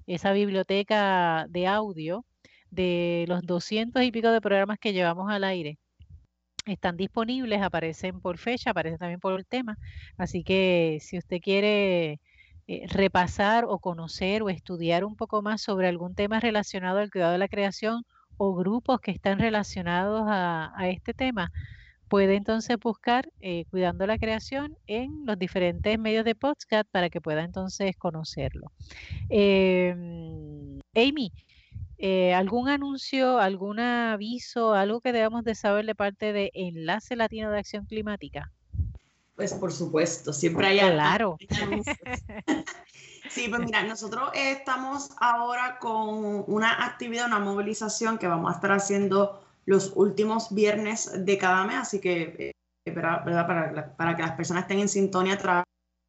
Esa 0.07 0.34
biblioteca 0.34 1.47
de 1.49 1.67
audio 1.67 2.26
de 2.71 3.26
los 3.28 3.41
200 3.43 4.03
y 4.03 4.11
pico 4.11 4.30
de 4.32 4.41
programas 4.41 4.80
que 4.80 4.93
llevamos 4.93 5.32
al 5.32 5.43
aire. 5.43 5.78
Están 6.65 6.97
disponibles, 6.97 7.61
aparecen 7.61 8.21
por 8.21 8.38
fecha, 8.38 8.71
aparecen 8.71 8.99
también 8.99 9.19
por 9.19 9.38
el 9.38 9.45
tema. 9.45 9.78
Así 10.17 10.43
que 10.43 10.99
si 11.01 11.17
usted 11.17 11.39
quiere 11.41 12.19
eh, 12.68 12.86
repasar 12.88 13.66
o 13.68 13.80
conocer 13.80 14.41
o 14.41 14.49
estudiar 14.49 15.03
un 15.03 15.16
poco 15.18 15.41
más 15.41 15.61
sobre 15.61 15.89
algún 15.89 16.16
tema 16.16 16.39
relacionado 16.39 16.99
al 16.99 17.11
cuidado 17.11 17.34
de 17.34 17.38
la 17.38 17.49
creación 17.49 18.05
o 18.38 18.55
grupos 18.55 19.01
que 19.01 19.11
están 19.11 19.39
relacionados 19.39 20.24
a, 20.28 20.74
este 20.88 21.14
tema, 21.14 21.51
puede 22.07 22.36
entonces 22.36 22.78
buscar 22.80 23.30
eh, 23.41 23.66
Cuidando 23.70 24.07
la 24.07 24.18
Creación 24.18 24.78
en 24.88 25.26
los 25.26 25.38
diferentes 25.38 25.99
medios 25.99 26.26
de 26.26 26.36
podcast 26.36 26.89
para 26.89 27.09
que 27.09 27.22
pueda 27.22 27.43
entonces 27.43 27.97
conocerlo. 27.97 28.72
Em, 29.30 30.80
Amy, 30.95 31.34
eh, 31.97 32.34
¿algún 32.34 32.70
anuncio, 32.70 33.39
algún 33.39 33.80
aviso, 33.80 34.74
algo 34.74 35.01
que 35.01 35.11
debamos 35.14 35.43
de 35.43 35.55
saber 35.55 35.86
de 35.86 35.95
parte 35.95 36.34
de 36.34 36.51
Enlace 36.53 37.16
Latino 37.16 37.51
de 37.51 37.59
Acción 37.59 37.86
Climática? 37.86 38.51
Pues 39.36 39.53
por 39.53 39.71
supuesto, 39.71 40.31
siempre 40.31 40.67
hay 40.67 40.79
Claro. 40.79 41.38
Sí, 43.29 43.47
pues 43.47 43.61
mira, 43.61 43.81
nosotros 43.84 44.29
estamos 44.36 45.09
ahora 45.17 45.79
con 45.79 46.43
una 46.45 46.86
actividad, 46.86 47.25
una 47.25 47.39
movilización 47.39 48.19
que 48.19 48.27
vamos 48.27 48.51
a 48.51 48.55
estar 48.55 48.71
haciendo 48.71 49.43
los 49.65 49.93
últimos 49.95 50.53
viernes 50.53 51.09
de 51.25 51.38
cada 51.39 51.63
mes, 51.63 51.77
así 51.77 51.99
que, 51.99 52.36
eh. 52.38 52.51
Para, 52.93 53.23
para, 53.95 54.15
que 54.15 54.21
las 54.21 54.34
personas 54.34 54.63
estén 54.63 54.79
en 54.79 54.89
sintonía 54.89 55.36
a 55.36 55.38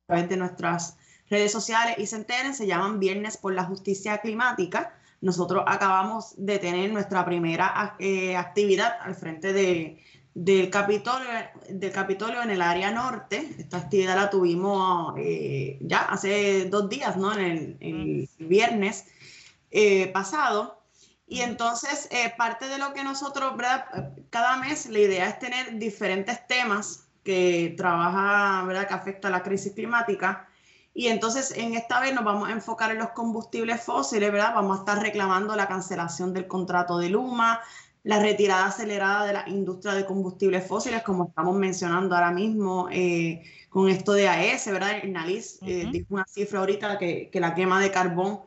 través 0.09 0.29
de 0.29 0.37
nuestras 0.37 0.99
redes 1.31 1.53
sociales 1.53 1.95
y 1.99 2.07
se 2.07 2.17
enteren, 2.17 2.53
se 2.53 2.67
llaman 2.67 2.99
Viernes 2.99 3.37
por 3.37 3.55
la 3.55 3.63
Justicia 3.63 4.19
Climática. 4.19 4.93
Nosotros 5.21 5.63
acabamos 5.69 6.35
de 6.37 6.59
tener 6.59 6.93
nuestra 6.93 7.25
primera 7.25 7.95
eh, 8.01 8.37
actividad 8.37 8.99
al 9.01 9.15
frente 9.15 9.53
de, 9.53 10.03
del 10.35 10.69
Capitolio, 10.69 11.29
del 11.69 11.93
Capitolio 11.93 12.43
en 12.43 12.51
el 12.51 12.61
área 12.61 12.91
norte. 12.91 13.55
Esta 13.59 13.79
actividad 13.79 14.17
la 14.17 14.31
tuvimos 14.31 15.15
eh, 15.17 15.79
ya 15.81 16.01
hace 16.01 16.67
dos 16.67 16.89
días, 16.89 17.17
¿no? 17.17 17.33
En 17.33 17.77
el, 17.81 18.29
viernes 18.39 19.07
eh, 19.71 20.09
pasado. 20.09 20.83
Y 21.27 21.41
entonces, 21.41 22.09
eh, 22.11 22.33
parte 22.37 22.69
de 22.69 22.79
lo 22.79 22.93
que 22.93 23.05
nosotros, 23.05 23.57
¿verdad? 23.57 24.13
Cada 24.31 24.57
mes 24.57 24.87
la 24.87 24.99
idea 24.99 25.29
es 25.29 25.39
tener 25.39 25.79
diferentes 25.79 26.47
temas 26.47 27.09
que 27.23 27.75
trabaja, 27.77 28.65
¿verdad? 28.67 28.89
Que 28.89 28.95
afecta 28.95 29.29
a 29.29 29.31
la 29.31 29.43
crisis 29.43 29.73
climática. 29.73 30.49
Y 30.93 31.09
entonces, 31.09 31.53
en 31.57 31.75
esta 31.75 32.01
vez 32.01 32.15
nos 32.15 32.25
vamos 32.25 32.49
a 32.49 32.53
enfocar 32.53 32.91
en 32.91 32.99
los 32.99 33.11
combustibles 33.11 33.83
fósiles, 33.83 34.31
¿verdad? 34.31 34.55
Vamos 34.55 34.77
a 34.77 34.81
estar 34.81 35.01
reclamando 35.01 35.57
la 35.57 35.67
cancelación 35.67 36.33
del 36.33 36.47
contrato 36.47 36.99
de 36.99 37.09
Luma, 37.09 37.61
la 38.05 38.21
retirada 38.21 38.67
acelerada 38.67 39.27
de 39.27 39.33
la 39.33 39.49
industria 39.49 39.95
de 39.95 40.05
combustibles 40.05 40.67
fósiles, 40.67 41.03
como 41.03 41.29
estamos 41.29 41.57
mencionando 41.57 42.15
ahora 42.15 42.31
mismo 42.31 42.89
eh, 42.93 43.43
con 43.71 43.89
esto 43.89 44.13
de 44.13 44.29
AES, 44.29 44.67
¿verdad? 44.67 44.99
El 45.03 45.13
NALIS 45.13 45.59
eh, 45.63 45.89
dijo 45.91 46.09
una 46.11 46.27
cifra 46.27 46.61
ahorita 46.61 46.99
que, 46.99 47.31
que 47.31 47.41
la 47.41 47.55
quema 47.55 47.81
de 47.81 47.91
carbón 47.91 48.41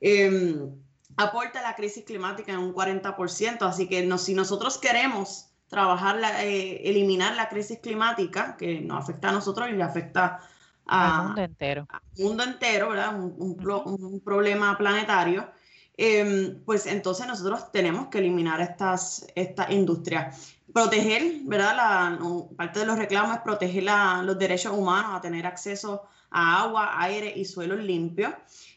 em, 0.00 0.70
aporta 1.18 1.60
a 1.60 1.62
la 1.62 1.76
crisis 1.76 2.04
climática 2.04 2.52
en 2.52 2.58
un 2.58 2.74
40%, 2.74 3.62
así 3.62 3.86
que 3.86 4.04
no, 4.04 4.16
si 4.16 4.34
nosotros 4.34 4.78
queremos 4.78 5.50
trabajar, 5.68 6.16
la, 6.16 6.44
eh, 6.44 6.80
eliminar 6.88 7.36
la 7.36 7.50
crisis 7.50 7.80
climática, 7.80 8.56
que 8.56 8.80
nos 8.80 9.02
afecta 9.02 9.28
a 9.28 9.32
nosotros 9.32 9.68
y 9.68 9.72
le 9.72 9.82
afecta 9.82 10.40
al 10.86 11.26
mundo 11.26 11.42
entero. 11.42 11.86
Al 11.90 12.00
mundo 12.16 12.42
entero, 12.44 12.88
¿verdad? 12.88 13.14
Un, 13.14 13.34
un, 13.38 14.04
un 14.04 14.20
problema 14.20 14.76
planetario 14.78 15.50
em, 15.96 16.62
pues 16.64 16.86
entonces 16.86 17.26
nosotros 17.26 17.70
tenemos 17.72 18.08
que 18.08 18.18
eliminar 18.18 18.60
estas, 18.60 19.26
esta 19.34 19.72
industria. 19.72 20.32
Proteger, 20.72 21.40
¿verdad? 21.44 21.76
La, 21.76 22.18
parte 22.56 22.80
de 22.80 22.86
los 22.86 22.98
reclamos 22.98 23.34
es 23.36 23.42
proteger 23.42 23.84
los 24.24 24.38
derechos 24.38 24.72
humanos 24.72 25.12
a 25.14 25.20
tener 25.20 25.46
acceso 25.46 26.02
a 26.30 26.62
agua, 26.62 27.00
aire 27.02 27.32
y 27.36 27.44
suelos 27.44 27.80
limpios. 27.80 28.32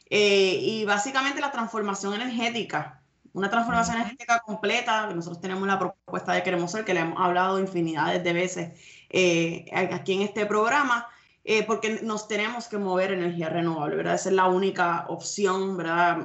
Eh, 0.10 0.60
y 0.62 0.86
básicamente 0.86 1.42
la 1.42 1.52
transformación 1.52 2.14
energética, 2.14 3.02
una 3.34 3.50
transformación 3.50 3.98
energética 3.98 4.40
completa, 4.40 5.08
nosotros 5.08 5.42
tenemos 5.42 5.68
la 5.68 5.80
propuesta 5.80 6.34
de 6.34 6.44
Queremos 6.44 6.72
Ser, 6.72 6.86
que 6.86 6.94
le 6.94 7.02
hemos 7.02 7.20
hablado 7.20 7.60
infinidades 7.60 8.24
de 8.24 8.34
veces 8.34 8.80
eh, 9.10 9.66
aquí 9.74 10.14
en 10.14 10.22
este 10.22 10.46
programa, 10.46 11.08
eh, 11.48 11.64
porque 11.64 12.02
nos 12.02 12.28
tenemos 12.28 12.68
que 12.68 12.80
mover 12.80 13.12
energía 13.12 13.50
renovable, 13.50 13.96
¿verdad? 13.96 14.16
Esa 14.16 14.30
es 14.30 14.36
la 14.36 14.48
única 14.48 15.06
opción, 15.10 15.78
¿verdad? 15.78 16.18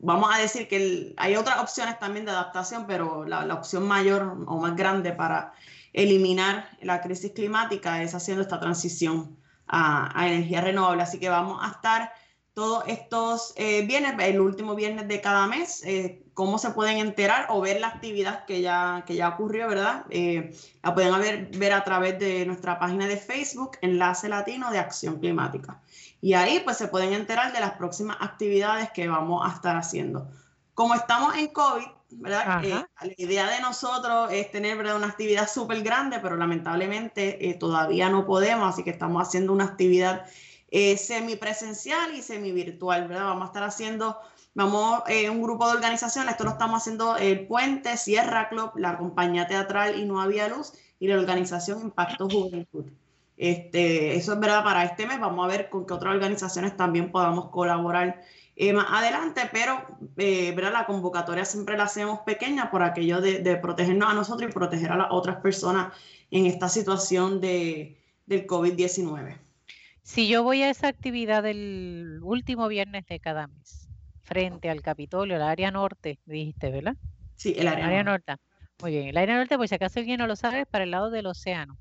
vamos 0.00 0.30
a 0.32 0.38
decir 0.38 0.68
que 0.68 1.14
hay 1.16 1.34
otras 1.34 1.58
opciones 1.58 1.98
también 1.98 2.24
de 2.24 2.30
adaptación, 2.30 2.86
pero 2.86 3.24
la, 3.24 3.52
opción 3.52 3.88
mayor 3.88 4.44
o 4.46 4.60
más 4.60 4.76
grande 4.76 5.10
para 5.12 5.52
eliminar 5.92 6.70
la 6.80 7.00
crisis 7.00 7.32
climática 7.32 8.02
es 8.02 8.14
haciendo 8.14 8.42
esta 8.42 8.60
transición 8.60 9.36
a, 9.66 10.16
a 10.18 10.28
energía 10.28 10.60
renovable. 10.60 11.02
Así 11.02 11.18
que 11.18 11.28
vamos 11.28 11.58
a 11.60 11.72
estar 11.72 12.12
todos 12.56 12.84
estos 12.86 13.52
eh, 13.56 13.84
viernes, 13.84 14.14
el 14.20 14.40
último 14.40 14.74
viernes 14.74 15.08
de 15.08 15.20
cada 15.20 15.46
mes, 15.46 15.84
eh, 15.84 16.22
cómo 16.36 16.58
se 16.58 16.68
pueden 16.72 16.98
enterar 16.98 17.46
o 17.48 17.62
ver 17.62 17.80
la 17.80 17.88
actividad 17.88 18.44
que 18.44 18.60
ya, 18.60 19.04
que 19.06 19.16
ya 19.16 19.30
ocurrió, 19.30 19.68
¿verdad? 19.68 20.04
Eh, 20.10 20.54
la 20.82 20.94
pueden 20.94 21.18
ver, 21.18 21.48
ver 21.56 21.72
a 21.72 21.82
través 21.82 22.18
de 22.18 22.44
nuestra 22.44 22.78
página 22.78 23.06
de 23.06 23.16
Facebook, 23.16 23.78
Enlace 23.80 24.28
Latino 24.28 24.70
de 24.70 24.78
Acción 24.78 25.18
Climática. 25.18 25.80
Y 26.20 26.34
ahí 26.34 26.60
pues 26.62 26.76
se 26.76 26.88
pueden 26.88 27.14
enterar 27.14 27.54
de 27.54 27.60
las 27.60 27.72
próximas 27.72 28.18
actividades 28.20 28.90
que 28.90 29.08
vamos 29.08 29.50
a 29.50 29.54
estar 29.54 29.78
haciendo. 29.78 30.28
Como 30.74 30.94
estamos 30.94 31.34
en 31.36 31.46
COVID, 31.48 31.86
¿verdad? 32.10 32.62
la 32.62 33.12
idea 33.16 33.48
de 33.48 33.62
nosotros 33.62 34.28
es 34.30 34.50
tener 34.50 34.76
¿verdad? 34.76 34.96
una 34.96 35.06
actividad 35.06 35.48
súper 35.48 35.82
grande, 35.82 36.18
pero 36.20 36.36
lamentablemente 36.36 37.56
todavía 37.58 38.10
no 38.10 38.26
podemos, 38.26 38.74
así 38.74 38.84
que 38.84 38.90
estamos 38.90 39.26
haciendo 39.26 39.54
una 39.54 39.64
actividad 39.64 40.26
eh, 40.70 40.98
semipresencial 40.98 42.14
y 42.14 42.20
semivirtual, 42.20 43.08
¿verdad? 43.08 43.24
Vamos 43.24 43.44
a 43.44 43.46
estar 43.46 43.62
haciendo, 43.62 44.18
vamos, 44.56 45.02
eh, 45.06 45.28
un 45.28 45.42
grupo 45.42 45.68
de 45.68 45.74
organizaciones, 45.74 46.32
esto 46.32 46.44
lo 46.44 46.52
estamos 46.52 46.80
haciendo 46.80 47.16
el 47.18 47.46
Puente, 47.46 47.96
Sierra 47.98 48.48
Club, 48.48 48.70
la 48.76 48.96
compañía 48.96 49.46
teatral 49.46 50.00
y 50.00 50.06
No 50.06 50.20
Había 50.20 50.48
Luz 50.48 50.72
y 50.98 51.08
la 51.08 51.16
organización 51.16 51.82
Impacto 51.82 52.26
Juventud. 52.28 52.86
Este, 53.36 54.16
eso 54.16 54.32
es 54.32 54.40
verdad 54.40 54.64
para 54.64 54.82
este 54.84 55.06
mes, 55.06 55.20
vamos 55.20 55.44
a 55.44 55.48
ver 55.48 55.68
con 55.68 55.86
qué 55.86 55.92
otras 55.92 56.14
organizaciones 56.14 56.74
también 56.74 57.12
podamos 57.12 57.50
colaborar 57.50 58.22
eh, 58.56 58.72
más 58.72 58.86
adelante, 58.88 59.42
pero 59.52 59.84
eh, 60.16 60.56
la 60.56 60.86
convocatoria 60.86 61.44
siempre 61.44 61.76
la 61.76 61.84
hacemos 61.84 62.20
pequeña 62.20 62.70
por 62.70 62.82
aquello 62.82 63.20
de, 63.20 63.56
protegernos 63.56 64.08
a 64.08 64.14
nosotros 64.14 64.50
y 64.50 64.54
proteger 64.54 64.90
a 64.90 64.96
las 64.96 65.08
otras 65.10 65.36
personas 65.42 65.92
en 66.30 66.46
esta 66.46 66.70
situación 66.70 67.42
de, 67.42 67.98
del 68.24 68.46
COVID-19. 68.46 69.36
Si 70.02 70.28
yo 70.28 70.42
voy 70.42 70.62
a 70.62 70.70
esa 70.70 70.88
actividad 70.88 71.42
del 71.42 72.20
último 72.22 72.68
viernes 72.68 73.04
de 73.06 73.20
cada 73.20 73.48
mes, 73.48 73.85
frente 74.26 74.68
al 74.68 74.82
Capitolio, 74.82 75.36
el 75.36 75.42
área 75.42 75.70
norte, 75.70 76.18
dijiste, 76.26 76.70
¿verdad? 76.70 76.94
Sí, 77.36 77.54
el 77.56 77.68
área, 77.68 78.02
norte. 78.02 78.34
Muy 78.82 78.90
bien, 78.90 79.08
el 79.08 79.16
área 79.16 79.36
norte, 79.36 79.56
pues 79.56 79.70
si 79.70 79.76
acaso 79.76 80.00
alguien 80.00 80.18
no 80.18 80.26
lo 80.26 80.36
sabe, 80.36 80.62
es 80.62 80.66
para 80.66 80.84
el 80.84 80.90
lado 80.90 81.10
del 81.10 81.26
océano. 81.26 81.78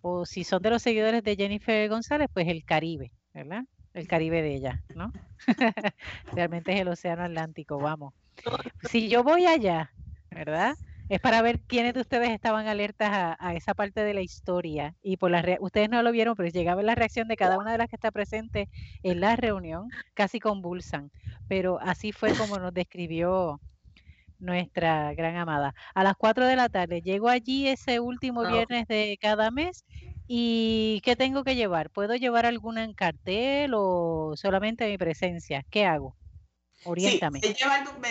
O 0.00 0.24
si 0.24 0.44
son 0.44 0.62
de 0.62 0.70
los 0.70 0.82
seguidores 0.82 1.22
de 1.22 1.36
Jennifer 1.36 1.88
González, 1.88 2.28
pues 2.32 2.46
el 2.48 2.64
Caribe, 2.64 3.10
¿verdad? 3.32 3.64
El 3.92 4.06
Caribe 4.06 4.40
de 4.42 4.54
ella, 4.54 4.82
¿no? 4.94 5.12
Realmente 6.32 6.72
es 6.72 6.80
el 6.80 6.88
océano 6.88 7.24
Atlántico, 7.24 7.78
vamos. 7.78 8.14
Si 8.90 9.08
yo 9.08 9.22
voy 9.22 9.46
allá, 9.46 9.90
¿verdad? 10.30 10.74
Es 11.08 11.20
para 11.20 11.42
ver 11.42 11.60
quiénes 11.60 11.94
de 11.94 12.00
ustedes 12.00 12.30
estaban 12.30 12.66
alertas 12.66 13.36
a, 13.38 13.54
esa 13.54 13.74
parte 13.74 14.02
de 14.02 14.14
la 14.14 14.22
historia 14.22 14.96
y 15.02 15.16
por 15.16 15.30
la 15.30 15.44
ustedes 15.60 15.90
no 15.90 16.02
lo 16.02 16.12
vieron, 16.12 16.34
pero 16.34 16.48
llegaba 16.48 16.82
la 16.82 16.94
reacción 16.94 17.28
de 17.28 17.36
cada 17.36 17.58
una 17.58 17.72
de 17.72 17.78
las 17.78 17.88
que 17.88 17.96
está 17.96 18.10
presente 18.10 18.68
en 19.02 19.20
la 19.20 19.36
reunión, 19.36 19.88
casi 20.14 20.40
convulsan, 20.40 21.10
pero 21.48 21.78
así 21.80 22.12
fue 22.12 22.34
como 22.34 22.58
nos 22.58 22.72
describió 22.72 23.60
nuestra 24.38 25.14
gran 25.14 25.36
amada. 25.36 25.74
A 25.94 26.04
las 26.04 26.14
4 26.16 26.46
de 26.46 26.56
la 26.56 26.68
tarde 26.68 27.02
llego 27.02 27.28
allí 27.28 27.68
ese 27.68 28.00
último 28.00 28.46
viernes 28.46 28.86
de 28.88 29.18
cada 29.20 29.50
mes 29.50 29.84
y 30.26 31.00
¿qué 31.04 31.16
tengo 31.16 31.44
que 31.44 31.56
llevar? 31.56 31.90
¿Puedo 31.90 32.14
llevar 32.16 32.46
alguna 32.46 32.86
cartel 32.94 33.72
o 33.74 34.34
solamente 34.36 34.88
mi 34.88 34.98
presencia? 34.98 35.64
¿Qué 35.70 35.86
hago? 35.86 36.16
Oriéntame. 36.84 37.40
Sí, 37.40 37.54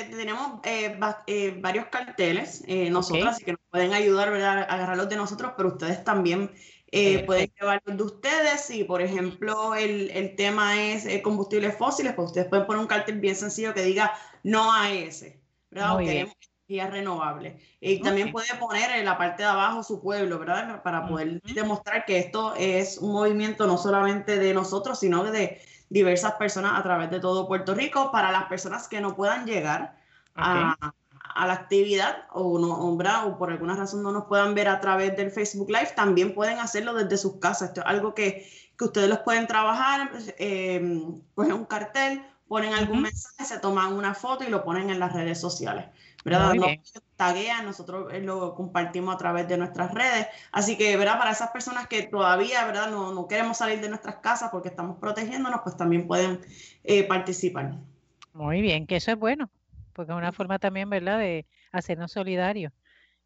tenemos 0.10 0.60
eh, 0.64 1.00
eh, 1.28 1.58
varios 1.60 1.88
carteles, 1.88 2.64
eh, 2.68 2.90
nosotros, 2.90 3.28
así 3.28 3.44
que 3.44 3.52
nos 3.52 3.62
pueden 3.70 3.94
ayudar 3.94 4.32
¿verdad? 4.32 4.60
a 4.60 4.74
agarrarlos 4.74 5.10
de 5.10 5.16
nosotros, 5.16 5.54
pero 5.56 5.70
ustedes 5.70 6.04
también 6.04 6.52
pueden 7.26 7.52
llevarlos 7.60 7.98
de 7.98 8.04
ustedes. 8.04 8.62
Si, 8.62 8.84
por 8.84 9.02
ejemplo, 9.02 9.76
el, 9.76 10.12
el 10.12 10.36
tema 10.36 10.82
es 10.82 11.08
combustibles 11.22 11.76
fósiles, 11.78 12.14
pues 12.14 12.28
ustedes 12.28 12.48
pueden 12.48 12.66
poner 12.66 12.82
un 12.82 12.88
cartel 12.88 13.20
bien 13.20 13.36
sencillo 13.36 13.74
que 13.74 13.82
diga 13.82 14.14
no 14.44 14.72
a 14.74 14.92
ese, 14.92 15.42
¿verdad? 15.72 15.94
Muy 15.96 16.06
queremos 16.06 16.36
energía 16.68 16.90
renovable. 16.90 17.60
Y 17.80 18.00
también 18.00 18.32
puede 18.32 18.54
poner 18.60 18.92
en 18.92 19.06
la 19.06 19.18
parte 19.18 19.44
de 19.44 19.50
abajo 19.50 19.84
su 19.84 20.02
pueblo, 20.02 20.40
¿verdad? 20.40 20.82
Para 20.84 21.08
poder 21.08 21.42
demostrar 21.42 22.06
que 22.06 22.20
esto 22.20 22.54
es 22.56 22.98
un 22.98 23.12
movimiento 23.12 23.68
no 23.68 23.78
solamente 23.78 24.38
de 24.38 24.54
nosotros, 24.54 25.00
sino 25.00 25.24
de 25.24 25.62
diversas 25.94 26.34
personas 26.34 26.74
a 26.78 26.84
través 26.84 27.10
de 27.12 27.20
todo 27.20 27.48
Puerto 27.48 27.76
Rico. 27.76 28.12
Para 28.12 28.32
las 28.32 28.46
personas 28.46 28.88
que 28.88 29.00
no 29.00 29.16
puedan 29.16 29.46
llegar 29.46 29.96
a, 30.36 30.76
la 31.36 31.54
actividad 31.54 32.28
o, 32.32 32.60
no, 32.60 32.74
o, 32.74 33.38
por 33.38 33.52
alguna 33.52 33.76
razón 33.76 34.04
no 34.04 34.12
nos 34.12 34.26
puedan 34.26 34.56
ver 34.56 34.68
a 34.68 34.82
través 34.82 35.16
del 35.16 35.32
Facebook 35.32 35.70
Live, 35.70 35.94
también 35.96 36.34
pueden 36.34 36.60
hacerlo 36.60 36.94
desde 36.94 37.18
sus 37.18 37.38
casas. 37.38 37.70
Esto 37.70 37.82
es 37.82 37.88
algo 37.88 38.14
que, 38.14 38.50
que 38.78 38.86
ustedes 38.86 39.08
los 39.08 39.20
pueden 39.20 39.48
trabajar, 39.48 40.12
eh, 40.38 41.02
cogen 41.36 41.54
un 41.54 41.66
cartel, 41.66 42.26
ponen 42.48 42.74
algún 42.74 43.04
mensaje, 43.04 43.46
se 43.46 43.60
toman 43.60 43.94
una 43.94 44.14
foto 44.14 44.44
y 44.44 44.50
lo 44.50 44.64
ponen 44.64 44.90
en 44.90 45.00
las 45.00 45.14
redes 45.14 45.40
sociales. 45.40 45.86
¿Verdad? 46.24 46.54
Nos 46.54 46.78
taguean, 47.16 47.66
nosotros 47.66 48.14
eh, 48.14 48.22
lo 48.22 48.56
compartimos 48.56 49.16
a 49.16 49.18
través 49.18 49.48
de 49.48 49.58
nuestras 49.58 49.94
redes. 49.94 50.28
Así 50.52 50.78
que, 50.78 50.96
¿verdad? 50.98 51.18
Para 51.18 51.32
esas 51.32 51.52
personas 51.52 51.88
que 51.88 52.04
todavía, 52.04 52.66
¿verdad? 52.66 52.90
No, 52.90 53.14
no 53.14 53.28
queremos 53.28 53.58
salir 53.58 53.82
de 53.82 53.90
nuestras 53.90 54.18
casas 54.18 54.50
porque 54.52 54.70
estamos 54.70 54.98
protegiéndonos, 55.00 55.62
pues 55.64 55.76
también 55.76 56.08
pueden 56.08 56.40
eh, 56.84 57.04
participar. 57.04 57.76
Muy 58.34 58.62
bien, 58.62 58.88
que 58.88 58.96
eso 58.96 59.12
es 59.12 59.18
bueno, 59.18 59.50
porque 59.94 60.12
es 60.12 60.18
una 60.18 60.32
forma 60.32 60.60
también, 60.60 60.90
¿verdad? 60.90 61.20
De 61.20 61.46
hacernos 61.72 62.12
solidarios. 62.12 62.74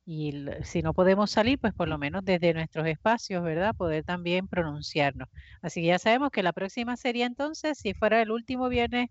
Y 0.10 0.46
si 0.64 0.82
no 0.82 0.94
podemos 0.94 1.32
salir, 1.32 1.60
pues 1.60 1.74
por 1.74 1.90
lo 1.90 1.98
menos 1.98 2.24
desde 2.24 2.54
nuestros 2.54 2.88
espacios, 2.88 3.44
¿verdad? 3.44 3.76
Poder 3.76 4.06
también 4.06 4.48
pronunciarnos. 4.48 5.28
Así 5.62 5.82
que 5.82 5.88
ya 5.88 6.00
sabemos 6.00 6.32
que 6.32 6.44
la 6.44 6.54
próxima 6.54 6.96
sería 6.96 7.26
entonces, 7.26 7.78
si 7.78 7.94
fuera 7.94 8.22
el 8.22 8.32
último 8.32 8.70
viernes 8.70 9.10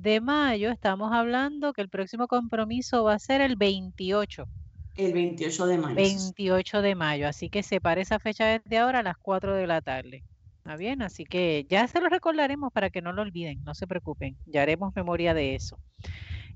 de 0.00 0.20
mayo, 0.22 0.70
estamos 0.70 1.12
hablando 1.12 1.74
que 1.74 1.82
el 1.82 1.90
próximo 1.90 2.26
compromiso 2.26 3.04
va 3.04 3.14
a 3.14 3.18
ser 3.18 3.42
el 3.42 3.56
28. 3.56 4.48
El 4.96 5.12
28 5.12 5.66
de 5.66 5.78
mayo. 5.78 5.94
28 5.94 6.82
de 6.82 6.94
mayo, 6.94 7.28
así 7.28 7.50
que 7.50 7.62
separe 7.62 8.00
esa 8.00 8.18
fecha 8.18 8.46
desde 8.46 8.78
ahora 8.78 9.00
a 9.00 9.02
las 9.02 9.18
4 9.18 9.54
de 9.54 9.66
la 9.66 9.82
tarde. 9.82 10.24
¿Está 10.58 10.76
bien? 10.76 11.02
Así 11.02 11.24
que 11.24 11.66
ya 11.68 11.86
se 11.86 12.00
lo 12.00 12.08
recordaremos 12.08 12.72
para 12.72 12.88
que 12.88 13.02
no 13.02 13.12
lo 13.12 13.22
olviden, 13.22 13.62
no 13.64 13.74
se 13.74 13.86
preocupen, 13.86 14.36
ya 14.46 14.62
haremos 14.62 14.94
memoria 14.96 15.34
de 15.34 15.54
eso. 15.54 15.78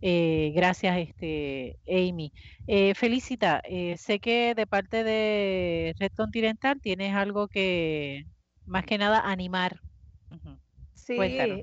Eh, 0.00 0.52
gracias, 0.54 0.96
este, 0.98 1.78
Amy. 1.86 2.32
Eh, 2.66 2.94
Felicita, 2.94 3.60
eh, 3.64 3.96
sé 3.98 4.20
que 4.20 4.54
de 4.54 4.66
parte 4.66 5.04
de 5.04 5.94
Red 5.98 6.12
Continental 6.16 6.80
tienes 6.80 7.14
algo 7.14 7.48
que, 7.48 8.24
más 8.64 8.86
que 8.86 8.96
nada, 8.96 9.20
animar. 9.20 9.80
Sí, 10.94 11.18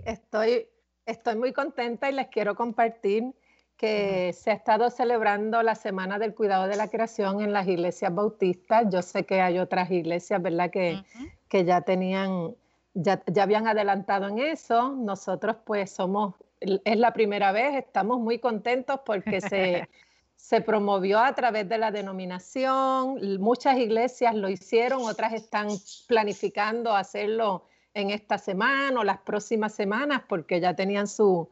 estoy, 0.06 0.68
Estoy 1.06 1.36
muy 1.36 1.54
contenta 1.54 2.10
y 2.10 2.14
les 2.14 2.28
quiero 2.28 2.56
compartir 2.56 3.34
que 3.76 4.32
se 4.34 4.52
ha 4.52 4.54
estado 4.54 4.92
celebrando 4.92 5.64
la 5.64 5.74
Semana 5.74 6.20
del 6.20 6.36
Cuidado 6.36 6.68
de 6.68 6.76
la 6.76 6.88
Creación 6.88 7.42
en 7.42 7.52
las 7.52 7.68
iglesias 7.68 8.14
bautistas. 8.14 8.86
Yo 8.92 9.02
sé 9.02 9.26
que 9.26 9.42
hay 9.42 9.58
otras 9.58 9.90
iglesias, 9.90 10.40
¿verdad?, 10.40 10.70
que, 10.70 11.02
que 11.48 11.66
ya 11.66 11.82
tenían, 11.82 12.56
ya, 12.94 13.24
ya, 13.26 13.42
habían 13.42 13.68
adelantado 13.68 14.28
en 14.28 14.38
eso. 14.38 14.90
Nosotros 14.90 15.56
pues 15.66 15.90
somos, 15.90 16.36
es 16.60 16.98
la 16.98 17.12
primera 17.12 17.52
vez, 17.52 17.74
estamos 17.76 18.20
muy 18.20 18.38
contentos 18.38 19.00
porque 19.04 19.42
se, 19.42 19.90
se 20.36 20.62
promovió 20.62 21.18
a 21.18 21.34
través 21.34 21.68
de 21.68 21.80
la 21.80 21.90
denominación. 21.90 23.18
Muchas 23.40 23.80
iglesias 23.80 24.36
lo 24.36 24.48
hicieron, 24.48 25.02
otras 25.02 25.34
están 25.34 25.70
planificando 26.08 26.96
hacerlo 26.96 27.64
en 27.94 28.10
esta 28.10 28.38
semana 28.38 29.00
o 29.00 29.04
las 29.04 29.20
próximas 29.20 29.74
semanas 29.74 30.22
porque 30.28 30.60
ya 30.60 30.76
tenían 30.76 31.08
sus 31.08 31.48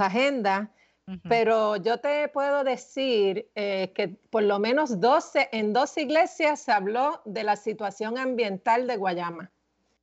agendas. 0.00 0.68
Pero 1.26 1.76
yo 1.76 2.00
te 2.00 2.28
puedo 2.28 2.64
decir 2.64 3.48
eh, 3.54 3.92
que 3.94 4.08
por 4.08 4.42
lo 4.42 4.58
menos 4.58 5.00
12, 5.00 5.48
en 5.52 5.72
dos 5.72 5.96
iglesias 5.96 6.60
se 6.60 6.70
habló 6.70 7.22
de 7.24 7.44
la 7.44 7.56
situación 7.56 8.18
ambiental 8.18 8.86
de 8.86 8.98
Guayama. 8.98 9.50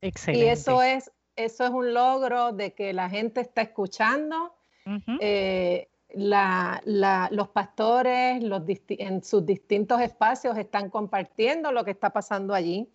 Excelente. 0.01 0.43
Y 0.43 0.49
eso 0.49 0.81
es, 0.81 1.11
eso 1.35 1.63
es 1.63 1.69
un 1.69 1.93
logro 1.93 2.53
de 2.53 2.73
que 2.73 2.91
la 2.91 3.07
gente 3.07 3.41
está 3.41 3.61
escuchando. 3.61 4.55
Eh, 5.19 5.89
los 6.15 7.47
pastores 7.49 8.43
los 8.43 8.63
en 8.89 9.23
sus 9.23 9.45
distintos 9.45 10.01
espacios 10.01 10.57
están 10.57 10.89
compartiendo 10.89 11.71
lo 11.71 11.83
que 11.83 11.91
está 11.91 12.11
pasando 12.11 12.53
allí. 12.53 12.89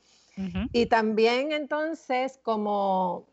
Y 0.73 0.87
también 0.87 1.53
entonces 1.53 2.39
como 2.43 3.27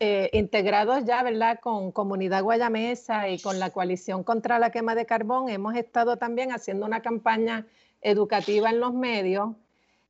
eh, 0.00 0.28
integrados 0.32 1.04
ya, 1.04 1.22
¿verdad? 1.22 1.60
Con 1.60 1.92
Comunidad 1.92 2.42
Guayamesa 2.42 3.28
y 3.28 3.38
con 3.38 3.58
la 3.58 3.70
coalición 3.70 4.24
contra 4.24 4.58
la 4.58 4.70
quema 4.70 4.94
de 4.94 5.06
carbón, 5.06 5.48
hemos 5.48 5.76
estado 5.76 6.16
también 6.16 6.52
haciendo 6.52 6.84
una 6.84 7.00
campaña 7.00 7.66
educativa 8.00 8.70
en 8.70 8.80
los 8.80 8.92
medios. 8.92 9.50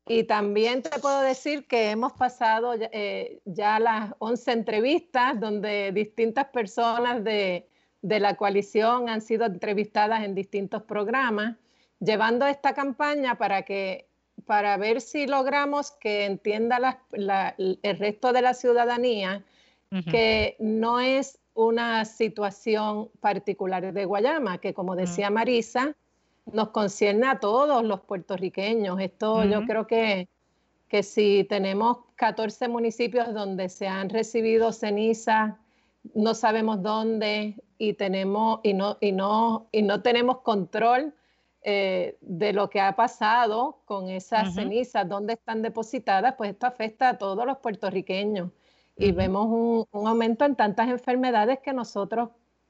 Y 0.07 0.25
también 0.25 0.83
te 0.83 0.99
puedo 0.99 1.21
decir 1.21 1.67
que 1.67 1.91
hemos 1.91 2.13
pasado 2.13 2.75
eh, 2.79 3.41
ya 3.45 3.79
las 3.79 4.15
11 4.19 4.53
entrevistas 4.53 5.41
donde 5.41 5.93
distintas 5.93 6.47
personas 6.47 7.25
de, 7.25 7.69
de 8.03 8.21
la 8.21 8.37
coalición 8.37 9.09
han 9.09 9.23
sido 9.23 9.47
entrevistadas 9.47 10.25
en 10.25 10.35
distintos 10.35 10.83
programas, 10.83 11.57
llevando 12.01 12.47
esta 12.47 12.75
campaña 12.75 13.39
para 13.39 13.63
que 13.63 14.09
para 14.47 14.77
ver 14.77 15.01
si 15.01 15.27
logramos 15.27 15.93
que 15.93 16.25
entienda 16.25 17.01
el 17.13 17.99
resto 17.99 18.33
de 18.33 18.43
la 18.43 18.55
ciudadanía 18.55 19.45
que 20.11 20.57
no 20.59 20.99
es 20.99 21.39
una 21.55 22.05
situación 22.05 23.11
particular 23.21 23.93
de 23.93 24.05
Guayama, 24.05 24.59
que 24.59 24.75
como 24.75 24.97
decía 24.97 25.31
Marisa, 25.31 25.95
nos 26.53 26.71
concierne 26.71 27.29
a 27.29 27.39
todos 27.39 27.85
los 27.85 28.01
puertorriqueños. 28.01 29.01
Esto 29.01 29.45
yo 29.45 29.65
creo 29.65 29.87
que, 29.87 30.29
que 30.89 31.05
si 31.05 31.45
tenemos 31.45 31.99
14 32.17 32.69
municipios 32.69 33.33
donde 33.33 33.69
se 33.69 33.87
han 33.87 34.11
recibido 34.11 34.73
cenizas, 34.73 35.55
no 36.13 36.35
sabemos 36.35 36.83
dónde 36.83 37.55
y 37.79 37.95
tenemos 37.95 38.61
y 38.65 38.75
no, 38.75 38.99
y 39.01 39.13
no, 39.13 39.69
y 39.71 39.83
no 39.83 40.03
tenemos 40.03 40.39
control 40.41 41.15
eh, 41.67 42.19
de 42.21 42.53
lo 42.53 42.69
que 42.69 42.79
ha 42.79 42.95
pasado 42.95 43.81
con 43.87 44.11
esas 44.11 44.53
cenizas, 44.55 45.09
dónde 45.09 45.33
están 45.33 45.63
depositadas, 45.63 46.35
pues 46.35 46.51
esto 46.51 46.67
afecta 46.67 47.09
a 47.09 47.17
todos 47.17 47.47
los 47.47 47.57
puertorriqueños. 47.57 48.51
Y 48.99 49.13
vemos 49.13 49.47
un, 49.91 50.07
aumento 50.07 50.45
en 50.45 50.57
tantas 50.57 50.91
enfermedades 50.91 51.61
que 51.61 51.73
nosotros 51.73 52.29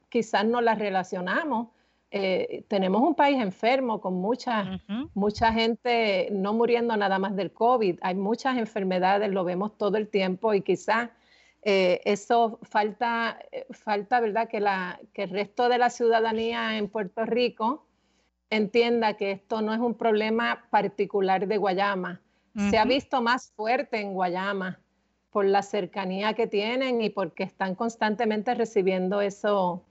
quizás 0.09 0.45
no 0.45 0.61
las 0.61 0.79
relacionamos. 0.79 1.71
Eh, 2.13 2.67
tenemos 2.69 3.03
un 3.03 3.17
país 3.17 3.43
enfermo 3.43 4.01
con 4.01 4.15
mucha, 4.15 4.81
mucha 5.13 5.53
gente 5.53 6.29
no 6.31 6.53
muriendo 6.53 6.97
nada 6.97 7.19
más 7.19 7.35
del 7.35 7.53
COVID. 7.53 7.99
Hay 8.01 8.15
muchas 8.15 8.57
enfermedades, 8.59 9.29
lo 9.33 9.43
vemos 9.43 9.77
todo 9.77 9.97
el 9.97 10.07
tiempo 10.07 10.55
y 10.55 10.61
quizás 10.61 11.11
eh, 11.63 12.01
eso 12.05 12.61
falta, 12.63 13.41
falta 13.73 14.21
¿verdad? 14.21 14.49
Que, 14.49 14.61
la, 14.61 15.01
que 15.13 15.25
el 15.25 15.31
resto 15.31 15.69
de 15.69 15.79
la 15.79 15.91
ciudadanía 15.91 16.79
en 16.79 16.89
Puerto 16.89 17.25
Rico 17.25 17.89
entienda 18.51 19.15
que 19.15 19.33
esto 19.33 19.63
no 19.63 19.73
es 19.75 19.81
un 19.81 19.95
problema 19.95 20.65
particular 20.71 21.47
de 21.47 21.57
Guayama. 21.57 22.21
Se 22.71 22.79
ha 22.79 22.85
visto 22.85 23.21
más 23.21 23.51
fuerte 23.57 24.01
en 24.01 24.15
Guayama 24.15 24.79
por 25.33 25.45
la 25.45 25.63
cercanía 25.63 26.35
que 26.35 26.47
tienen 26.47 27.03
y 27.03 27.11
porque 27.11 27.43
están 27.43 27.75
constantemente 27.75 28.55
recibiendo 28.55 29.21
eso, 29.21 29.83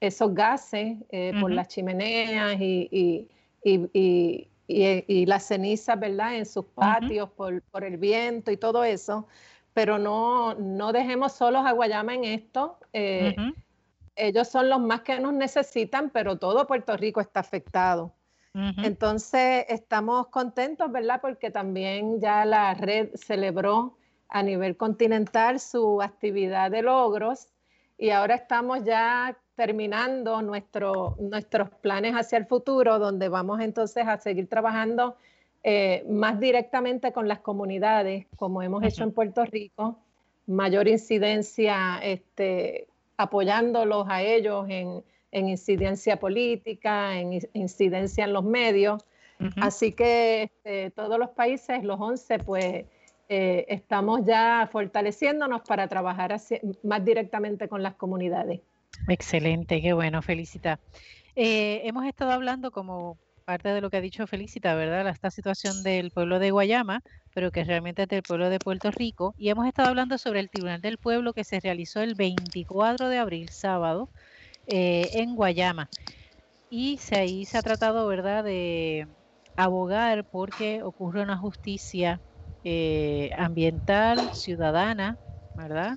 esos 0.00 0.34
gases 0.34 0.96
eh, 1.10 1.32
por 1.40 1.52
las 1.52 1.68
chimeneas 1.68 2.60
y, 2.60 3.28
y, 3.62 5.26
las 5.26 5.46
cenizas, 5.46 6.00
¿verdad? 6.00 6.34
En 6.34 6.46
sus 6.46 6.64
patios 6.64 7.30
por, 7.30 7.62
por, 7.62 7.84
el 7.84 7.98
viento 7.98 8.50
y 8.50 8.56
todo 8.56 8.82
eso. 8.82 9.28
Pero 9.72 9.98
no, 9.98 10.54
no 10.54 10.92
dejemos 10.92 11.34
solos 11.34 11.64
a 11.64 11.70
Guayama 11.70 12.14
en 12.16 12.24
esto. 12.24 12.78
Eh, 12.92 13.36
ellos 14.16 14.48
son 14.48 14.68
los 14.68 14.80
más 14.80 15.02
que 15.02 15.18
nos 15.20 15.32
necesitan, 15.32 16.10
pero 16.10 16.36
todo 16.38 16.66
Puerto 16.66 16.96
Rico 16.96 17.20
está 17.20 17.40
afectado. 17.40 18.14
Entonces, 18.54 19.64
estamos 19.70 20.26
contentos, 20.26 20.92
¿verdad? 20.92 21.20
Porque 21.22 21.50
también 21.50 22.20
ya 22.20 22.44
la 22.44 22.74
red 22.74 23.08
celebró 23.14 23.96
a 24.28 24.42
nivel 24.42 24.76
continental 24.76 25.58
su 25.58 26.02
actividad 26.02 26.70
de 26.70 26.82
logros 26.82 27.48
y 27.96 28.10
ahora 28.10 28.34
estamos 28.34 28.84
ya 28.84 29.38
terminando 29.54 30.42
nuestro, 30.42 31.16
nuestros 31.18 31.70
planes 31.80 32.14
hacia 32.14 32.36
el 32.36 32.46
futuro, 32.46 32.98
donde 32.98 33.28
vamos 33.28 33.60
entonces 33.60 34.06
a 34.06 34.18
seguir 34.18 34.48
trabajando 34.48 35.16
eh, 35.62 36.04
más 36.08 36.40
directamente 36.40 37.12
con 37.12 37.28
las 37.28 37.38
comunidades, 37.38 38.26
como 38.36 38.62
hemos 38.62 38.82
hecho 38.82 39.04
en 39.04 39.12
Puerto 39.12 39.44
Rico, 39.44 39.98
mayor 40.46 40.88
incidencia 40.88 41.98
este, 42.02 42.88
apoyándolos 43.16 44.06
a 44.08 44.22
ellos 44.22 44.66
en, 44.68 45.02
incidencia 45.32 46.18
política, 46.18 47.18
en 47.18 47.40
incidencia 47.54 48.24
en 48.24 48.32
los 48.32 48.44
medios. 48.44 49.02
Así 49.60 49.90
que 49.92 50.44
este, 50.44 50.90
todos 50.90 51.18
los 51.18 51.30
países, 51.30 51.82
los 51.82 51.98
11, 51.98 52.38
pues 52.40 52.84
eh, 53.28 53.64
estamos 53.68 54.24
ya 54.24 54.68
fortaleciéndonos 54.70 55.62
para 55.62 55.88
trabajar 55.88 56.36
más 56.84 57.04
directamente 57.04 57.66
con 57.66 57.82
las 57.82 57.94
comunidades. 57.94 58.60
Excelente, 59.08 59.80
qué 59.80 59.94
bueno, 59.94 60.22
felicita. 60.22 60.78
Eh, 61.34 61.80
hemos 61.84 62.04
estado 62.06 62.30
hablando 62.32 62.70
como 62.70 63.16
parte 63.42 63.68
de 63.70 63.80
lo 63.80 63.90
que 63.90 63.98
ha 63.98 64.00
dicho 64.00 64.26
Felicita, 64.26 64.74
¿verdad? 64.74 65.08
Esta 65.08 65.30
situación 65.30 65.82
del 65.82 66.10
pueblo 66.10 66.38
de 66.38 66.50
Guayama, 66.50 67.00
pero 67.34 67.50
que 67.50 67.64
realmente 67.64 68.02
es 68.02 68.08
del 68.08 68.22
pueblo 68.22 68.50
de 68.50 68.58
Puerto 68.58 68.90
Rico. 68.90 69.34
Y 69.36 69.48
hemos 69.50 69.66
estado 69.66 69.88
hablando 69.88 70.18
sobre 70.18 70.40
el 70.40 70.48
Tribunal 70.50 70.80
del 70.80 70.98
Pueblo 70.98 71.32
que 71.32 71.44
se 71.44 71.60
realizó 71.60 72.00
el 72.00 72.14
24 72.14 73.08
de 73.08 73.18
abril, 73.18 73.48
sábado, 73.50 74.10
eh, 74.66 75.10
en 75.14 75.34
Guayama. 75.34 75.88
Y 76.70 76.98
ahí 77.12 77.44
se 77.44 77.58
ha 77.58 77.62
tratado, 77.62 78.06
¿verdad?, 78.06 78.44
de 78.44 79.06
abogar 79.56 80.24
porque 80.30 80.82
ocurre 80.82 81.22
una 81.22 81.36
justicia 81.36 82.20
eh, 82.64 83.30
ambiental, 83.36 84.30
ciudadana, 84.32 85.18
¿verdad? 85.54 85.96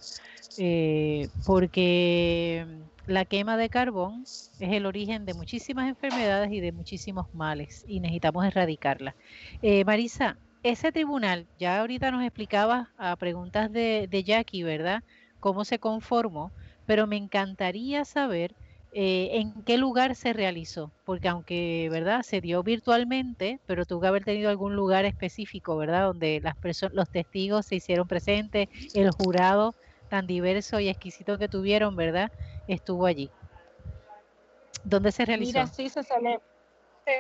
Eh, 0.58 1.30
porque 1.46 2.66
la 3.08 3.26
quema 3.26 3.58
de 3.58 3.70
carbón 3.70 4.24
es 4.24 4.51
el 4.60 4.86
origen 4.86 5.26
de 5.26 5.34
muchísimas 5.34 5.88
enfermedades 5.88 6.51
y 6.51 6.60
de 6.60 6.72
muchísimos 6.72 7.34
males 7.34 7.86
y 7.88 7.99
necesitamos 7.99 8.45
erradicarla. 8.45 9.16
Eh, 9.62 9.86
Marisa, 9.86 10.38
ese 10.64 10.91
tribunal, 10.91 11.45
ya 11.60 11.80
ahorita 11.80 12.10
nos 12.12 12.24
explicabas 12.24 12.88
a 12.97 13.16
preguntas 13.16 13.72
de, 13.72 14.24
Jackie, 14.26 14.64
¿verdad? 14.64 15.03
Cómo 15.39 15.66
se 15.66 15.78
conformó, 15.78 16.51
pero 16.88 17.06
me 17.06 17.18
encantaría 17.18 18.06
saber 18.06 18.56
eh, 18.91 19.30
en 19.34 19.62
qué 19.64 19.78
lugar 19.78 20.16
se 20.16 20.34
realizó, 20.34 20.91
porque 21.03 21.28
aunque, 21.28 21.88
¿verdad? 21.91 22.24
Se 22.24 22.41
dio 22.41 22.64
virtualmente, 22.64 23.60
pero 23.68 23.86
tuvo 23.86 24.01
que 24.01 24.08
haber 24.08 24.24
tenido 24.24 24.49
algún 24.49 24.76
lugar 24.76 25.06
específico, 25.06 25.78
¿verdad? 25.78 26.08
Donde 26.08 26.41
las 26.41 26.56
los 26.93 27.10
testigos 27.10 27.68
se 27.68 27.76
hicieron 27.76 28.08
presentes, 28.08 28.70
el 28.95 29.12
jurado 29.12 29.76
tan 30.10 30.28
diverso 30.28 30.80
y 30.80 30.89
exquisito 30.89 31.38
que 31.38 31.47
tuvieron, 31.47 31.95
¿verdad? 31.95 32.32
Estuvo 32.68 33.06
allí. 33.06 33.30
¿Dónde 34.84 35.12
se 35.12 35.26
realizó? 35.26 35.53
Mira, 35.53 35.68
sí, 35.68 35.89
se, 35.89 36.03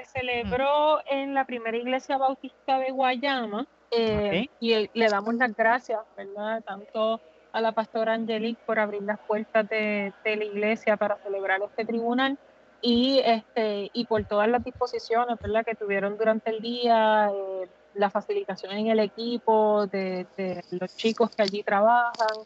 celebró 0.05 0.99
en 1.05 1.33
la 1.33 1.45
primera 1.45 1.77
iglesia 1.77 2.17
bautista 2.17 2.79
de 2.79 2.91
Guayama 2.91 3.67
eh, 3.91 4.47
y 4.59 4.89
le 4.93 5.07
damos 5.07 5.35
las 5.35 5.55
gracias, 5.55 5.99
¿verdad? 6.17 6.63
Tanto 6.63 7.21
a 7.55 7.61
la 7.61 7.71
pastora 7.71 8.13
Angelique 8.13 8.61
por 8.65 8.79
abrir 8.79 9.01
las 9.03 9.17
puertas 9.19 9.67
de, 9.69 10.11
la 10.25 10.43
iglesia 10.43 10.97
para 10.97 11.17
celebrar 11.17 11.61
este 11.61 11.85
tribunal 11.85 12.37
y 12.81 13.21
este 13.23 13.89
y 13.93 14.05
por 14.05 14.25
todas 14.25 14.49
las 14.49 14.61
disposiciones 14.61 15.39
¿verdad? 15.39 15.65
que 15.65 15.73
tuvieron 15.73 16.17
durante 16.17 16.49
el 16.49 16.59
día, 16.59 17.31
eh, 17.33 17.67
la 17.95 18.09
facilitación 18.09 18.73
en 18.73 18.87
el 18.87 18.99
equipo 18.99 19.87
de, 19.87 20.27
de, 20.37 20.63
los 20.71 20.95
chicos 20.95 21.29
que 21.35 21.43
allí 21.43 21.63
trabajan, 21.63 22.45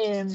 Em, 0.00 0.28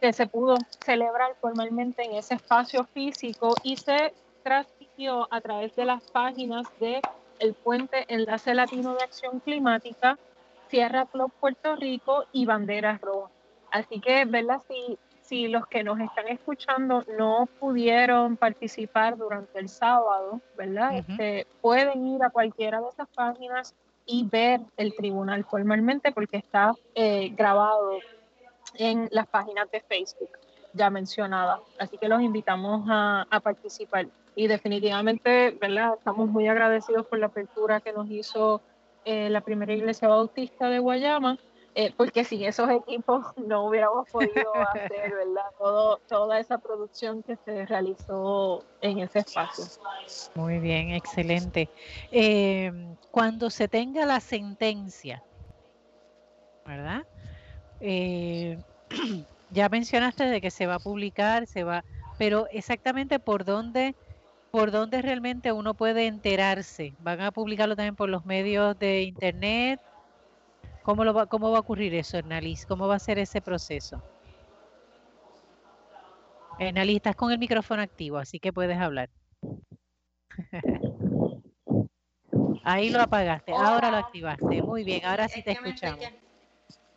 que 0.00 0.14
se 0.14 0.26
pudo 0.26 0.56
celebrar 0.82 1.36
formalmente 1.42 2.02
en 2.02 2.14
ese 2.14 2.36
espacio 2.36 2.84
físico 2.84 3.54
y 3.62 3.76
se 3.76 4.14
transmitió 4.42 5.28
a 5.30 5.42
través 5.42 5.76
de 5.76 5.84
las 5.84 6.02
páginas 6.10 6.66
de 6.80 7.02
el 7.38 7.52
Puente 7.52 8.06
Enlace 8.08 8.54
Latino 8.54 8.94
de 8.94 9.02
Acción 9.02 9.40
Climática, 9.40 10.18
Sierra 10.68 11.04
Club 11.04 11.30
Puerto 11.38 11.76
Rico 11.76 12.24
y 12.32 12.46
Banderas 12.46 12.98
Rojas. 13.02 13.30
Así 13.70 14.00
que, 14.00 14.24
¿verdad? 14.24 14.62
Si, 14.68 14.98
si 15.20 15.48
los 15.48 15.66
que 15.66 15.84
nos 15.84 16.00
están 16.00 16.28
escuchando 16.28 17.04
no 17.18 17.46
pudieron 17.58 18.38
participar 18.38 19.18
durante 19.18 19.58
el 19.58 19.68
sábado, 19.68 20.40
¿verdad? 20.56 20.94
este, 20.96 21.46
pueden 21.60 22.06
ir 22.06 22.22
a 22.22 22.30
cualquiera 22.30 22.80
de 22.80 22.88
esas 22.88 23.08
páginas 23.08 23.74
y 24.06 24.24
ver 24.24 24.60
el 24.76 24.94
tribunal 24.94 25.44
formalmente 25.44 26.12
porque 26.12 26.38
está 26.38 26.72
eh, 26.94 27.30
grabado 27.36 27.98
en 28.74 29.08
las 29.10 29.26
páginas 29.26 29.70
de 29.70 29.80
Facebook 29.80 30.30
ya 30.72 30.90
mencionadas. 30.90 31.60
Así 31.78 31.98
que 31.98 32.08
los 32.08 32.22
invitamos 32.22 32.86
a, 32.88 33.26
participar. 33.42 34.06
Y 34.36 34.46
definitivamente, 34.46 35.50
¿verdad? 35.60 35.94
Estamos 35.98 36.28
muy 36.28 36.46
agradecidos 36.46 37.06
por 37.06 37.18
la 37.18 37.26
apertura 37.26 37.80
que 37.80 37.92
nos 37.92 38.08
hizo 38.10 38.62
eh, 39.04 39.28
la 39.30 39.40
primera 39.40 39.72
iglesia 39.72 40.08
bautista 40.08 40.68
de 40.68 40.78
Guayama 40.78 41.38
eh, 41.74 41.92
porque 41.96 42.24
sin 42.24 42.42
esos 42.42 42.68
equipos 42.70 43.24
no 43.36 43.66
hubiéramos 43.66 44.08
podido 44.10 44.54
hacer, 44.54 45.14
¿verdad? 45.14 45.46
Todo, 45.58 46.00
toda 46.08 46.40
esa 46.40 46.58
producción 46.58 47.22
que 47.22 47.36
se 47.36 47.66
realizó 47.66 48.64
en 48.80 48.98
ese 48.98 49.20
espacio. 49.20 49.64
Muy 50.34 50.58
bien, 50.58 50.90
excelente. 50.90 51.68
Em, 52.10 52.96
cuando 53.10 53.50
se 53.50 53.68
tenga 53.68 54.04
la 54.04 54.20
sentencia, 54.20 55.22
¿verdad? 56.64 57.02
Eh, 57.80 58.58
ya 59.50 59.68
mencionaste 59.68 60.24
de 60.24 60.40
que 60.40 60.50
se 60.50 60.66
va 60.66 60.76
a 60.76 60.80
publicar, 60.80 61.46
se 61.46 61.62
va, 61.62 61.84
pero 62.18 62.46
exactamente 62.50 63.20
por 63.20 63.44
dónde, 63.44 63.94
por 64.50 64.72
dónde 64.72 65.02
realmente 65.02 65.52
uno 65.52 65.74
puede 65.74 66.06
enterarse. 66.06 66.94
¿Van 66.98 67.20
a 67.20 67.30
publicarlo 67.30 67.76
también 67.76 67.96
por 67.96 68.08
los 68.08 68.24
medios 68.24 68.76
de 68.78 69.02
internet? 69.02 69.80
¿Cómo, 70.82 71.04
lo 71.04 71.12
va, 71.12 71.26
cómo 71.26 71.50
va 71.50 71.58
a 71.58 71.60
ocurrir 71.60 71.94
eso, 71.94 72.18
Hernalis? 72.18 72.66
¿Cómo 72.66 72.88
va 72.88 72.96
a 72.96 72.98
ser 72.98 73.18
ese 73.18 73.40
proceso? 73.40 74.02
Hernalis, 76.58 76.96
estás 76.96 77.16
con 77.16 77.32
el 77.32 77.38
micrófono 77.38 77.82
activo, 77.82 78.18
así 78.18 78.38
que 78.38 78.52
puedes 78.52 78.78
hablar. 78.78 79.08
Ahí 82.64 82.90
lo 82.90 83.00
apagaste, 83.00 83.52
ahora 83.52 83.90
lo 83.90 83.96
activaste. 83.96 84.62
Muy 84.62 84.84
bien, 84.84 85.04
ahora 85.04 85.28
sí 85.28 85.42
te 85.42 85.52
escuchamos. 85.52 86.04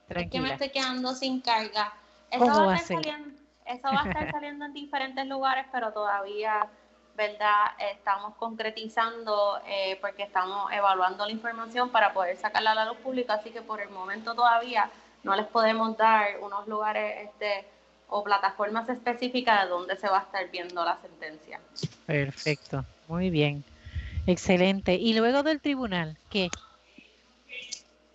Es 0.10 0.30
que 0.30 0.40
me 0.40 0.54
estoy 0.54 0.70
quedando 0.70 1.14
sin 1.16 1.42
carga. 1.42 1.94
Eso 2.30 2.46
va, 2.46 2.74
a 2.74 2.76
estar 2.76 3.04
saliendo, 3.04 3.40
eso 3.66 3.88
va 3.88 4.04
a 4.04 4.08
estar 4.10 4.32
saliendo 4.32 4.66
en 4.66 4.74
diferentes 4.74 5.26
lugares, 5.28 5.66
pero 5.72 5.94
todavía, 5.94 6.68
¿verdad? 7.16 7.72
Estamos 7.92 8.36
concretizando 8.36 9.60
eh, 9.68 9.98
porque 10.02 10.24
estamos 10.24 10.72
evaluando 10.72 11.26
la 11.26 11.32
información 11.32 11.90
para 11.90 12.14
poder 12.14 12.38
sacarla 12.38 12.72
a 12.72 12.76
la 12.76 12.86
luz 12.86 12.98
pública, 12.98 13.36
así 13.36 13.52
que 13.52 13.62
por 13.62 13.82
el 13.82 13.90
momento 13.90 14.34
todavía 14.34 14.90
no 15.24 15.36
les 15.36 15.46
podemos 15.48 15.96
dar 15.98 16.40
unos 16.42 16.68
lugares 16.68 17.30
este, 17.30 17.66
o 18.10 18.24
plataformas 18.24 18.90
específicas 18.90 19.64
de 19.64 19.70
donde 19.70 19.96
se 19.96 20.08
va 20.08 20.20
a 20.20 20.24
estar 20.24 20.50
viendo 20.50 20.84
la 20.84 20.98
sentencia. 20.98 21.60
Perfecto, 22.06 22.84
muy 23.08 23.30
bien. 23.30 23.64
Excelente. 24.26 24.96
¿Y 24.96 25.14
luego 25.14 25.44
del 25.44 25.62
tribunal? 25.62 26.18
¿Qué? 26.30 26.50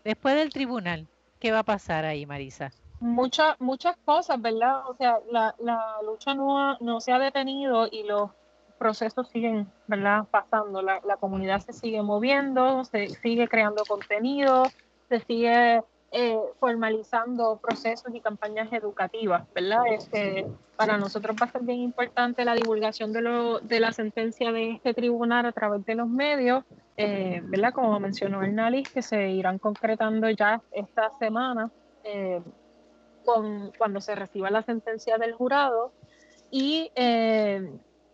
Después 0.05 0.35
del 0.35 0.51
tribunal, 0.51 1.07
¿qué 1.39 1.53
va 1.53 1.61
a 1.61 1.65
pasar 1.65 2.05
ahí, 2.05 2.27
Marisa? 2.27 2.73
Muchas, 3.01 3.61
muchas 3.61 3.97
cosas, 4.05 4.41
¿verdad? 4.41 4.89
O 4.89 4.95
sea, 4.97 5.19
la, 5.31 5.55
la 5.61 5.97
lucha 6.05 6.35
no, 6.35 6.77
no 6.79 7.01
se 7.01 7.13
ha 7.13 7.19
detenido 7.19 7.89
y 7.91 8.03
los 8.03 8.31
procesos 8.79 9.29
siguen, 9.29 9.69
¿verdad? 9.87 10.25
Pasando. 10.31 10.83
La, 10.83 11.01
la 11.05 11.17
comunidad 11.17 11.61
se 11.61 11.73
sigue 11.73 12.03
moviendo, 12.03 12.85
se 12.85 13.09
sigue 13.09 13.49
creando 13.49 13.85
contenido, 13.85 14.65
se 15.09 15.21
sigue 15.21 15.83
eh, 16.11 16.39
formalizando 16.59 17.59
procesos 17.59 18.15
y 18.15 18.21
campañas 18.21 18.73
educativas, 18.73 19.47
¿verdad? 19.55 19.83
Este, 19.91 20.47
para 20.75 20.97
nosotros 20.97 21.37
va 21.41 21.45
a 21.45 21.53
ser 21.53 21.61
bien 21.61 21.81
importante 21.81 22.47
la 22.47 22.55
divulgación 22.55 23.13
de, 23.13 23.21
lo, 23.21 23.61
de 23.61 23.79
la 23.79 23.93
sentencia 23.93 24.51
de 24.51 24.71
este 24.71 24.95
tribunal 24.95 25.45
a 25.45 25.53
través 25.53 25.85
de 25.85 25.95
los 25.95 26.09
medios, 26.09 26.65
eh, 26.97 27.43
¿verdad? 27.45 27.75
Como 27.75 28.01
mencionó 28.01 28.43
Hernández, 28.43 28.89
que 28.91 29.03
se 29.03 29.29
irán 29.29 29.59
concretando 29.59 30.31
ya 30.31 30.63
esta 30.73 31.11
semana 31.19 31.71
eh, 32.05 32.41
con, 33.27 33.73
cuando 33.77 34.01
se 34.01 34.15
reciba 34.15 34.49
la 34.49 34.63
sentencia 34.63 35.19
del 35.19 35.35
jurado 35.35 35.93
y 36.51 36.91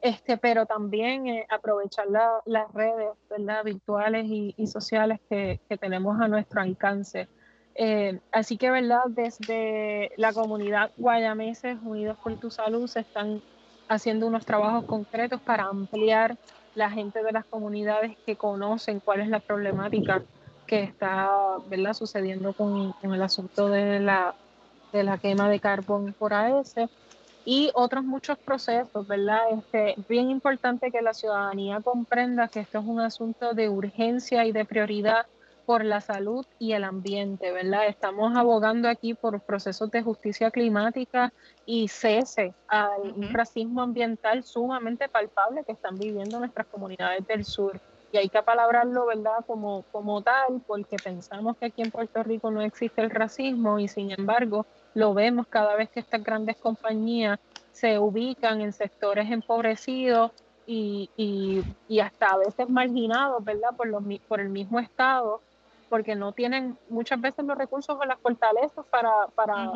este, 0.04 0.36
pero 0.36 0.66
también 0.66 1.46
aprovechar 1.48 2.06
las 2.44 2.74
redes 2.74 3.08
¿verdad? 3.30 3.64
virtuales 3.64 4.26
y, 4.26 4.54
y 4.58 4.66
sociales 4.66 5.18
que, 5.30 5.60
que, 5.66 5.78
tenemos 5.78 6.20
a 6.20 6.28
nuestro 6.28 6.60
alcance. 6.60 7.26
Eh, 7.74 8.20
así 8.30 8.58
que, 8.58 8.70
¿verdad? 8.70 9.04
Desde 9.08 10.12
la 10.18 10.34
comunidad 10.34 10.90
Guayameses 10.98 11.78
Unidos 11.82 12.18
por 12.22 12.38
tu 12.38 12.50
Salud 12.50 12.86
se 12.86 13.00
están 13.00 13.40
haciendo 13.88 14.26
unos 14.26 14.44
trabajos 14.44 14.84
concretos 14.84 15.40
para 15.40 15.64
ampliar 15.64 16.36
la 16.74 16.90
gente 16.90 17.22
de 17.22 17.32
las 17.32 17.46
comunidades 17.46 18.14
que 18.26 18.36
conocen 18.36 19.00
cuál 19.00 19.20
es 19.20 19.28
la 19.28 19.40
problemática 19.40 20.22
que 20.66 20.82
está 20.82 21.30
¿verdad? 21.70 21.94
sucediendo 21.94 22.52
con, 22.52 22.94
el 23.02 23.22
asunto 23.22 23.70
de 23.70 24.00
la, 24.00 24.34
de 24.92 25.02
la 25.02 25.16
quema 25.16 25.48
de 25.48 25.60
carbón 25.60 26.14
por 26.18 26.34
AES 26.34 26.74
y 27.44 27.70
otros 27.74 28.04
muchos 28.04 28.38
procesos, 28.38 29.06
¿verdad? 29.06 29.42
Este, 29.52 29.94
bien 30.08 30.30
importante 30.30 30.90
que 30.90 31.02
la 31.02 31.12
ciudadanía 31.12 31.80
comprenda 31.80 32.48
que 32.48 32.60
esto 32.60 32.78
es 32.78 32.84
un 32.84 33.00
asunto 33.00 33.52
de 33.52 33.68
urgencia 33.68 34.46
y 34.46 34.52
de 34.52 34.64
prioridad 34.64 35.26
por 35.66 35.84
la 35.84 36.00
salud 36.00 36.44
y 36.58 36.72
el 36.72 36.84
ambiente, 36.84 37.50
¿verdad? 37.52 37.86
Estamos 37.86 38.36
abogando 38.36 38.88
aquí 38.88 39.14
por 39.14 39.40
procesos 39.40 39.90
de 39.90 40.02
justicia 40.02 40.50
climática 40.50 41.32
y 41.64 41.88
cese 41.88 42.54
al 42.68 43.32
racismo 43.32 43.82
ambiental 43.82 44.42
sumamente 44.44 45.08
palpable 45.08 45.64
que 45.64 45.72
están 45.72 45.98
viviendo 45.98 46.38
nuestras 46.38 46.66
comunidades 46.66 47.26
del 47.26 47.44
sur. 47.44 47.80
Y 48.12 48.18
hay 48.18 48.28
que 48.28 48.38
apalabrarlo, 48.38 49.06
¿verdad? 49.06 49.44
Como, 49.46 49.84
como 49.90 50.22
tal, 50.22 50.62
porque 50.66 50.96
pensamos 51.02 51.56
que 51.56 51.66
aquí 51.66 51.82
en 51.82 51.90
Puerto 51.90 52.22
Rico 52.22 52.50
no 52.50 52.62
existe 52.62 53.00
el 53.00 53.10
racismo 53.10 53.78
y 53.78 53.88
sin 53.88 54.12
embargo 54.12 54.66
lo 54.94 55.14
vemos 55.14 55.46
cada 55.48 55.76
vez 55.76 55.90
que 55.90 56.00
estas 56.00 56.22
grandes 56.22 56.56
compañías 56.56 57.38
se 57.72 57.98
ubican 57.98 58.60
en 58.60 58.72
sectores 58.72 59.30
empobrecidos 59.30 60.32
y, 60.66 61.10
y, 61.16 61.62
y 61.88 62.00
hasta 62.00 62.28
a 62.28 62.38
veces 62.38 62.68
marginados, 62.68 63.44
¿verdad? 63.44 63.70
Por, 63.76 63.88
los, 63.88 64.02
por 64.28 64.40
el 64.40 64.48
mismo 64.48 64.78
Estado 64.78 65.40
porque 65.94 66.16
no 66.16 66.32
tienen 66.32 66.76
muchas 66.88 67.20
veces 67.20 67.44
los 67.44 67.56
recursos 67.56 67.96
o 67.96 68.04
las 68.04 68.18
fortalezas 68.18 68.84
para, 68.86 69.28
para 69.34 69.72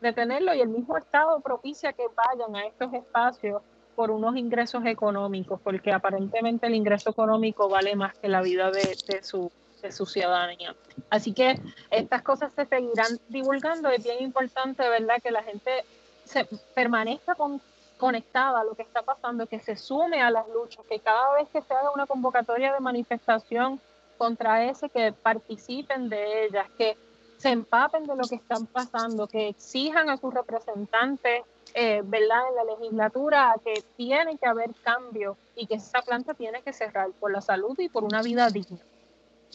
detenerlo 0.00 0.52
y 0.52 0.60
el 0.60 0.68
mismo 0.68 0.96
Estado 0.98 1.40
propicia 1.40 1.94
que 1.94 2.04
vayan 2.14 2.54
a 2.54 2.66
estos 2.66 2.92
espacios 2.92 3.62
por 3.96 4.10
unos 4.10 4.36
ingresos 4.36 4.84
económicos, 4.84 5.58
porque 5.64 5.90
aparentemente 5.90 6.66
el 6.66 6.74
ingreso 6.74 7.08
económico 7.08 7.68
vale 7.70 7.96
más 7.96 8.14
que 8.18 8.28
la 8.28 8.42
vida 8.42 8.70
de, 8.70 9.22
su, 9.22 9.50
de 9.82 9.92
su 9.92 10.06
ciudadanía. 10.06 10.74
Así 11.10 11.32
que 11.32 11.60
estas 11.90 12.22
cosas 12.22 12.52
se 12.54 12.64
seguirán 12.64 13.18
divulgando. 13.28 13.90
Es 13.90 14.02
bien 14.02 14.22
importante, 14.22 14.88
¿verdad?, 14.88 15.20
que 15.22 15.30
la 15.30 15.42
gente 15.42 15.84
se 16.24 16.46
permanezca 16.74 17.34
con, 17.34 17.60
conectada 17.98 18.60
a 18.60 18.64
lo 18.64 18.74
que 18.74 18.82
está 18.82 19.02
pasando, 19.02 19.46
que 19.46 19.60
se 19.60 19.76
sume 19.76 20.22
a 20.22 20.30
las 20.30 20.48
luchas, 20.48 20.84
que 20.88 21.00
cada 21.00 21.34
vez 21.34 21.48
que 21.52 21.62
se 21.62 21.74
haga 21.74 21.90
una 21.90 22.06
convocatoria 22.06 22.72
de 22.72 22.80
manifestación 22.80 23.80
contra 24.16 24.64
ese, 24.64 24.88
que 24.88 25.12
participen 25.12 26.08
de 26.08 26.46
ellas, 26.46 26.66
que 26.78 26.96
se 27.36 27.50
empapen 27.50 28.04
de 28.04 28.14
lo 28.14 28.22
que 28.22 28.36
están 28.36 28.66
pasando, 28.66 29.26
que 29.26 29.48
exijan 29.48 30.08
a 30.10 30.16
sus 30.16 30.32
representantes, 30.32 31.42
eh, 31.74 32.02
¿verdad?, 32.04 32.42
en 32.50 32.54
la 32.54 32.64
legislatura 32.74 33.54
que 33.64 33.82
tiene 33.96 34.38
que 34.38 34.46
haber 34.46 34.70
cambio 34.82 35.36
y 35.56 35.66
que 35.66 35.74
esa 35.74 36.02
planta 36.02 36.34
tiene 36.34 36.62
que 36.62 36.72
cerrar 36.72 37.10
por 37.18 37.32
la 37.32 37.40
salud 37.40 37.76
y 37.78 37.88
por 37.88 38.04
una 38.04 38.22
vida 38.22 38.48
digna. 38.48 38.78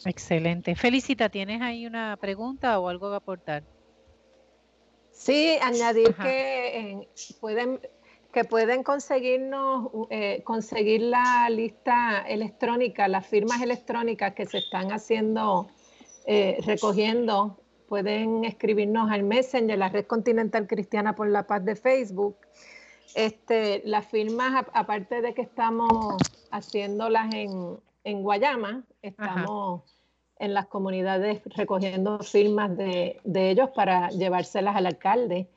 Excelente. 0.05 0.75
Felicita, 0.75 1.29
¿tienes 1.29 1.61
ahí 1.61 1.85
una 1.85 2.17
pregunta 2.17 2.79
o 2.79 2.89
algo 2.89 3.09
que 3.09 3.15
aportar? 3.15 3.63
Sí, 5.11 5.57
añadir 5.61 6.13
que 6.13 6.77
eh, 6.79 7.07
pueden 7.41 7.79
que 8.31 8.43
pueden 8.43 8.83
conseguirnos, 8.83 9.89
eh, 10.11 10.43
conseguir 10.43 11.01
la 11.01 11.49
lista 11.49 12.23
electrónica, 12.27 13.07
las 13.07 13.25
firmas 13.25 13.63
electrónicas 13.63 14.33
que 14.35 14.45
se 14.45 14.59
están 14.59 14.91
haciendo, 14.91 15.69
eh, 16.27 16.59
recogiendo, 16.63 17.57
pueden 17.87 18.43
escribirnos 18.43 19.09
al 19.09 19.23
Messenger, 19.23 19.77
la 19.77 19.89
Red 19.89 20.05
Continental 20.05 20.67
Cristiana 20.67 21.15
por 21.15 21.29
la 21.29 21.47
Paz 21.47 21.65
de 21.65 21.75
Facebook. 21.75 22.37
Este, 23.15 23.81
las 23.85 24.05
firmas, 24.05 24.65
aparte 24.73 25.21
de 25.21 25.33
que 25.33 25.41
estamos 25.41 26.17
haciéndolas 26.51 27.33
en, 27.33 27.79
en 28.07 28.23
Guayama, 28.23 28.83
estamos 29.01 29.81
en 30.39 30.53
las 30.53 30.67
comunidades 30.67 31.41
recogiendo 31.57 32.19
firmas 32.19 32.77
de, 32.77 33.19
de 33.25 33.49
ellos 33.51 33.69
para 33.71 34.09
llevárselas 34.11 34.77
al 34.77 34.85
alcalde. 34.85 35.49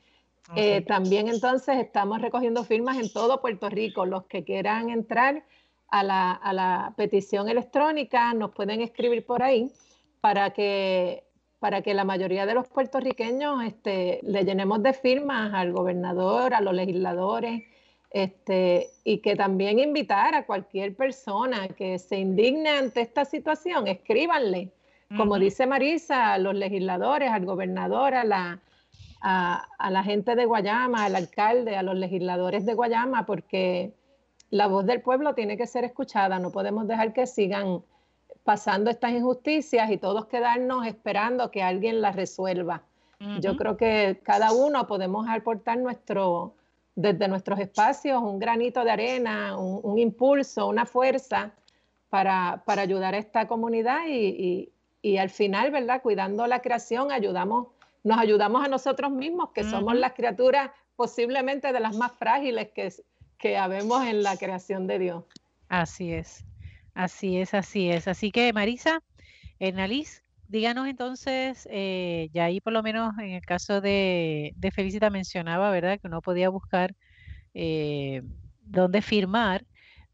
Eh, 0.56 0.80
también 0.80 1.28
entonces 1.28 1.78
estamos 1.78 2.20
recogiendo 2.20 2.64
firmas 2.64 2.98
en 2.98 3.12
todo 3.12 3.40
Puerto 3.40 3.68
Rico. 3.68 4.04
Los 4.04 4.24
que 4.24 4.42
quieran 4.42 4.90
entrar 4.90 5.44
a 5.90 6.02
la, 6.02 6.32
a 6.32 6.52
la 6.52 6.92
petición 6.96 7.48
electrónica 7.48 8.34
nos 8.34 8.50
pueden 8.50 8.80
escribir 8.80 9.24
por 9.24 9.44
ahí 9.44 9.70
para 10.20 10.50
que, 10.50 11.22
para 11.60 11.82
que 11.82 11.94
la 11.94 12.04
mayoría 12.04 12.46
de 12.46 12.54
los 12.54 12.66
puertorriqueños 12.66 13.62
este, 13.62 14.18
le 14.24 14.44
llenemos 14.44 14.82
de 14.82 14.92
firmas 14.92 15.54
al 15.54 15.72
gobernador, 15.72 16.52
a 16.54 16.60
los 16.60 16.74
legisladores, 16.74 17.62
este, 18.10 18.90
y 19.04 19.18
que 19.18 19.36
también 19.36 19.78
invitar 19.78 20.34
a 20.34 20.44
cualquier 20.44 20.94
persona 20.94 21.68
que 21.68 21.98
se 21.98 22.18
indigne 22.18 22.70
ante 22.70 23.00
esta 23.00 23.24
situación, 23.24 23.86
escríbanle, 23.86 24.70
como 25.16 25.40
dice 25.40 25.66
Marisa, 25.66 26.34
a 26.34 26.38
los 26.38 26.54
legisladores, 26.54 27.30
al 27.32 27.44
gobernador, 27.44 28.14
a 28.14 28.22
la, 28.22 28.60
a, 29.20 29.90
la 29.90 30.04
gente 30.04 30.36
de 30.36 30.44
Guayama, 30.44 31.04
al 31.04 31.16
alcalde, 31.16 31.76
a 31.76 31.82
los 31.82 31.96
legisladores 31.96 32.64
de 32.64 32.74
Guayama, 32.74 33.26
porque 33.26 33.92
la 34.50 34.68
voz 34.68 34.86
del 34.86 35.02
pueblo 35.02 35.34
tiene 35.34 35.56
que 35.56 35.66
ser 35.66 35.84
escuchada, 35.84 36.38
no 36.38 36.50
podemos 36.52 36.86
dejar 36.86 37.12
que 37.12 37.26
sigan 37.26 37.82
pasando 38.44 38.90
estas 38.90 39.12
injusticias 39.12 39.90
y 39.90 39.98
todos 39.98 40.26
quedarnos 40.26 40.86
esperando 40.86 41.50
que 41.50 41.62
alguien 41.62 42.00
las 42.00 42.16
resuelva. 42.16 42.82
Yo 43.40 43.54
creo 43.58 43.76
que 43.76 44.18
cada 44.22 44.50
uno 44.52 44.86
podemos 44.86 45.28
aportar 45.28 45.76
nuestro, 45.76 46.54
desde 47.00 47.28
nuestros 47.28 47.58
espacios 47.58 48.22
un 48.22 48.38
granito 48.38 48.84
de 48.84 48.90
arena, 48.90 49.56
un, 49.56 49.98
impulso, 49.98 50.68
una 50.68 50.84
fuerza 50.84 51.52
para, 52.10 52.62
ayudar 52.66 53.14
a 53.14 53.18
esta 53.18 53.48
comunidad 53.48 54.00
y, 54.06 54.70
al 55.18 55.30
final, 55.30 55.70
¿verdad? 55.70 56.02
Cuidando 56.02 56.46
la 56.46 56.60
creación, 56.60 57.10
ayudamos, 57.10 57.68
nos 58.04 58.18
ayudamos 58.18 58.64
a 58.64 58.68
nosotros 58.68 59.10
mismos, 59.10 59.50
que 59.54 59.64
somos 59.64 59.94
las 59.96 60.12
criaturas 60.12 60.70
posiblemente 60.94 61.72
de 61.72 61.80
las 61.80 61.96
más 61.96 62.12
frágiles 62.12 62.68
que, 62.74 62.92
que 63.38 63.56
habemos 63.56 64.06
en 64.06 64.22
la 64.22 64.36
creación 64.36 64.86
de 64.86 64.98
Dios. 64.98 65.24
Así 65.68 66.12
es, 66.12 66.44
así 66.94 67.38
es, 67.38 67.54
así 67.54 67.90
es. 67.90 68.08
Así 68.08 68.30
que 68.30 68.52
Marisa, 68.52 69.02
Ernaliz, 69.58 70.22
díganos 70.50 70.88
entonces, 70.88 71.68
eh, 71.70 72.28
ya 72.32 72.46
ahí 72.46 72.60
por 72.60 72.72
lo 72.72 72.82
menos 72.82 73.16
en 73.18 73.30
el 73.30 73.42
caso 73.42 73.80
de, 73.80 74.54
Felicita 74.74 75.10
mencionaba, 75.10 75.70
¿verdad? 75.70 75.98
Que 76.00 76.08
uno 76.08 76.20
podía 76.22 76.48
buscar 76.50 76.94
eh, 77.54 78.22
dónde 78.60 79.02
firmar, 79.02 79.64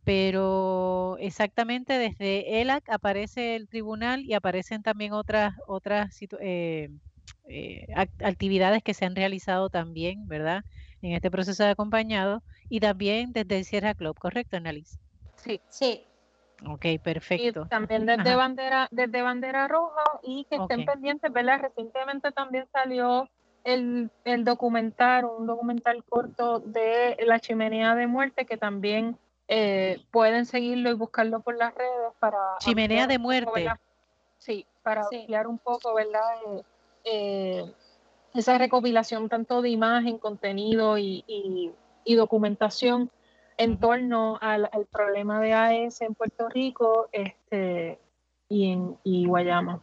pero 0.05 1.16
exactamente 1.20 1.99
desde 1.99 2.61
ELAC 2.61 2.89
aparece 2.91 3.57
el 3.57 3.68
tribunal 3.68 4.22
y 4.24 4.34
aparecen 4.34 4.82
también 4.82 5.12
otras, 5.14 5.55
otras 5.66 6.16
eh, 6.41 6.91
actividades 8.20 8.82
que 8.82 8.95
se 8.95 9.07
han 9.07 9.16
realizado 9.16 9.70
también, 9.70 10.28
¿verdad? 10.28 10.62
En 11.01 11.12
este 11.12 11.30
proceso 11.30 11.64
de 11.64 11.70
acompañado 11.70 12.43
y 12.68 12.80
también 12.80 13.32
desde 13.32 13.59
el 13.59 13.64
Sierra 13.64 13.95
Club, 13.95 14.18
¿correcto, 14.18 14.57
Annalise? 14.57 14.99
Sí. 15.37 15.61
Sí. 15.70 16.05
Ok, 16.64 16.86
perfecto. 17.02 17.66
también 17.66 18.07
desde 18.07 18.34
bandera, 18.34 18.88
desde 18.90 19.22
bandera 19.22 19.68
roja 19.68 20.02
y 20.22 20.44
que 20.44 20.57
estén 20.57 20.86
pendientes, 20.86 21.30
¿verdad? 21.30 21.61
Recientemente 21.61 22.32
también 22.32 22.66
salió 22.72 23.28
el, 23.64 24.11
documental, 24.38 25.26
un 25.26 25.46
documental 25.46 26.02
corto 26.04 26.61
de 26.61 27.16
la 27.26 27.40
chimenea 27.40 27.94
de 27.94 28.07
muerte 28.07 28.46
que 28.46 28.57
también 28.57 29.18
eh, 29.48 29.98
pueden 30.11 30.46
seguirlo 30.46 30.90
y 30.90 30.94
buscarlo 30.94 31.40
por 31.40 31.57
las 31.57 31.74
redes 31.74 32.12
para 32.20 32.38
chimenea 32.59 33.07
de 33.07 33.18
muerte. 33.18 33.70
sí, 34.38 34.66
para 34.82 35.02
ampliar 35.02 35.46
un 35.46 35.59
poco, 35.59 35.94
¿verdad? 35.94 36.22
Eh, 36.46 36.62
eh, 37.04 37.72
esa 38.34 38.57
recopilación 38.57 39.28
tanto 39.28 39.62
de 39.62 39.68
imagen, 39.68 40.18
contenido 40.18 40.96
y, 40.96 41.24
y 41.26 42.14
documentación 42.14 43.11
en 43.59 43.78
torno 43.78 44.38
al, 44.40 44.68
problema 44.92 45.40
de 45.40 45.52
AES 45.52 46.00
en 46.02 46.14
Puerto 46.14 46.48
Rico 46.48 47.09
este, 47.12 47.98
y 48.48 48.72
en 48.72 48.98
Guayama. 49.04 49.82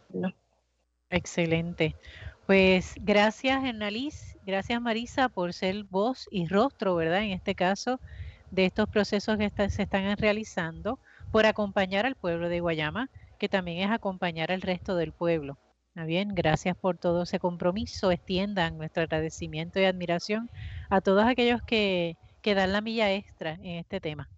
Excelente. 1.10 1.96
Pues 2.46 2.94
gracias, 3.00 3.64
Ernaliz, 3.64 4.36
gracias, 4.44 4.80
Marisa, 4.80 5.28
por 5.28 5.52
ser 5.54 5.84
voz 5.84 6.28
y 6.30 6.46
rostro, 6.46 6.94
¿verdad? 6.94 7.22
En 7.22 7.30
este 7.30 7.54
caso, 7.54 8.00
de 8.50 8.66
estos 8.66 8.88
procesos 8.88 9.38
que 9.38 9.70
se 9.70 9.82
están 9.82 10.16
realizando, 10.16 10.98
por 11.32 11.46
acompañar 11.46 12.06
al 12.06 12.14
pueblo 12.14 12.48
de 12.48 12.60
Guayama, 12.60 13.10
que 13.38 13.48
también 13.48 13.88
es 13.88 13.90
acompañar 13.90 14.52
al 14.52 14.62
resto 14.62 14.94
del 14.94 15.12
pueblo. 15.12 15.58
bien? 15.94 16.34
Gracias 16.34 16.76
por 16.76 16.98
todo 16.98 17.22
ese 17.22 17.38
compromiso. 17.38 18.10
Extiendan 18.10 18.78
nuestro 18.78 19.02
agradecimiento 19.02 19.80
y 19.80 19.84
admiración 19.84 20.50
a 20.90 21.00
todos 21.00 21.24
aquellos 21.24 21.62
que 21.62 22.16
que 22.44 22.54
dar 22.54 22.68
la 22.68 22.82
milla 22.82 23.10
extra 23.10 23.54
en 23.54 23.78
este 23.78 24.00
tema, 24.00 24.28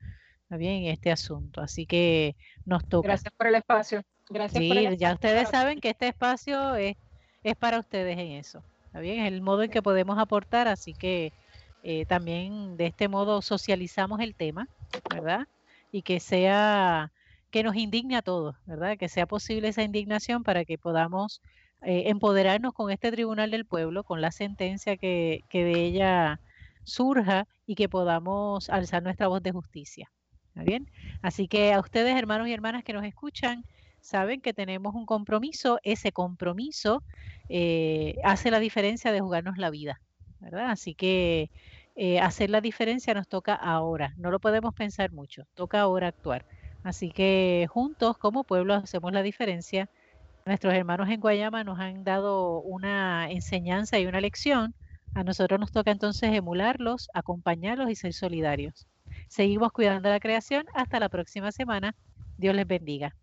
bien? 0.49 0.85
En 0.85 0.93
este 0.93 1.11
asunto. 1.11 1.61
Así 1.61 1.87
que 1.87 2.37
nos 2.65 2.89
toca. 2.89 3.09
Gracias 3.09 3.35
por 3.37 3.49
el 3.49 3.57
espacio. 3.57 4.03
Gracias 4.31 4.63
sí, 4.63 4.97
ya 4.97 5.13
ustedes 5.13 5.49
saben 5.49 5.81
que 5.81 5.91
este 5.91 6.09
espacio 6.09 6.77
es, 6.77 6.97
es 7.43 7.57
para 7.57 7.81
ustedes 7.81 8.17
en 8.17 8.31
eso. 8.33 8.63
¿Está 8.87 9.01
bien? 9.01 9.21
Es 9.21 9.33
el 9.33 9.43
modo 9.43 9.65
en 9.65 9.71
que 9.71 9.83
podemos 9.83 10.19
aportar, 10.19 10.69
así 10.69 10.95
que 10.95 11.33
eh, 11.83 12.07
también 12.07 12.77
de 12.77 12.87
este 12.87 13.09
modo 13.09 13.43
socializamos 13.43 14.21
el 14.21 14.37
tema, 14.37 14.69
¿verdad? 15.13 15.49
Y 15.91 16.03
que 16.03 16.21
sea, 16.21 17.11
que 17.51 17.65
nos 17.65 17.75
indigne 17.75 18.17
a 18.17 18.23
todos, 18.23 18.55
¿verdad? 18.67 18.97
Que 18.97 19.09
sea 19.09 19.27
posible 19.27 19.69
esa 19.69 19.83
indignación 19.83 20.45
para 20.45 20.65
que 20.65 20.79
podamos 20.79 21.43
eh, 21.83 22.05
empoderarnos 22.07 22.73
con 22.73 22.93
este 22.93 23.11
Tribunal 23.11 23.51
del 23.51 23.65
Pueblo, 23.65 24.05
con 24.05 24.21
la 24.21 24.31
sentencia 24.31 24.97
que, 24.97 25.43
que 25.49 25.65
de 25.65 25.85
ella 25.85 26.41
surja 26.87 27.47
y 27.67 27.75
que 27.75 27.89
podamos 27.89 28.71
alzar 28.71 29.03
nuestra 29.03 29.29
voz 29.29 29.43
de 29.43 29.53
justicia. 29.53 30.11
¿Está 30.49 30.63
bien? 30.63 30.91
Así 31.21 31.49
que 31.49 31.75
a 31.75 31.81
ustedes, 31.81 32.17
hermanos 32.17 32.49
y 32.49 32.53
hermanas 32.53 32.85
que 32.85 32.95
nos 32.95 33.05
escuchan, 33.05 33.65
saben 34.01 34.41
que 34.41 34.55
tenemos 34.55 34.95
un 34.95 35.05
compromiso. 35.05 35.79
Ese 35.83 36.13
compromiso 36.13 37.03
eh, 37.49 38.17
hace 38.25 38.51
la 38.51 38.61
diferencia 38.61 39.13
de 39.13 39.21
jugarnos 39.21 39.59
la 39.59 39.69
vida, 39.69 40.01
¿verdad? 40.41 40.71
Así 40.71 40.95
que 40.95 41.51
eh, 41.97 42.21
hacer 42.21 42.51
la 42.51 42.61
diferencia 42.61 43.13
nos 43.15 43.29
toca 43.29 43.55
ahora. 43.55 44.15
No 44.17 44.31
lo 44.31 44.39
podemos 44.39 44.73
pensar 44.75 45.13
mucho. 45.13 45.47
Toca 45.55 45.81
ahora 45.81 46.09
actuar. 46.09 46.47
Así 46.85 47.11
que 47.11 47.67
juntos, 47.69 48.17
como 48.17 48.45
pueblo, 48.45 48.75
hacemos 48.75 49.13
la 49.13 49.23
diferencia. 49.23 49.91
Nuestros 50.47 50.73
hermanos 50.75 51.09
en 51.11 51.21
Guayama 51.21 51.65
nos 51.65 51.81
han 51.81 52.05
dado 52.05 52.61
una 52.61 53.29
enseñanza 53.31 53.99
y 53.99 54.07
una 54.07 54.21
lección 54.21 54.75
a 55.17 55.25
nosotros 55.25 55.59
nos 55.59 55.73
toca 55.73 55.91
entonces 55.91 56.31
emularlos, 56.35 57.09
acompañarlos 57.15 57.89
y 57.91 57.95
ser 57.95 58.13
solidarios. 58.13 58.87
Seguimos 59.29 59.73
cuidando 59.73 60.11
la 60.11 60.21
creación. 60.21 60.67
Hasta 60.75 61.01
la 61.01 61.09
próxima 61.09 61.53
semana. 61.53 61.97
Dios 62.37 62.55
les 62.55 62.67
bendiga. 62.67 63.17